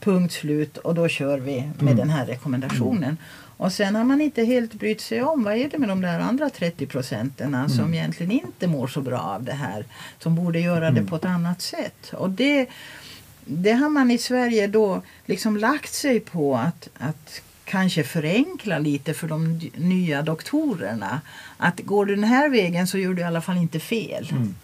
Punkt 0.00 0.32
slut. 0.32 0.76
Och 0.76 0.94
då 0.94 1.08
kör 1.08 1.38
vi 1.38 1.60
med 1.60 1.82
mm. 1.82 1.96
den 1.96 2.10
här 2.10 2.26
rekommendationen. 2.26 3.04
Mm. 3.04 3.16
Och 3.56 3.72
sen 3.72 3.94
har 3.94 4.04
man 4.04 4.20
inte 4.20 4.44
helt 4.44 4.74
brytt 4.74 5.00
sig 5.00 5.22
om 5.22 5.44
vad 5.44 5.56
är 5.56 5.68
det 5.68 5.78
med 5.78 5.88
de 5.88 6.00
där 6.00 6.20
andra 6.20 6.50
30 6.50 6.86
procenten 6.86 7.54
mm. 7.54 7.68
som 7.68 7.94
egentligen 7.94 8.32
inte 8.32 8.66
mår 8.66 8.86
så 8.86 9.00
bra 9.00 9.20
av 9.20 9.42
det 9.42 9.52
här. 9.52 9.84
Som 10.18 10.34
borde 10.34 10.60
göra 10.60 10.90
det 10.90 10.98
mm. 10.98 11.06
på 11.06 11.16
ett 11.16 11.24
annat 11.24 11.62
sätt. 11.62 12.12
Och 12.12 12.30
det, 12.30 12.68
det 13.44 13.72
har 13.72 13.88
man 13.88 14.10
i 14.10 14.18
Sverige 14.18 14.66
då 14.66 15.02
liksom 15.26 15.56
lagt 15.56 15.94
sig 15.94 16.20
på 16.20 16.56
att, 16.56 16.88
att 16.98 17.42
kanske 17.64 18.04
förenkla 18.04 18.78
lite 18.78 19.14
för 19.14 19.28
de 19.28 19.60
nya 19.74 20.22
doktorerna. 20.22 21.20
Att 21.56 21.80
går 21.80 22.06
du 22.06 22.14
den 22.14 22.24
här 22.24 22.48
vägen 22.48 22.86
så 22.86 22.98
gör 22.98 23.14
du 23.14 23.22
i 23.22 23.24
alla 23.24 23.40
fall 23.40 23.56
inte 23.56 23.80
fel. 23.80 24.28
Mm. 24.30 24.54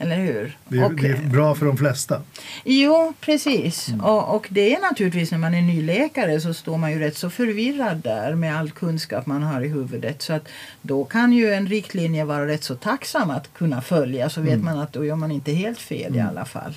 Eller 0.00 0.16
hur? 0.16 0.56
Det, 0.68 0.84
och, 0.84 0.94
det, 0.94 1.08
är 1.08 1.16
bra 1.16 1.54
för 1.54 1.66
de 1.66 1.76
flesta. 1.76 2.22
Jo, 2.64 3.14
precis. 3.20 3.88
Mm. 3.88 4.00
Och, 4.00 4.36
och, 4.36 4.46
det 4.50 4.74
är 4.74 4.80
naturligtvis 4.80 5.30
när 5.30 5.38
man 5.38 5.54
är 5.54 5.62
ny 5.62 5.82
läkare 5.82 6.40
så 6.40 6.54
står 6.54 6.78
man 6.78 6.92
ju 6.92 6.98
rätt 6.98 7.16
så 7.16 7.30
förvirrad 7.30 7.96
där 7.96 8.34
med 8.34 8.56
all 8.56 8.70
kunskap 8.70 9.26
man 9.26 9.42
har 9.42 9.62
i 9.62 9.68
huvudet. 9.68 10.22
Så 10.22 10.32
att 10.32 10.48
då 10.82 11.04
kan 11.04 11.32
ju 11.32 11.54
en 11.54 11.66
riktlinje 11.66 12.24
vara 12.24 12.46
rätt 12.46 12.64
så 12.64 12.74
tacksam 12.74 13.30
att 13.30 13.54
kunna 13.54 13.80
följa 13.80 14.30
så 14.30 14.40
vet 14.40 14.52
mm. 14.52 14.64
man 14.64 14.78
att 14.78 14.92
då 14.92 15.04
gör 15.04 15.16
man 15.16 15.30
inte 15.30 15.52
helt 15.52 15.78
fel 15.78 16.14
i 16.14 16.18
mm. 16.18 16.28
alla 16.28 16.44
fall. 16.44 16.74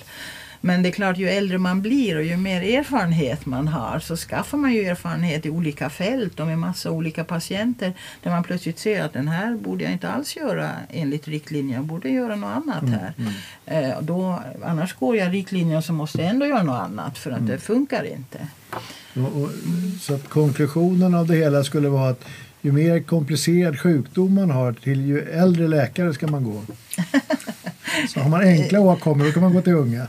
Men 0.64 0.82
det 0.82 0.88
är 0.88 0.92
klart, 0.92 1.18
ju 1.18 1.28
äldre 1.28 1.58
man 1.58 1.82
blir 1.82 2.16
och 2.16 2.22
ju 2.22 2.36
mer 2.36 2.78
erfarenhet 2.78 3.46
man 3.46 3.68
har 3.68 3.98
så 3.98 4.16
skaffar 4.16 4.58
man 4.58 4.72
ju 4.72 4.84
erfarenhet 4.84 5.46
i 5.46 5.50
olika 5.50 5.90
fält 5.90 6.40
och 6.40 6.46
med 6.46 6.58
massa 6.58 6.90
olika 6.90 7.24
patienter 7.24 7.92
där 8.22 8.30
man 8.30 8.42
plötsligt 8.42 8.78
ser 8.78 9.02
att 9.02 9.12
den 9.12 9.28
här 9.28 9.56
borde 9.56 9.84
jag 9.84 9.92
inte 9.92 10.08
alls 10.08 10.36
göra 10.36 10.70
enligt 10.90 11.28
riktlinjer, 11.28 11.76
jag 11.76 11.84
borde 11.84 12.08
göra 12.08 12.36
något 12.36 12.56
annat 12.56 12.82
mm, 12.82 12.94
här. 12.94 13.14
Mm, 13.18 13.32
mm. 13.66 13.90
Eh, 13.90 14.00
då, 14.00 14.42
annars 14.64 14.92
går 14.92 15.16
jag 15.16 15.34
riktlinjer 15.34 15.80
så 15.80 15.92
måste 15.92 16.18
jag 16.18 16.30
ändå 16.30 16.46
göra 16.46 16.62
något 16.62 16.80
annat 16.80 17.18
för 17.18 17.30
att 17.30 17.38
mm. 17.38 17.50
det 17.50 17.58
funkar 17.58 18.04
inte. 18.04 18.38
Och, 19.14 19.42
och, 19.42 19.50
så 20.00 20.14
att 20.14 20.28
konklusionen 20.28 21.14
av 21.14 21.26
det 21.26 21.36
hela 21.36 21.64
skulle 21.64 21.88
vara 21.88 22.10
att 22.10 22.24
ju 22.60 22.72
mer 22.72 23.02
komplicerad 23.02 23.80
sjukdom 23.80 24.34
man 24.34 24.50
har 24.50 24.72
till 24.72 25.00
ju 25.06 25.20
äldre 25.20 25.68
läkare 25.68 26.14
ska 26.14 26.26
man 26.26 26.44
gå. 26.44 26.62
Så 28.08 28.20
har 28.20 28.28
man 28.28 28.40
enkla 28.40 28.80
åkommor 28.80 29.24
då 29.24 29.32
kan 29.32 29.42
man 29.42 29.54
gå 29.54 29.62
till 29.62 29.72
unga. 29.72 30.06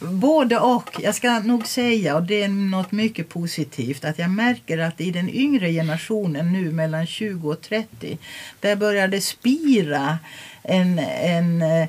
Både 0.00 0.58
och. 0.58 0.90
Jag 1.02 1.14
ska 1.14 1.38
nog 1.38 1.66
säga, 1.66 2.16
och 2.16 2.22
det 2.22 2.42
är 2.42 2.48
något 2.48 2.92
mycket 2.92 3.28
positivt, 3.28 4.04
att 4.04 4.18
jag 4.18 4.30
märker 4.30 4.78
att 4.78 5.00
i 5.00 5.10
den 5.10 5.30
yngre 5.30 5.72
generationen 5.72 6.52
nu 6.52 6.72
mellan 6.72 7.06
20 7.06 7.52
och 7.52 7.60
30, 7.60 8.18
där 8.60 8.76
börjar 8.76 9.08
det 9.08 9.20
spira 9.20 10.18
en, 10.62 10.98
en 10.98 11.62
eh, 11.62 11.88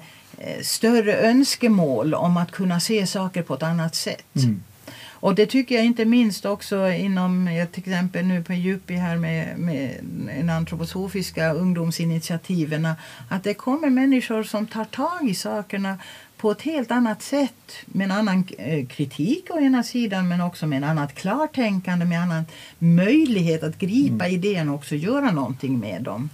större 0.62 1.18
önskemål 1.18 2.14
om 2.14 2.38
att 2.38 2.52
kunna 2.52 2.80
se 2.80 3.08
saker 3.08 3.42
på 3.42 3.54
ett 3.54 3.64
annat 3.64 3.96
sätt. 3.96 4.36
Mm. 4.36 4.64
Och 5.26 5.36
det 5.36 5.46
tycker 5.46 5.76
jag 5.76 5.86
inte 5.86 6.06
minst 6.06 6.46
också 6.46 6.90
inom, 6.90 7.66
till 7.72 7.84
exempel 7.84 8.26
nu 8.26 8.44
på 8.44 8.54
Djupi 8.54 8.94
här 8.94 9.18
med, 9.18 9.60
med 9.60 9.92
en 10.40 10.50
antroposofiska 10.50 11.54
ungdomsinitiativen, 11.54 12.90
att 13.30 13.44
det 13.44 13.54
kommer 13.54 13.90
människor 13.90 14.44
som 14.44 14.68
tar 14.68 14.86
tag 14.86 15.30
i 15.30 15.36
sakerna 15.36 15.98
på 16.38 16.52
ett 16.52 16.62
helt 16.62 16.92
annat 16.92 17.22
sätt 17.22 17.74
med 17.86 18.06
en 18.06 18.12
annan 18.12 18.48
eh, 18.58 18.88
kritik 18.88 19.48
å 19.50 19.60
ena 19.60 19.84
sidan 19.84 20.28
men 20.28 20.42
också 20.42 20.68
med 20.68 20.78
en 20.78 20.84
annat 20.84 21.16
klartänkande, 21.16 22.06
med 22.06 22.18
en 22.18 22.24
annan 22.24 22.46
möjlighet 22.80 23.64
att 23.64 23.78
gripa 23.78 24.26
mm. 24.26 24.36
idén 24.36 24.70
och 24.70 24.76
också 24.76 24.96
göra 24.96 25.32
någonting 25.32 25.80
med 25.80 26.04
dem. 26.04 26.30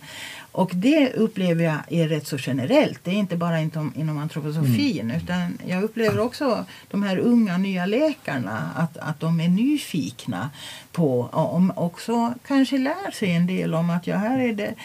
Och 0.51 0.71
det 0.73 1.13
upplever 1.13 1.63
jag 1.63 1.79
är 1.89 2.07
rätt 2.07 2.27
så 2.27 2.37
generellt. 2.39 2.99
Det 3.03 3.11
är 3.11 3.15
inte 3.15 3.37
bara 3.37 3.59
inom, 3.59 3.93
inom 3.95 4.17
antroposofin 4.17 5.01
mm. 5.01 5.17
utan 5.17 5.57
jag 5.67 5.83
upplever 5.83 6.19
också 6.19 6.65
de 6.87 7.03
här 7.03 7.17
unga 7.17 7.57
nya 7.57 7.85
läkarna 7.85 8.71
att, 8.75 8.97
att 8.97 9.19
de 9.19 9.39
är 9.39 9.47
nyfikna 9.47 10.49
på 10.91 11.19
och 11.19 11.85
också 11.85 12.33
kanske 12.47 12.77
lär 12.77 13.11
sig 13.11 13.31
en 13.31 13.47
del 13.47 13.73
om 13.73 13.89
att 13.89 14.07
ja, 14.07 14.17
här 14.17 14.39
är 14.39 14.53
det 14.53 14.75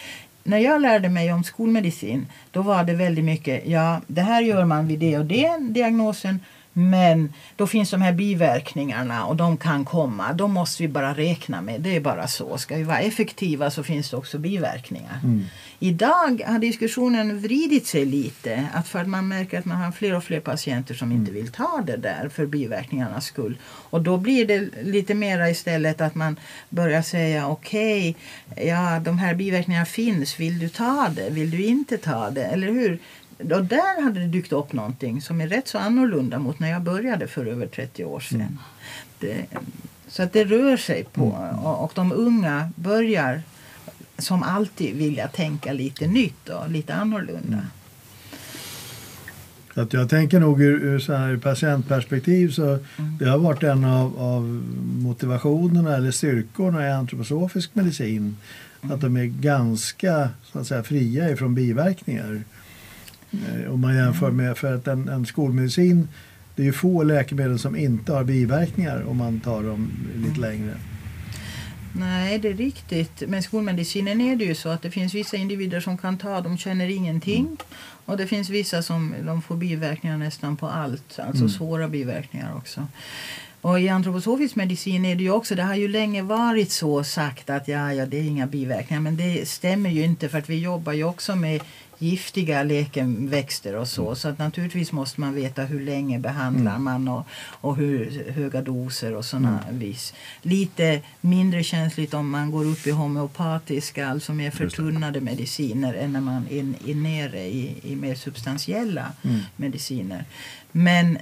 när 0.47 0.57
jag 0.57 0.81
lärde 0.81 1.09
mig 1.09 1.33
om 1.33 1.43
skolmedicin 1.43 2.27
då 2.51 2.61
var 2.61 2.83
det 2.83 2.93
väldigt 2.93 3.25
mycket, 3.25 3.67
ja 3.67 4.01
det 4.07 4.21
här 4.21 4.41
gör 4.41 4.65
man 4.65 4.87
vid 4.87 4.99
det 4.99 5.17
och 5.17 5.25
det 5.25 5.57
diagnosen 5.59 6.39
men 6.79 7.33
då 7.55 7.67
finns 7.67 7.91
de 7.91 8.01
här 8.01 8.13
biverkningarna 8.13 9.25
och 9.25 9.35
de 9.35 9.57
kan 9.57 9.85
komma. 9.85 10.33
De 10.33 10.53
måste 10.53 10.83
vi 10.83 10.89
bara 10.89 11.13
räkna 11.13 11.61
med. 11.61 11.81
Det 11.81 11.95
är 11.95 11.99
bara 11.99 12.27
så. 12.27 12.57
Ska 12.57 12.75
vi 12.75 12.83
vara 12.83 12.99
effektiva 12.99 13.69
så 13.69 13.83
finns 13.83 14.09
det 14.09 14.17
också 14.17 14.37
biverkningar. 14.37 15.19
Mm. 15.23 15.45
Idag 15.79 16.41
har 16.45 16.59
diskussionen 16.59 17.39
vridit 17.39 17.87
sig 17.87 18.05
lite. 18.05 18.67
Att 18.73 18.87
för 18.87 18.99
att 18.99 19.07
man 19.07 19.27
märker 19.27 19.59
att 19.59 19.65
man 19.65 19.77
har 19.77 19.91
fler 19.91 20.15
och 20.15 20.23
fler 20.23 20.39
patienter 20.39 20.93
som 20.93 21.11
inte 21.11 21.31
vill 21.31 21.51
ta 21.51 21.83
det 21.85 21.97
där 21.97 22.29
för 22.29 22.45
biverkningarnas 22.45 23.25
skull. 23.25 23.57
Och 23.65 24.01
då 24.01 24.17
blir 24.17 24.45
det 24.45 24.69
lite 24.83 25.13
mera 25.13 25.49
istället 25.49 26.01
att 26.01 26.15
man 26.15 26.39
börjar 26.69 27.01
säga 27.01 27.47
okej, 27.47 28.15
okay, 28.51 28.67
ja 28.67 28.99
de 28.99 29.19
här 29.19 29.33
biverkningarna 29.35 29.85
finns. 29.85 30.39
Vill 30.39 30.59
du 30.59 30.69
ta 30.69 31.09
det? 31.15 31.29
Vill 31.29 31.51
du 31.51 31.63
inte 31.63 31.97
ta 31.97 32.29
det? 32.29 32.43
Eller 32.43 32.67
hur? 32.67 32.99
Och 33.37 33.65
där 33.65 34.03
hade 34.03 34.19
det 34.19 34.27
dykt 34.27 34.51
upp 34.51 34.73
någonting 34.73 35.21
som 35.21 35.41
är 35.41 35.47
rätt 35.47 35.67
så 35.67 35.77
annorlunda 35.77 36.39
mot 36.39 36.59
när 36.59 36.69
jag 36.69 36.81
började 36.81 37.27
för 37.27 37.45
över 37.45 37.67
30 37.67 38.05
år 38.05 38.19
sedan. 38.19 38.41
Mm. 38.41 38.57
Det, 39.19 39.45
så 40.07 40.23
att 40.23 40.33
det 40.33 40.43
rör 40.45 40.77
sig 40.77 41.03
på 41.03 41.25
mm. 41.25 41.59
och, 41.59 41.83
och 41.83 41.91
de 41.95 42.11
unga 42.11 42.71
börjar 42.75 43.41
som 44.17 44.43
alltid 44.43 44.95
vilja 44.95 45.27
tänka 45.27 45.73
lite 45.73 46.07
nytt 46.07 46.49
och 46.49 46.71
lite 46.71 46.93
annorlunda. 46.93 47.57
Mm. 47.57 47.65
Att 49.73 49.93
jag 49.93 50.09
tänker 50.09 50.39
nog 50.39 50.61
ur, 50.61 50.83
ur 50.83 50.99
så 50.99 51.13
här 51.13 51.37
patientperspektiv 51.37 52.51
så 52.51 52.63
mm. 52.65 53.17
det 53.19 53.29
har 53.29 53.37
varit 53.37 53.63
en 53.63 53.83
av, 53.83 54.19
av 54.19 54.43
motivationerna 55.01 55.95
eller 55.95 56.11
styrkorna 56.11 56.87
i 56.87 56.91
antroposofisk 56.91 57.75
medicin. 57.75 58.37
Mm. 58.81 58.95
Att 58.95 59.01
de 59.01 59.17
är 59.17 59.25
ganska 59.25 60.29
så 60.43 60.59
att 60.59 60.67
säga, 60.67 60.83
fria 60.83 61.29
ifrån 61.29 61.55
biverkningar. 61.55 62.43
Eh, 63.31 63.73
om 63.73 63.81
man 63.81 63.95
jämför 63.95 64.31
med, 64.31 64.57
för 64.57 64.75
att 64.75 64.87
en, 64.87 65.07
en 65.07 65.25
skolmedicin, 65.25 66.07
det 66.55 66.61
är 66.61 66.65
ju 66.65 66.73
få 66.73 67.03
läkemedel 67.03 67.59
som 67.59 67.75
inte 67.75 68.13
har 68.13 68.23
biverkningar 68.23 69.03
om 69.07 69.17
man 69.17 69.39
tar 69.39 69.63
dem 69.63 69.91
lite 70.15 70.39
längre. 70.39 70.73
Nej, 71.99 72.39
det 72.39 72.49
är 72.49 72.53
riktigt. 72.53 73.23
Men 73.27 73.43
skolmedicinen 73.43 74.21
är 74.21 74.35
det 74.35 74.45
ju 74.45 74.55
så 74.55 74.69
att 74.69 74.81
det 74.81 74.91
finns 74.91 75.13
vissa 75.13 75.37
individer 75.37 75.79
som 75.79 75.97
kan 75.97 76.17
ta, 76.17 76.41
de 76.41 76.57
känner 76.57 76.87
ingenting. 76.89 77.45
Mm. 77.45 77.57
Och 78.05 78.17
det 78.17 78.27
finns 78.27 78.49
vissa 78.49 78.81
som 78.81 79.13
de 79.25 79.41
får 79.41 79.55
biverkningar 79.55 80.17
nästan 80.17 80.57
på 80.57 80.67
allt, 80.67 81.19
alltså 81.19 81.43
mm. 81.43 81.49
svåra 81.49 81.87
biverkningar 81.87 82.55
också. 82.57 82.87
Och 83.61 83.79
i 83.79 83.89
antroposofisk 83.89 84.55
medicin 84.55 85.05
är 85.05 85.15
det 85.15 85.23
ju 85.23 85.31
också, 85.31 85.55
det 85.55 85.63
har 85.63 85.75
ju 85.75 85.87
länge 85.87 86.21
varit 86.21 86.71
så 86.71 87.03
sagt 87.03 87.49
att 87.49 87.67
ja, 87.67 87.93
ja, 87.93 88.05
det 88.05 88.17
är 88.17 88.23
inga 88.23 88.47
biverkningar. 88.47 89.01
Men 89.01 89.17
det 89.17 89.47
stämmer 89.47 89.89
ju 89.89 90.03
inte 90.03 90.29
för 90.29 90.37
att 90.37 90.49
vi 90.49 90.59
jobbar 90.59 90.93
ju 90.93 91.03
också 91.03 91.35
med 91.35 91.61
giftiga 91.99 92.63
läkeväxter 92.63 93.75
och 93.75 93.87
så. 93.87 94.03
Mm. 94.03 94.15
Så 94.15 94.27
att 94.27 94.39
naturligtvis 94.39 94.91
måste 94.91 95.21
man 95.21 95.33
veta 95.35 95.61
hur 95.61 95.79
länge 95.79 96.19
behandlar 96.19 96.71
mm. 96.71 96.83
man 96.83 97.07
och, 97.07 97.25
och 97.61 97.75
hur 97.75 98.23
höga 98.31 98.61
doser 98.61 99.15
och 99.15 99.25
sådana 99.25 99.63
mm. 99.63 99.79
vis. 99.79 100.13
Lite 100.41 101.01
mindre 101.21 101.63
känsligt 101.63 102.13
om 102.13 102.29
man 102.29 102.51
går 102.51 102.65
upp 102.65 102.87
i 102.87 102.91
homeopatiska, 102.91 104.07
alltså 104.07 104.33
mer 104.33 104.51
förtunnade 104.51 105.21
mediciner 105.21 105.93
än 105.93 106.13
när 106.13 106.21
man 106.21 106.47
är, 106.49 106.89
är 106.89 106.95
nere 106.95 107.39
i, 107.39 107.75
i 107.83 107.95
mer 107.95 108.15
substantiella 108.15 109.11
mm. 109.23 109.39
mediciner. 109.55 110.25
Men 110.71 111.17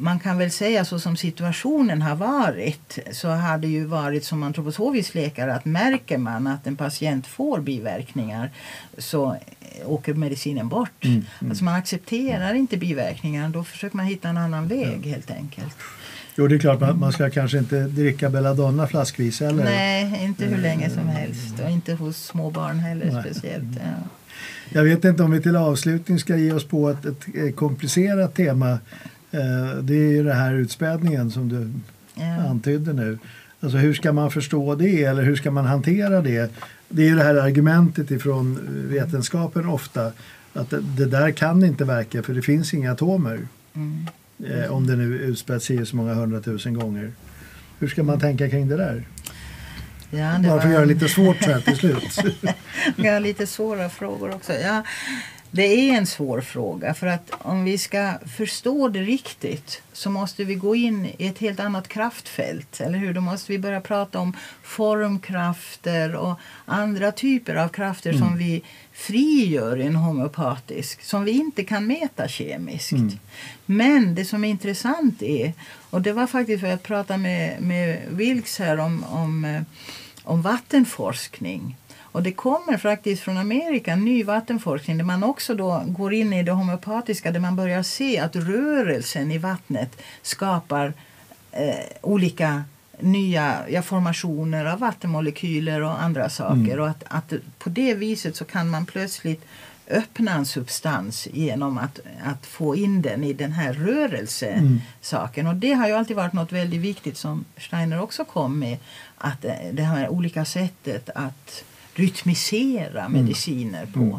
man 0.00 0.18
kan 0.18 0.38
väl 0.38 0.50
säga 0.50 0.84
så 0.84 0.98
som 0.98 1.16
situationen 1.16 2.02
har 2.02 2.16
varit 2.16 2.98
så 3.12 3.28
har 3.28 3.58
det 3.58 3.68
ju 3.68 3.84
varit 3.84 4.24
som 4.24 4.42
antroposofisk 4.42 5.14
läkare 5.14 5.54
att 5.54 5.64
märker 5.64 6.18
man 6.18 6.46
att 6.46 6.66
en 6.66 6.76
patient 6.76 7.26
får 7.26 7.60
biverkningar 7.60 8.50
så 8.98 9.36
åker 9.84 10.14
medicinen 10.14 10.68
bort. 10.68 11.04
Mm, 11.04 11.16
mm. 11.16 11.50
Alltså 11.50 11.64
man 11.64 11.74
accepterar 11.74 12.54
inte 12.54 12.76
biverkningar 12.76 13.48
då 13.48 13.64
försöker 13.64 13.96
man 13.96 14.06
hitta 14.06 14.28
en 14.28 14.36
annan 14.36 14.68
väg 14.68 15.00
ja. 15.04 15.10
helt 15.10 15.30
enkelt. 15.30 15.76
Jo, 16.36 16.46
det 16.46 16.54
är 16.54 16.58
klart 16.58 16.80
man, 16.80 16.98
man 16.98 17.12
ska 17.12 17.30
kanske 17.30 17.58
inte 17.58 17.80
dricka 17.80 18.30
belladonna 18.30 18.86
flaskvis 18.86 19.40
heller. 19.40 19.64
Nej, 19.64 20.24
inte 20.24 20.44
hur 20.44 20.58
länge 20.58 20.90
som 20.90 21.08
helst 21.08 21.60
och 21.64 21.70
inte 21.70 21.94
hos 21.94 22.24
små 22.24 22.50
barn 22.50 22.78
heller 22.78 23.12
Nej. 23.12 23.22
speciellt. 23.24 23.64
Ja. 23.74 24.08
Jag 24.72 24.84
vet 24.84 25.04
inte 25.04 25.22
om 25.22 25.30
vi 25.30 25.42
till 25.42 25.56
avslutning 25.56 26.18
ska 26.18 26.36
ge 26.36 26.52
oss 26.52 26.64
på 26.64 26.90
ett, 26.90 27.04
ett 27.34 27.56
komplicerat 27.56 28.34
tema 28.34 28.70
Eh, 28.72 28.78
det 29.82 29.94
är 29.94 30.10
ju 30.12 30.24
den 30.24 30.36
här 30.36 30.54
utspädningen 30.54 31.30
som 31.30 31.48
du 31.48 31.70
ja. 32.14 32.48
antydde 32.48 32.92
nu. 32.92 33.18
Alltså 33.60 33.78
hur 33.78 33.94
ska 33.94 34.12
man 34.12 34.30
förstå 34.30 34.74
det 34.74 35.04
eller 35.04 35.22
hur 35.22 35.36
ska 35.36 35.50
man 35.50 35.64
hantera 35.64 36.20
det? 36.20 36.52
Det 36.88 37.02
är 37.02 37.06
ju 37.06 37.14
det 37.14 37.22
här 37.22 37.34
argumentet 37.34 38.10
ifrån 38.10 38.58
vetenskapen 38.88 39.66
ofta 39.66 40.12
att 40.52 40.70
det, 40.70 40.80
det 40.80 41.06
där 41.06 41.30
kan 41.30 41.64
inte 41.64 41.84
verka 41.84 42.22
för 42.22 42.34
det 42.34 42.42
finns 42.42 42.74
inga 42.74 42.92
atomer. 42.92 43.38
Mm. 43.74 44.06
Eh, 44.46 44.72
om 44.72 44.86
det 44.86 44.96
nu 44.96 45.18
utspäds 45.18 45.70
så 45.84 45.96
många 45.96 46.14
hundratusen 46.14 46.74
gånger. 46.74 47.12
Hur 47.78 47.88
ska 47.88 48.02
man 48.02 48.20
tänka 48.20 48.50
kring 48.50 48.68
det 48.68 48.76
där? 48.76 49.04
Ja, 50.10 50.38
det 50.42 50.48
Bara 50.48 50.60
för 50.60 50.68
att 50.68 50.74
göra 50.74 50.86
det 50.86 50.94
lite 50.94 51.08
svårt 51.08 51.42
så 51.42 51.50
här 51.50 51.60
till 51.60 51.76
slut. 51.76 52.18
ja, 52.96 53.18
lite 53.18 53.46
svåra 53.46 53.88
frågor 53.88 54.34
också. 54.34 54.52
Ja, 54.52 54.82
det 55.50 55.62
är 55.62 55.96
en 55.96 56.06
svår 56.06 56.40
fråga 56.40 56.94
för 56.94 57.06
att 57.06 57.30
om 57.38 57.64
vi 57.64 57.78
ska 57.78 58.12
förstå 58.36 58.88
det 58.88 59.00
riktigt 59.00 59.82
så 59.92 60.10
måste 60.10 60.44
vi 60.44 60.54
gå 60.54 60.74
in 60.74 61.06
i 61.18 61.26
ett 61.26 61.38
helt 61.38 61.60
annat 61.60 61.88
kraftfält. 61.88 62.80
Eller 62.80 62.98
hur? 62.98 63.14
Då 63.14 63.20
måste 63.20 63.52
vi 63.52 63.58
börja 63.58 63.80
prata 63.80 64.18
om 64.18 64.36
formkrafter 64.62 66.14
och 66.14 66.34
andra 66.64 67.12
typer 67.12 67.54
av 67.54 67.68
krafter 67.68 68.10
mm. 68.10 68.22
som 68.22 68.38
vi 68.38 68.62
frigör 68.92 69.76
i 69.80 69.86
en 69.86 69.96
homeopatisk 69.96 71.02
som 71.02 71.24
vi 71.24 71.30
inte 71.30 71.64
kan 71.64 71.86
mäta 71.86 72.28
kemiskt. 72.28 72.92
Mm. 72.92 73.18
Men 73.66 74.14
det 74.14 74.24
som 74.24 74.44
är 74.44 74.48
intressant 74.48 75.22
är, 75.22 75.52
och 75.90 76.02
det 76.02 76.12
var 76.12 76.26
faktiskt 76.26 76.60
för 76.60 76.72
att 76.72 76.82
prata 76.82 77.16
med, 77.16 77.62
med 77.62 77.98
Wilks 78.10 78.58
här 78.58 78.78
om, 78.78 79.04
om, 79.04 79.44
eh, 79.44 79.62
om 80.24 80.42
vattenforskning 80.42 81.76
och 82.12 82.22
det 82.22 82.32
kommer 82.32 82.76
faktiskt 82.76 83.22
från 83.22 83.36
Amerika, 83.36 83.96
ny 83.96 84.24
vattenforskning, 84.24 84.98
där 84.98 85.04
man 85.04 85.24
också 85.24 85.54
då 85.54 85.82
går 85.86 86.14
in 86.14 86.32
i 86.32 86.42
det 86.42 86.52
homeopatiska, 86.52 87.30
där 87.30 87.40
man 87.40 87.56
börjar 87.56 87.82
se 87.82 88.18
att 88.18 88.36
rörelsen 88.36 89.32
i 89.32 89.38
vattnet 89.38 90.02
skapar 90.22 90.92
eh, 91.52 91.84
olika 92.00 92.64
nya 93.00 93.68
ja, 93.68 93.82
formationer 93.82 94.64
av 94.64 94.78
vattenmolekyler 94.78 95.82
och 95.82 96.02
andra 96.02 96.28
saker. 96.28 96.54
Mm. 96.54 96.80
Och 96.80 96.88
att, 96.88 97.04
att 97.08 97.32
på 97.58 97.68
det 97.68 97.94
viset 97.94 98.36
så 98.36 98.44
kan 98.44 98.70
man 98.70 98.86
plötsligt 98.86 99.44
öppna 99.90 100.32
en 100.32 100.46
substans 100.46 101.28
genom 101.32 101.78
att, 101.78 102.00
att 102.24 102.46
få 102.46 102.76
in 102.76 103.02
den 103.02 103.24
i 103.24 103.32
den 103.32 103.52
här 103.52 103.72
rörelsesaken. 103.72 105.46
Mm. 105.46 105.54
Och 105.54 105.60
det 105.60 105.72
har 105.72 105.88
ju 105.88 105.94
alltid 105.94 106.16
varit 106.16 106.32
något 106.32 106.52
väldigt 106.52 106.80
viktigt 106.80 107.16
som 107.16 107.44
Steiner 107.56 108.00
också 108.00 108.24
kom 108.24 108.58
med. 108.58 108.78
Att 109.18 109.44
eh, 109.44 109.52
det 109.72 109.82
här 109.82 110.08
olika 110.08 110.44
sättet 110.44 111.10
att 111.14 111.64
rytmisera 112.00 113.04
mm. 113.04 113.12
mediciner 113.12 113.86
på. 113.86 114.00
Mm. 114.00 114.18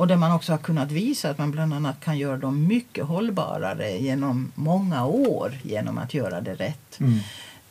Och 0.00 0.06
där 0.06 0.16
man 0.16 0.32
också 0.32 0.52
har 0.52 0.58
kunnat 0.58 0.92
visa 0.92 1.30
att 1.30 1.38
man 1.38 1.50
bland 1.50 1.74
annat 1.74 2.00
kan 2.00 2.18
göra 2.18 2.36
dem 2.36 2.66
mycket 2.66 3.04
hållbarare 3.04 3.98
genom 3.98 4.52
många 4.54 5.06
år 5.06 5.52
genom 5.62 5.98
att 5.98 6.14
göra 6.14 6.40
det 6.40 6.54
rätt. 6.54 7.00
Mm. 7.00 7.20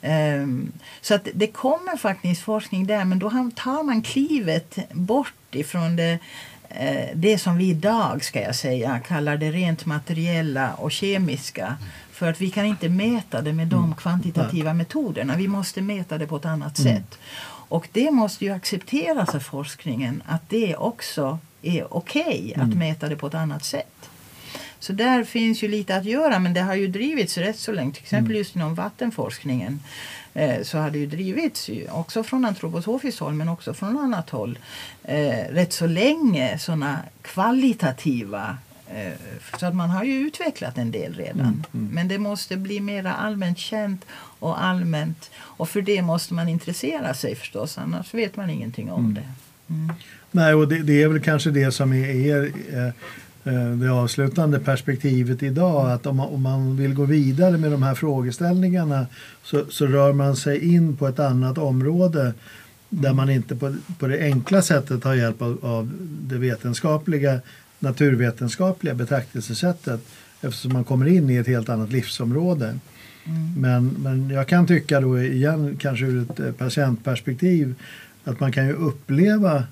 Um, 0.02 0.72
så 1.02 1.16
att 1.16 1.28
det 1.34 1.48
kommer 1.48 1.98
faktiskt 1.98 2.42
forskning 2.42 2.88
där 2.88 3.06
men 3.06 3.20
då 3.20 3.30
tar 3.56 3.84
man 3.84 4.02
klivet 4.02 4.78
bort 4.92 5.34
ifrån 5.52 5.96
det, 5.96 6.20
uh, 6.72 7.16
det 7.16 7.38
som 7.38 7.58
vi 7.58 7.70
idag 7.70 8.24
ska 8.24 8.42
jag 8.42 8.56
säga 8.56 9.00
kallar 9.00 9.38
det 9.38 9.52
rent 9.52 9.86
materiella 9.86 10.74
och 10.74 10.92
kemiska. 10.92 11.78
För 12.12 12.30
att 12.30 12.42
vi 12.42 12.50
kan 12.50 12.66
inte 12.66 12.90
mäta 12.90 13.42
det 13.42 13.54
med 13.54 13.68
de 13.68 13.84
mm. 13.84 13.96
kvantitativa 13.96 14.74
metoderna. 14.74 15.36
Vi 15.36 15.48
måste 15.48 15.82
mäta 15.82 16.18
det 16.18 16.28
på 16.28 16.36
ett 16.36 16.46
annat 16.46 16.80
mm. 16.80 16.96
sätt. 16.96 17.20
Och 17.70 17.88
det 17.92 18.12
måste 18.12 18.46
ju 18.46 18.52
accepteras 18.52 19.36
av 19.36 19.40
forskningen 19.40 20.24
att 20.26 20.50
det 20.50 20.76
också 20.76 21.40
är 21.62 21.94
okej 21.94 22.24
okay 22.24 22.54
att 22.54 22.68
mm. 22.68 22.80
mäta 22.80 23.10
det 23.10 23.16
på 23.16 23.28
ett 23.28 23.34
annat 23.34 23.64
sätt. 23.64 24.10
Så 24.80 24.94
där 24.94 25.24
finns 25.24 25.64
ju 25.64 25.68
lite 25.68 25.96
att 25.96 26.06
göra 26.06 26.40
men 26.40 26.54
det 26.54 26.62
har 26.62 26.76
ju 26.76 26.88
drivits 26.88 27.38
rätt 27.38 27.60
så 27.60 27.72
länge. 27.72 27.92
Till 27.92 28.04
exempel 28.04 28.32
mm. 28.32 28.38
just 28.38 28.56
inom 28.56 28.76
vattenforskningen 28.76 29.80
eh, 30.34 30.64
så 30.64 30.78
har 30.78 30.92
det 30.92 30.98
ju 30.98 31.06
drivits 31.06 31.70
ju, 31.70 31.90
också 31.90 32.24
från 32.24 32.46
antroposofiskt 32.46 33.20
håll 33.20 33.34
men 33.34 33.50
också 33.50 33.74
från 33.74 33.98
annat 33.98 34.30
håll 34.30 34.60
eh, 35.04 35.46
rätt 35.50 35.74
så 35.74 35.88
länge 35.88 36.58
sådana 36.58 37.00
kvalitativa 37.22 38.58
så 39.60 39.66
att 39.66 39.76
man 39.76 39.90
har 39.90 40.04
ju 40.04 40.14
utvecklat 40.14 40.78
en 40.78 40.92
del 40.92 41.14
redan. 41.14 41.40
Mm, 41.40 41.64
mm. 41.74 41.88
Men 41.94 42.08
det 42.08 42.18
måste 42.18 42.58
bli 42.58 42.80
mer 42.80 43.06
allmänt 43.06 43.58
känt 43.58 44.06
och 44.40 44.64
allmänt. 44.64 45.32
Och 45.38 45.70
för 45.70 45.82
det 45.82 46.02
måste 46.02 46.34
man 46.34 46.50
intressera 46.50 47.14
sig 47.14 47.36
förstås, 47.36 47.78
annars 47.78 48.14
vet 48.14 48.36
man 48.36 48.50
ingenting 48.50 48.92
om 48.92 49.00
mm. 49.00 49.14
det. 49.14 49.28
Mm. 49.74 49.94
Nej, 50.32 50.54
och 50.54 50.68
det, 50.68 50.80
det, 50.84 51.04
är 51.04 51.08
väl 51.08 51.22
kanske 51.22 51.52
det 51.52 51.72
som 51.72 51.94
är, 51.94 52.10
är 52.10 52.52
eh, 52.74 52.88
eh, 53.54 53.72
det 53.72 53.90
avslutande 53.90 54.60
perspektivet 54.60 55.44
idag. 55.44 55.92
Att 55.92 56.06
om 56.06 56.16
man, 56.16 56.28
om 56.28 56.42
man 56.42 56.78
vill 56.78 56.94
gå 56.94 57.06
vidare 57.06 57.58
med 57.58 57.72
de 57.72 57.84
här 57.84 57.96
frågeställningarna 57.96 59.08
så, 59.44 59.66
så 59.70 59.86
rör 59.86 60.14
man 60.14 60.36
sig 60.36 60.74
in 60.74 60.98
på 60.98 61.08
ett 61.08 61.20
annat 61.20 61.58
område 61.58 62.34
där 62.90 63.14
man 63.14 63.30
inte 63.30 63.56
på, 63.56 63.76
på 64.00 64.08
det 64.08 64.20
enkla 64.20 64.62
sättet 64.62 65.04
har 65.04 65.16
hjälp 65.16 65.42
av, 65.42 65.60
av 65.62 65.92
det 66.22 66.38
vetenskapliga, 66.38 67.40
naturvetenskapliga 67.80 68.94
betraktelsesättet 68.94 70.02
eftersom 70.42 70.74
man 70.74 70.84
kommer 70.84 71.06
in 71.06 71.30
i 71.30 71.36
ett 71.36 71.48
helt 71.48 71.70
annat 71.70 71.92
livsområde. 71.92 72.80
Mm. 73.24 73.54
Men, 73.58 73.88
men 73.88 74.30
jag 74.30 74.48
kan 74.48 74.68
tycka 74.68 75.02
då 75.02 75.22
igen, 75.22 75.78
kanske 75.80 76.06
ur 76.06 76.22
ett 76.22 76.40
eh, 76.40 76.52
patientperspektiv, 76.52 77.76
att 78.24 78.40
man 78.40 78.52
kan 78.52 78.68
ju 78.68 78.74
uppleva 78.74 79.64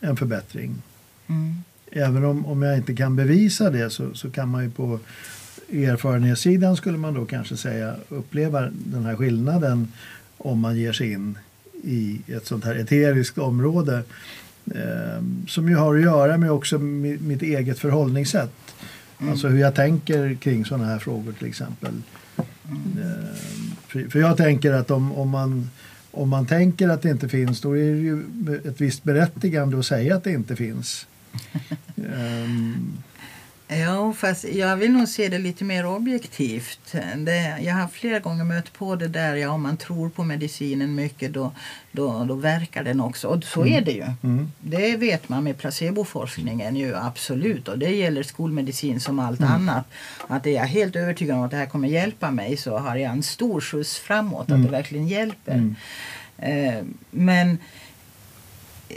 en 0.00 0.16
förbättring. 0.16 0.82
Mm. 1.26 1.54
Även 1.90 2.24
om, 2.24 2.46
om 2.46 2.62
jag 2.62 2.76
inte 2.76 2.94
kan 2.94 3.16
bevisa 3.16 3.70
det 3.70 3.90
så, 3.90 4.14
så 4.14 4.30
kan 4.30 4.48
man 4.48 4.64
ju 4.64 4.70
på 4.70 4.98
erfarenhetssidan 5.72 6.76
skulle 6.76 6.98
man 6.98 7.14
då 7.14 7.24
kanske 7.24 7.56
säga 7.56 7.94
uppleva 8.08 8.68
den 8.72 9.04
här 9.04 9.16
skillnaden 9.16 9.88
om 10.38 10.58
man 10.60 10.76
ger 10.76 10.92
sig 10.92 11.12
in 11.12 11.38
i 11.82 12.20
ett 12.26 12.46
sånt 12.46 12.64
här 12.64 12.74
eteriskt 12.74 13.38
område 13.38 14.02
som 15.48 15.68
ju 15.68 15.76
har 15.76 15.94
att 15.96 16.02
göra 16.02 16.36
med 16.36 16.50
också 16.50 16.78
mi- 16.78 17.22
mitt 17.22 17.42
eget 17.42 17.78
förhållningssätt. 17.78 18.74
Alltså 19.18 19.48
hur 19.48 19.58
jag 19.58 19.74
tänker 19.74 20.34
kring 20.34 20.64
sådana 20.64 20.84
här 20.84 20.98
frågor 20.98 21.32
till 21.32 21.46
exempel. 21.48 22.02
Eh, 22.36 24.08
för, 24.10 24.18
jag 24.18 24.36
tänker 24.36 24.72
att 24.72 24.90
om, 24.90 25.12
om, 25.12 25.28
man, 25.28 25.70
om 26.10 26.28
man 26.28 26.46
tänker 26.46 26.88
att 26.88 27.02
det 27.02 27.10
inte 27.10 27.28
finns 27.28 27.60
då 27.60 27.76
är 27.76 27.92
det 27.92 28.00
ju 28.00 28.22
ett 28.64 28.80
visst 28.80 29.04
berättigande 29.04 29.78
att 29.78 29.86
säga 29.86 30.16
att 30.16 30.24
det 30.24 30.32
inte 30.32 30.56
finns. 30.56 31.06
Ehm, 32.16 32.92
Ja, 33.80 34.12
fast 34.12 34.44
jag 34.44 34.76
vill 34.76 34.92
nog 34.92 35.08
se 35.08 35.28
det 35.28 35.38
lite 35.38 35.64
mer 35.64 35.86
objektivt. 35.86 36.94
Det, 37.16 37.56
jag 37.60 37.74
har 37.74 37.88
flera 37.88 38.18
gånger 38.18 38.44
mött 38.44 38.72
på 38.72 38.96
det 38.96 39.08
där, 39.08 39.34
ja, 39.34 39.50
om 39.50 39.62
man 39.62 39.76
tror 39.76 40.08
på 40.08 40.24
medicinen 40.24 40.94
mycket 40.94 41.32
då, 41.32 41.52
då, 41.92 42.24
då 42.24 42.34
verkar 42.34 42.84
den 42.84 43.00
också. 43.00 43.28
Och 43.28 43.44
så 43.44 43.66
är 43.66 43.80
det 43.80 43.92
ju. 43.92 44.06
mm, 44.22 44.52
Det 44.60 44.96
vet 44.96 45.28
man 45.28 45.44
med 45.44 45.58
placeboforskningen 45.58 46.76
ju 46.76 46.96
absolut. 46.96 47.68
Och 47.68 47.78
det 47.78 47.90
gäller 47.90 48.22
skolmedicin 48.22 49.00
som 49.00 49.18
allt 49.18 49.42
annat. 49.42 49.86
Att 50.28 50.46
är 50.46 50.50
jag 50.50 50.64
helt 50.66 50.96
övertygad 50.96 51.36
om 51.38 51.42
att 51.44 51.50
det 51.50 51.56
här 51.56 51.66
kommer 51.66 51.88
hjälpa 51.88 52.30
mig 52.30 52.56
så 52.56 52.78
har 52.78 52.96
jag 52.96 53.12
en 53.12 53.22
stor 53.22 53.60
skjuts 53.60 53.98
framåt 53.98 54.50
att 54.50 54.62
det 54.62 54.68
verkligen 54.70 55.08
hjälper. 55.08 55.52
Mm. 55.54 55.76
Eh, 56.38 56.84
men 57.10 57.58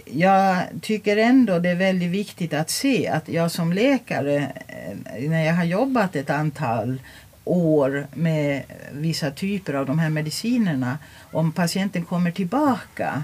jag 0.05 0.57
tycker 0.81 1.17
ändå 1.17 1.59
det 1.59 1.69
är 1.69 1.75
väldigt 1.75 2.11
viktigt 2.11 2.53
att 2.53 2.69
se 2.69 3.07
att 3.07 3.29
jag 3.29 3.51
som 3.51 3.73
läkare, 3.73 4.35
eh, 4.67 5.29
när 5.29 5.45
jag 5.45 5.53
har 5.53 5.63
jobbat 5.63 6.15
ett 6.15 6.29
antal 6.29 6.99
år 7.43 8.07
med 8.13 8.63
vissa 8.91 9.31
typer 9.31 9.73
av 9.73 9.85
de 9.85 9.99
här 9.99 10.09
medicinerna, 10.09 10.97
om 11.31 11.51
patienten 11.51 12.05
kommer 12.05 12.31
tillbaka 12.31 13.23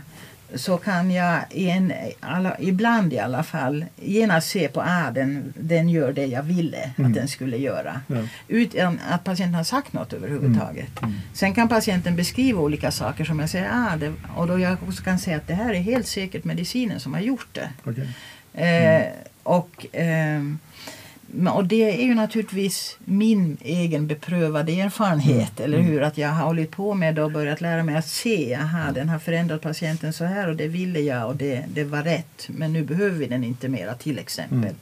så 0.56 0.78
kan 0.78 1.12
jag 1.12 1.40
i 1.52 1.70
en, 1.70 1.94
alla, 2.20 2.56
ibland 2.60 3.14
i 3.14 3.20
alla 3.20 3.44
fall 3.44 3.86
genast 3.96 4.50
se 4.50 4.68
på 4.68 4.82
att 4.82 5.08
ah, 5.08 5.12
den, 5.12 5.54
den 5.60 5.90
gör 5.90 6.14
det 6.14 6.26
jag 6.26 6.44
ville 6.44 6.92
Mm. 6.98 7.12
att 7.12 7.16
den 7.18 7.28
skulle 7.28 7.58
göra. 7.58 8.02
Ja. 8.08 8.16
Utan 8.48 9.00
att 9.10 9.24
patienten 9.24 9.56
har 9.56 9.64
sagt 9.64 9.94
något 9.94 10.14
överhuvudtaget. 10.14 10.90
Sen 11.34 11.54
kan 11.54 11.70
patienten 11.70 12.16
beskriva 12.16 12.62
olika 12.62 12.92
saker 12.92 13.24
som 13.26 13.40
jag 13.40 13.50
säger, 13.50 13.70
ah, 13.74 13.96
det, 13.98 14.14
och 14.36 14.48
då 14.48 14.60
jag 14.60 14.78
också 14.88 15.04
kan 15.04 15.20
säga 15.20 15.38
att 15.38 15.48
det 15.48 15.54
här 15.54 15.74
är 15.74 15.80
helt 15.82 16.08
säkert 16.08 16.44
medicinen 16.44 17.00
som 17.00 17.14
har 17.14 17.22
gjort 17.22 17.48
det. 17.52 17.70
okej. 17.84 18.08
Eh, 18.54 19.04
och, 19.44 19.86
ehm, 19.92 20.04
men- 20.04 20.60
och 21.52 21.66
det 21.66 22.02
är 22.02 22.06
ju 22.06 22.16
naturligtvis 22.16 22.98
min 23.06 23.58
egen 23.62 24.08
beprövade 24.08 24.72
erfarenhet, 24.82 25.60
eller 25.60 25.80
hur? 25.80 26.02
Att 26.04 26.18
jag 26.18 26.30
har 26.30 26.46
hållit 26.46 26.72
på 26.72 26.94
med 26.94 27.16
det 27.16 27.24
och 27.24 27.32
börjat 27.32 27.62
lära 27.62 27.84
mig 27.84 27.96
att 27.96 28.08
se, 28.08 28.56
aha, 28.56 28.92
den 28.92 29.10
har 29.10 29.20
förändrat 29.20 29.62
patienten 29.62 30.14
så 30.14 30.26
här 30.26 30.48
och 30.50 30.56
det 30.56 30.68
ville 30.68 31.00
jag 31.00 31.28
och 31.28 31.36
det, 31.36 31.66
det 31.68 31.84
var 31.84 32.04
rätt. 32.04 32.48
Men 32.48 32.74
nu 32.74 32.84
behöver 32.84 33.18
vi 33.18 33.26
den 33.26 33.44
inte 33.44 33.70
mera 33.70 33.94
till 33.94 34.20
exempel. 34.20 34.76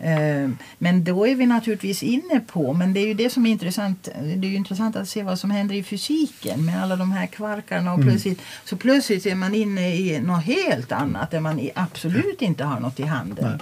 Eh, 0.00 0.50
Men 0.78 1.04
då 1.04 1.26
är 1.26 1.34
vi 1.34 1.46
naturligtvis 1.46 2.02
inne 2.02 2.40
på, 2.46 2.72
men 2.72 2.92
det 2.92 3.00
är 3.00 3.06
ju 3.06 3.14
det 3.14 3.30
som 3.30 3.46
är 3.46 3.50
intressant, 3.50 4.08
det 4.22 4.46
är 4.46 4.50
ju 4.50 4.56
intressant 4.56 4.96
att 4.96 5.08
se 5.08 5.22
vad 5.22 5.38
som 5.38 5.50
händer 5.50 5.74
i 5.74 5.82
fysiken 5.82 6.64
med 6.64 6.82
alla 6.82 6.96
de 6.96 7.12
här 7.12 7.26
kvarkarna 7.26 7.92
och 7.92 8.02
plötsligt, 8.02 8.40
så 8.64 8.76
plötsligt 8.76 9.26
är 9.26 9.34
man 9.34 9.54
inne 9.54 9.94
i 9.96 10.20
något 10.20 10.44
helt 10.44 10.92
annat 10.92 11.30
där 11.30 11.40
man 11.40 11.70
absolut 11.74 12.42
inte 12.42 12.64
har 12.64 12.80
något 12.80 13.00
i 13.00 13.02
handen. 13.02 13.60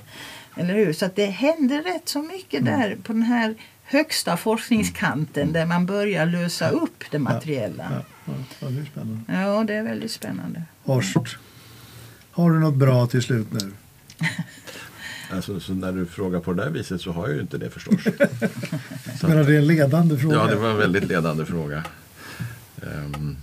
Eller 0.60 0.74
hur? 0.74 0.92
Så 0.92 1.06
att 1.06 1.16
det 1.16 1.26
händer 1.26 1.82
rätt 1.82 2.08
så 2.08 2.22
mycket 2.22 2.64
där 2.64 2.96
på 3.02 3.12
den 3.12 3.22
här 3.22 3.54
högsta 3.84 4.36
forskningskanten 4.36 5.52
där 5.52 5.66
man 5.66 5.86
börjar 5.86 6.26
lösa 6.26 6.70
upp 6.70 7.04
det 7.10 7.18
materiella. 7.18 7.88
Ja, 7.90 8.04
ja, 8.24 8.32
ja, 8.60 8.68
det 8.68 8.80
är 8.80 8.84
spännande. 8.84 9.22
Ja, 9.26 9.64
det 9.64 9.74
är 9.74 9.82
väldigt 9.82 10.10
spännande. 10.10 10.62
Horst, 10.82 11.16
har 12.30 12.50
du 12.50 12.58
något 12.58 12.74
bra 12.74 13.06
till 13.06 13.22
slut 13.22 13.52
nu? 13.52 13.72
Alltså, 15.32 15.60
så 15.60 15.72
när 15.72 15.92
du 15.92 16.06
frågar 16.06 16.40
på 16.40 16.52
det 16.52 16.62
där 16.62 16.70
viset 16.70 17.00
så 17.00 17.12
har 17.12 17.26
jag 17.26 17.34
ju 17.36 17.40
inte 17.40 17.58
det 17.58 17.70
förstås. 17.70 17.94
Så 19.20 19.28
Men 19.28 19.46
det 19.46 19.54
är 19.54 19.58
en 19.58 19.66
ledande 19.66 20.18
fråga. 20.18 20.36
Ja, 20.36 20.46
det 20.46 20.56
var 20.56 20.70
en 20.70 20.76
väldigt 20.76 21.04
ledande 21.04 21.44
fråga. 21.44 21.84
Ehm, 22.82 23.36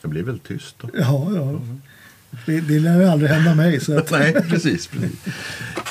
jag 0.00 0.10
blir 0.10 0.22
väl 0.22 0.38
tyst 0.38 0.76
då. 0.78 0.90
Ja, 0.94 1.30
ja. 1.34 1.60
Det, 2.46 2.60
det 2.60 2.78
lär 2.78 3.00
ju 3.00 3.06
aldrig 3.06 3.30
hända 3.30 3.54
mig. 3.54 3.80
Så 3.80 3.98
att, 3.98 4.10
nej, 4.18 4.32
precis. 4.32 4.86
precis. 4.86 5.10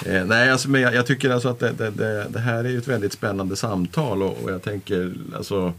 Eh, 0.05 0.25
nej, 0.25 0.49
alltså, 0.49 0.69
men 0.69 0.81
jag, 0.81 0.95
jag 0.95 1.05
tycker 1.05 1.29
alltså 1.29 1.49
att 1.49 1.59
det, 1.59 1.71
det, 1.71 1.89
det, 1.89 2.25
det 2.29 2.39
här 2.39 2.63
är 2.63 2.77
ett 2.77 2.87
väldigt 2.87 3.13
spännande 3.13 3.55
samtal 3.55 4.23
och, 4.23 4.43
och 4.43 4.51
jag 4.51 4.63
tänker 4.63 5.13
alltså 5.35 5.73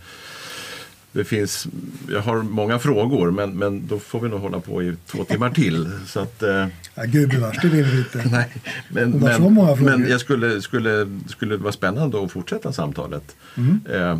det 1.17 1.25
finns, 1.25 1.67
jag 2.09 2.21
har 2.23 2.43
många 2.43 2.79
frågor 2.79 3.31
men, 3.31 3.59
men 3.59 3.87
då 3.87 3.99
får 3.99 4.21
vi 4.21 4.29
nog 4.29 4.41
hålla 4.41 4.61
på 4.61 4.83
i 4.83 4.95
två 5.07 5.25
timmar 5.25 5.51
till. 5.51 5.91
Så 6.07 6.21
att, 6.21 6.43
eh, 6.43 6.67
ja, 6.95 7.05
gubevars, 7.05 7.59
det 7.63 7.69
vill 7.69 7.85
vi 7.85 7.99
inte. 7.99 8.23
nej, 8.31 8.49
men, 8.89 9.11
men, 9.11 9.55
men 9.85 10.09
jag 10.11 10.21
skulle, 10.21 10.63
skulle, 10.63 11.07
skulle 11.29 11.57
vara 11.57 11.73
spännande 11.73 12.25
att 12.25 12.33
fortsätta 12.33 12.73
samtalet 12.73 13.37
Mm. 13.57 13.81
eh, 13.93 14.19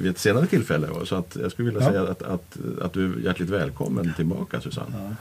vid 0.00 0.10
ett 0.10 0.18
senare 0.18 0.46
tillfälle. 0.46 0.88
Så 1.04 1.16
att 1.16 1.36
jag 1.42 1.52
skulle 1.52 1.70
vilja 1.70 1.82
Ja. 1.84 1.88
säga 1.90 2.02
att, 2.02 2.22
att, 2.22 2.56
att 2.82 2.92
du 2.92 3.04
är 3.14 3.18
hjärtligt 3.24 3.50
välkommen 3.50 4.12
tillbaka 4.16 4.60
Susanne. 4.60 5.16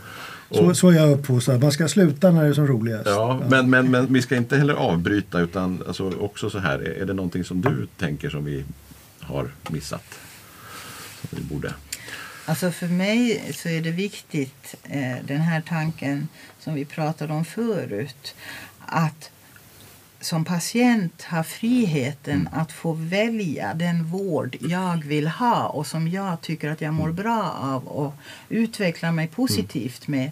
Så, 0.51 0.65
Och- 0.65 0.77
så 0.77 0.89
är 0.89 0.93
jag 0.95 1.11
uppfostrad. 1.11 1.61
Man 1.61 1.71
ska 1.71 1.87
sluta 1.87 2.31
när 2.31 2.43
det 2.43 2.49
är 2.49 2.53
som 2.53 2.67
roligast. 2.67 3.05
Ja, 3.07 3.41
Men, 3.49 3.69
men, 3.69 3.91
men 3.91 4.13
vi 4.13 4.21
ska 4.21 4.35
inte 4.35 4.57
heller 4.57 4.73
avbryta 4.73 5.39
utan 5.39 5.83
alltså 5.87 6.11
också 6.19 6.49
så 6.49 6.59
här, 6.59 6.79
är 7.01 7.05
det 7.05 7.13
någonting 7.13 7.43
som 7.43 7.61
du 7.61 7.87
tänker 7.97 8.29
som 8.29 8.45
vi 8.45 8.63
har 9.19 9.47
missat? 9.69 10.03
Vi 11.29 11.41
borde? 11.41 11.73
Alltså 12.45 12.71
för 12.71 12.87
mig 12.87 13.51
så 13.55 13.69
är 13.69 13.81
det 13.81 13.91
viktigt, 13.91 14.75
eh, 14.83 15.17
den 15.25 15.41
här 15.41 15.61
tanken 15.61 16.27
som 16.59 16.73
vi 16.73 16.85
pratade 16.85 17.33
om 17.33 17.45
förut, 17.45 18.35
att 18.79 19.31
som 20.21 20.45
patient 20.45 21.23
ha 21.23 21.43
friheten 21.43 22.49
att 22.51 22.71
få 22.71 22.93
välja 22.93 23.73
den 23.73 24.05
vård 24.05 24.57
jag 24.59 25.05
vill 25.05 25.27
ha 25.27 25.67
och 25.67 25.87
som 25.87 26.07
jag 26.07 26.41
tycker 26.41 26.69
att 26.69 26.81
jag 26.81 26.93
mår 26.93 27.11
bra 27.11 27.57
av 27.61 27.87
och 27.87 28.13
utvecklar 28.49 29.11
mig 29.11 29.27
positivt 29.27 30.07
med. 30.07 30.31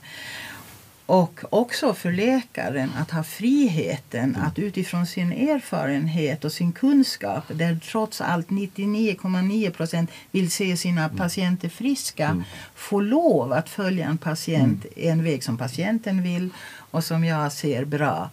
Och 1.07 1.39
också 1.49 1.93
för 1.93 2.11
läkaren 2.11 2.91
att 2.97 3.11
ha 3.11 3.23
friheten 3.23 4.35
att 4.35 4.59
utifrån 4.59 5.05
sin 5.05 5.31
erfarenhet 5.31 6.45
och 6.45 6.51
sin 6.51 6.71
kunskap, 6.71 7.43
där 7.47 7.79
trots 7.91 8.21
allt 8.21 8.47
99,9 8.47 9.71
procent 9.71 10.09
vill 10.31 10.51
se 10.51 10.77
sina 10.77 11.09
patienter 11.09 11.69
friska, 11.69 12.43
få 12.75 12.99
lov 12.99 13.53
att 13.53 13.69
följa 13.69 14.07
en 14.07 14.17
patient 14.17 14.85
en 14.95 15.23
väg 15.23 15.43
som 15.43 15.57
patienten 15.57 16.23
vill 16.23 16.49
och 16.91 17.03
som 17.03 17.23
jag 17.23 17.51
ser 17.51 17.85
bra. 17.85 18.29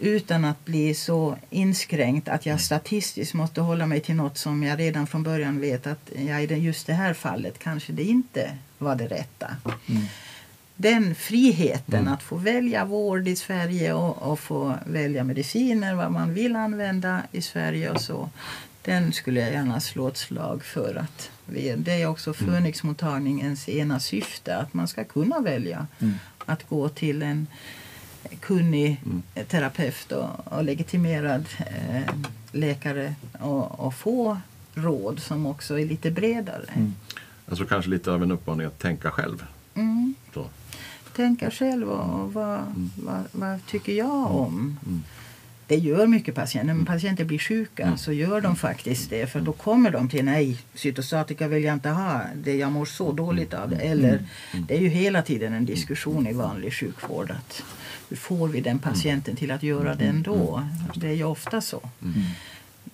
Utan 0.00 0.44
att 0.44 0.64
bli 0.64 0.94
så 0.94 1.36
inskränkt 1.50 2.28
att 2.28 2.46
jag 2.46 2.60
statistiskt 2.60 3.34
måste 3.34 3.60
hålla 3.60 3.86
mig 3.86 4.00
till 4.00 4.14
något 4.14 4.38
som 4.38 4.62
jag 4.62 4.78
redan 4.78 5.06
från 5.06 5.22
början 5.22 5.60
vet 5.60 5.86
att 5.86 6.10
ja, 6.16 6.40
i 6.40 6.46
just 6.58 6.86
det 6.86 6.94
här 6.94 7.14
fallet 7.14 7.58
kanske 7.58 7.92
det 7.92 8.04
inte 8.04 8.50
var 8.78 8.96
det 8.96 9.06
rätta 9.06 9.56
den 10.80 11.14
friheten 11.14 12.08
att 12.08 12.22
få 12.22 12.36
välja 12.36 12.84
vård 12.84 13.28
i 13.28 13.36
Sverige 13.36 13.92
och, 13.92 14.22
och 14.32 14.40
få 14.40 14.74
välja 14.86 15.24
mediciner, 15.24 15.94
vad 15.94 16.12
man 16.12 16.34
vill 16.34 16.56
använda 16.56 17.22
i 17.32 17.42
Sverige 17.42 17.90
och 17.90 18.00
så. 18.00 18.30
Den 18.82 19.12
skulle 19.12 19.40
jag 19.40 19.52
gärna 19.52 19.80
slå 19.80 20.08
ett 20.08 20.16
slag 20.16 20.64
för. 20.64 20.94
att 20.94 21.30
vi, 21.46 21.74
Det 21.76 21.92
är 22.02 22.06
också 22.06 22.32
Phoenixmottagningens 22.32 23.68
ena 23.68 24.00
syfte, 24.00 24.56
att 24.56 24.74
man 24.74 24.88
ska 24.88 25.04
kunna 25.04 25.40
välja 25.40 25.86
att 26.44 26.68
gå 26.68 26.88
till 26.88 27.22
en 27.22 27.46
kunnig 28.40 29.00
terapeut 29.48 30.12
och, 30.12 30.28
och 30.44 30.64
legitimerad 30.64 31.44
eh, 31.58 32.14
läkare 32.52 33.14
och, 33.40 33.80
och 33.80 33.94
få 33.94 34.38
råd 34.74 35.20
som 35.20 35.46
också 35.46 35.78
är 35.78 35.86
lite 35.86 36.10
bredare. 36.10 36.92
Alltså 37.48 37.64
kanske 37.64 37.90
lite 37.90 38.12
av 38.12 38.22
en 38.22 38.32
uppmaning 38.32 38.66
att 38.66 38.78
tänka 38.78 39.10
själv. 39.10 39.44
Mm. 39.74 40.14
Så. 40.34 40.46
Tänka 41.18 41.50
själv 41.50 41.88
och 41.90 42.32
vad, 42.32 42.60
vad, 43.06 43.24
vad 43.32 43.66
tycker 43.66 43.92
jag 43.92 44.30
om? 44.30 44.76
det 45.66 45.76
gör 45.76 46.06
mycket 46.06 46.34
patienter. 46.34 46.74
När 46.74 46.84
patienter 46.84 47.24
blir 47.24 47.38
sjuka 47.38 47.82
Mm. 47.82 47.98
så 47.98 48.12
gör 48.12 48.40
de 48.40 48.56
faktiskt 48.56 49.10
det. 49.10 49.26
För 49.26 49.40
då 49.40 49.52
kommer 49.52 49.90
de 49.90 50.08
till 50.08 50.24
nej, 50.24 50.56
cytostatika 50.74 51.48
vill 51.48 51.64
jag 51.64 51.74
inte 51.74 51.88
ha. 51.88 52.20
Det 52.44 52.56
jag 52.56 52.72
mår 52.72 52.84
så 52.84 53.12
dåligt 53.12 53.54
av 53.54 53.70
det. 53.70 53.76
Eller 53.76 54.14
Mm. 54.52 54.66
det 54.68 54.76
är 54.76 54.80
ju 54.80 54.88
hela 54.88 55.22
tiden 55.22 55.52
en 55.52 55.64
diskussion 55.64 56.26
i 56.26 56.32
vanlig 56.32 56.72
sjukvård. 56.72 57.30
Att 57.30 57.62
hur 58.08 58.16
får 58.16 58.48
vi 58.48 58.60
den 58.60 58.78
patienten 58.78 59.36
till 59.36 59.50
att 59.50 59.62
göra 59.62 59.94
det 59.94 60.04
ändå? 60.04 60.68
Det 60.94 61.08
är 61.08 61.12
ju 61.14 61.24
ofta 61.24 61.60
så. 61.60 61.80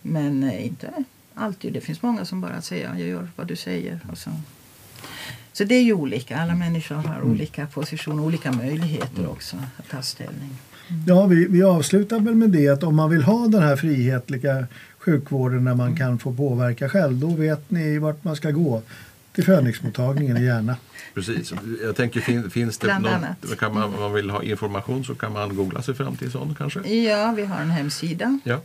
Men 0.03 0.43
eh, 0.43 0.67
inte 0.67 0.91
alltid. 1.35 1.73
Det 1.73 1.81
finns 1.81 2.03
många 2.03 2.25
som 2.25 2.41
bara 2.41 2.63
säger 2.63 2.89
jag 2.99 3.09
gör 3.09 3.29
vad 3.37 3.47
du 3.47 3.57
säger. 3.57 4.01
Och 4.11 4.19
så. 4.19 4.31
Så 5.55 5.65
det 5.65 5.75
är 5.75 5.83
ju 5.83 5.93
olika. 5.93 6.39
Alla 6.39 6.55
människor 6.55 6.95
har 6.95 7.23
olika 7.23 7.67
positioner, 7.67 8.23
olika 8.23 8.53
möjligheter 8.53 9.29
också 9.31 9.57
att 9.77 9.89
ta 9.89 10.03
ställning. 10.03 10.51
Ja, 11.07 11.27
vi, 11.27 11.47
vi 11.47 11.63
avslutar 11.63 12.21
väl 12.21 12.35
med 12.35 12.51
det 12.51 12.69
att 12.69 12.83
om 12.83 12.97
man 12.97 13.11
vill 13.11 13.23
ha 13.23 13.49
den 13.49 13.63
här 13.63 13.77
frihetliga 13.77 14.67
sjukvården 14.99 15.65
där 15.65 15.75
man 15.75 15.97
kan 15.97 16.19
få 16.19 16.33
påverka 16.35 16.89
själv, 16.89 17.17
då 17.17 17.29
vet 17.29 17.71
ni 17.71 17.99
vart 17.99 18.25
man 18.25 18.37
ska 18.37 18.51
gå. 18.51 18.83
Till 19.35 19.45
Fönixmottagningen 19.45 20.37
i 20.37 20.45
Järna. 20.45 20.77
Precis. 21.15 21.53
Jag 21.83 21.97
tänker, 21.97 22.21
fin, 22.21 22.51
finns 22.51 22.79
det 22.79 22.87
Bland 22.87 23.05
något, 23.05 23.13
annat. 23.13 23.59
kan 23.59 23.75
man, 23.75 23.83
om 23.95 24.01
man 24.01 24.13
vill 24.13 24.31
ha 24.31 24.43
information 24.43 25.05
så 25.05 25.15
kan 25.15 25.33
man 25.33 25.57
googla 25.57 25.83
sig 25.83 25.95
fram 25.95 26.17
till 26.17 26.31
sån 26.31 26.55
kanske? 26.59 26.89
Ja, 26.95 27.33
vi 27.37 27.45
har 27.45 27.61
en 27.61 27.71
hemsida. 27.71 28.39
Ja. 28.45 28.61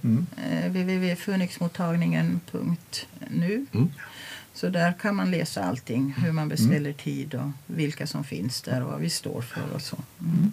Eh, 0.52 0.72
www.funixmottagningen.nu 0.72 3.66
Mm. 3.72 3.90
Så 4.60 4.70
där 4.70 4.94
kan 4.94 5.16
man 5.16 5.32
läsa 5.32 5.64
allting. 5.64 6.14
Hur 6.18 6.32
man 6.32 6.50
beställer 6.50 6.94
tid 6.94 7.36
och 7.36 7.50
vilka 7.66 8.08
som 8.08 8.24
finns 8.24 8.62
där 8.62 8.82
och 8.84 8.92
vad 8.92 9.00
vi 9.00 9.10
står 9.10 9.42
för 9.42 9.74
och 9.76 9.82
så. 9.82 9.98
Mm. 10.22 10.52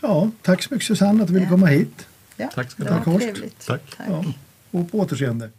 Ja, 0.00 0.30
tack 0.42 0.62
så 0.62 0.74
mycket 0.74 0.86
Susanne 0.86 1.22
att 1.22 1.26
du 1.28 1.32
ville 1.34 1.44
Ja. 1.46 1.50
komma 1.50 1.66
hit. 1.66 2.06
Ja, 2.36 2.50
Tack 2.54 2.70
ska 2.70 2.84
det 2.84 2.88
du 3.04 3.10
ha. 3.10 3.18
trevligt. 3.18 3.66
Tack. 3.66 3.82
Ja, 4.08 4.24
och 4.70 4.90
på 4.92 4.98
återseende. 4.98 5.50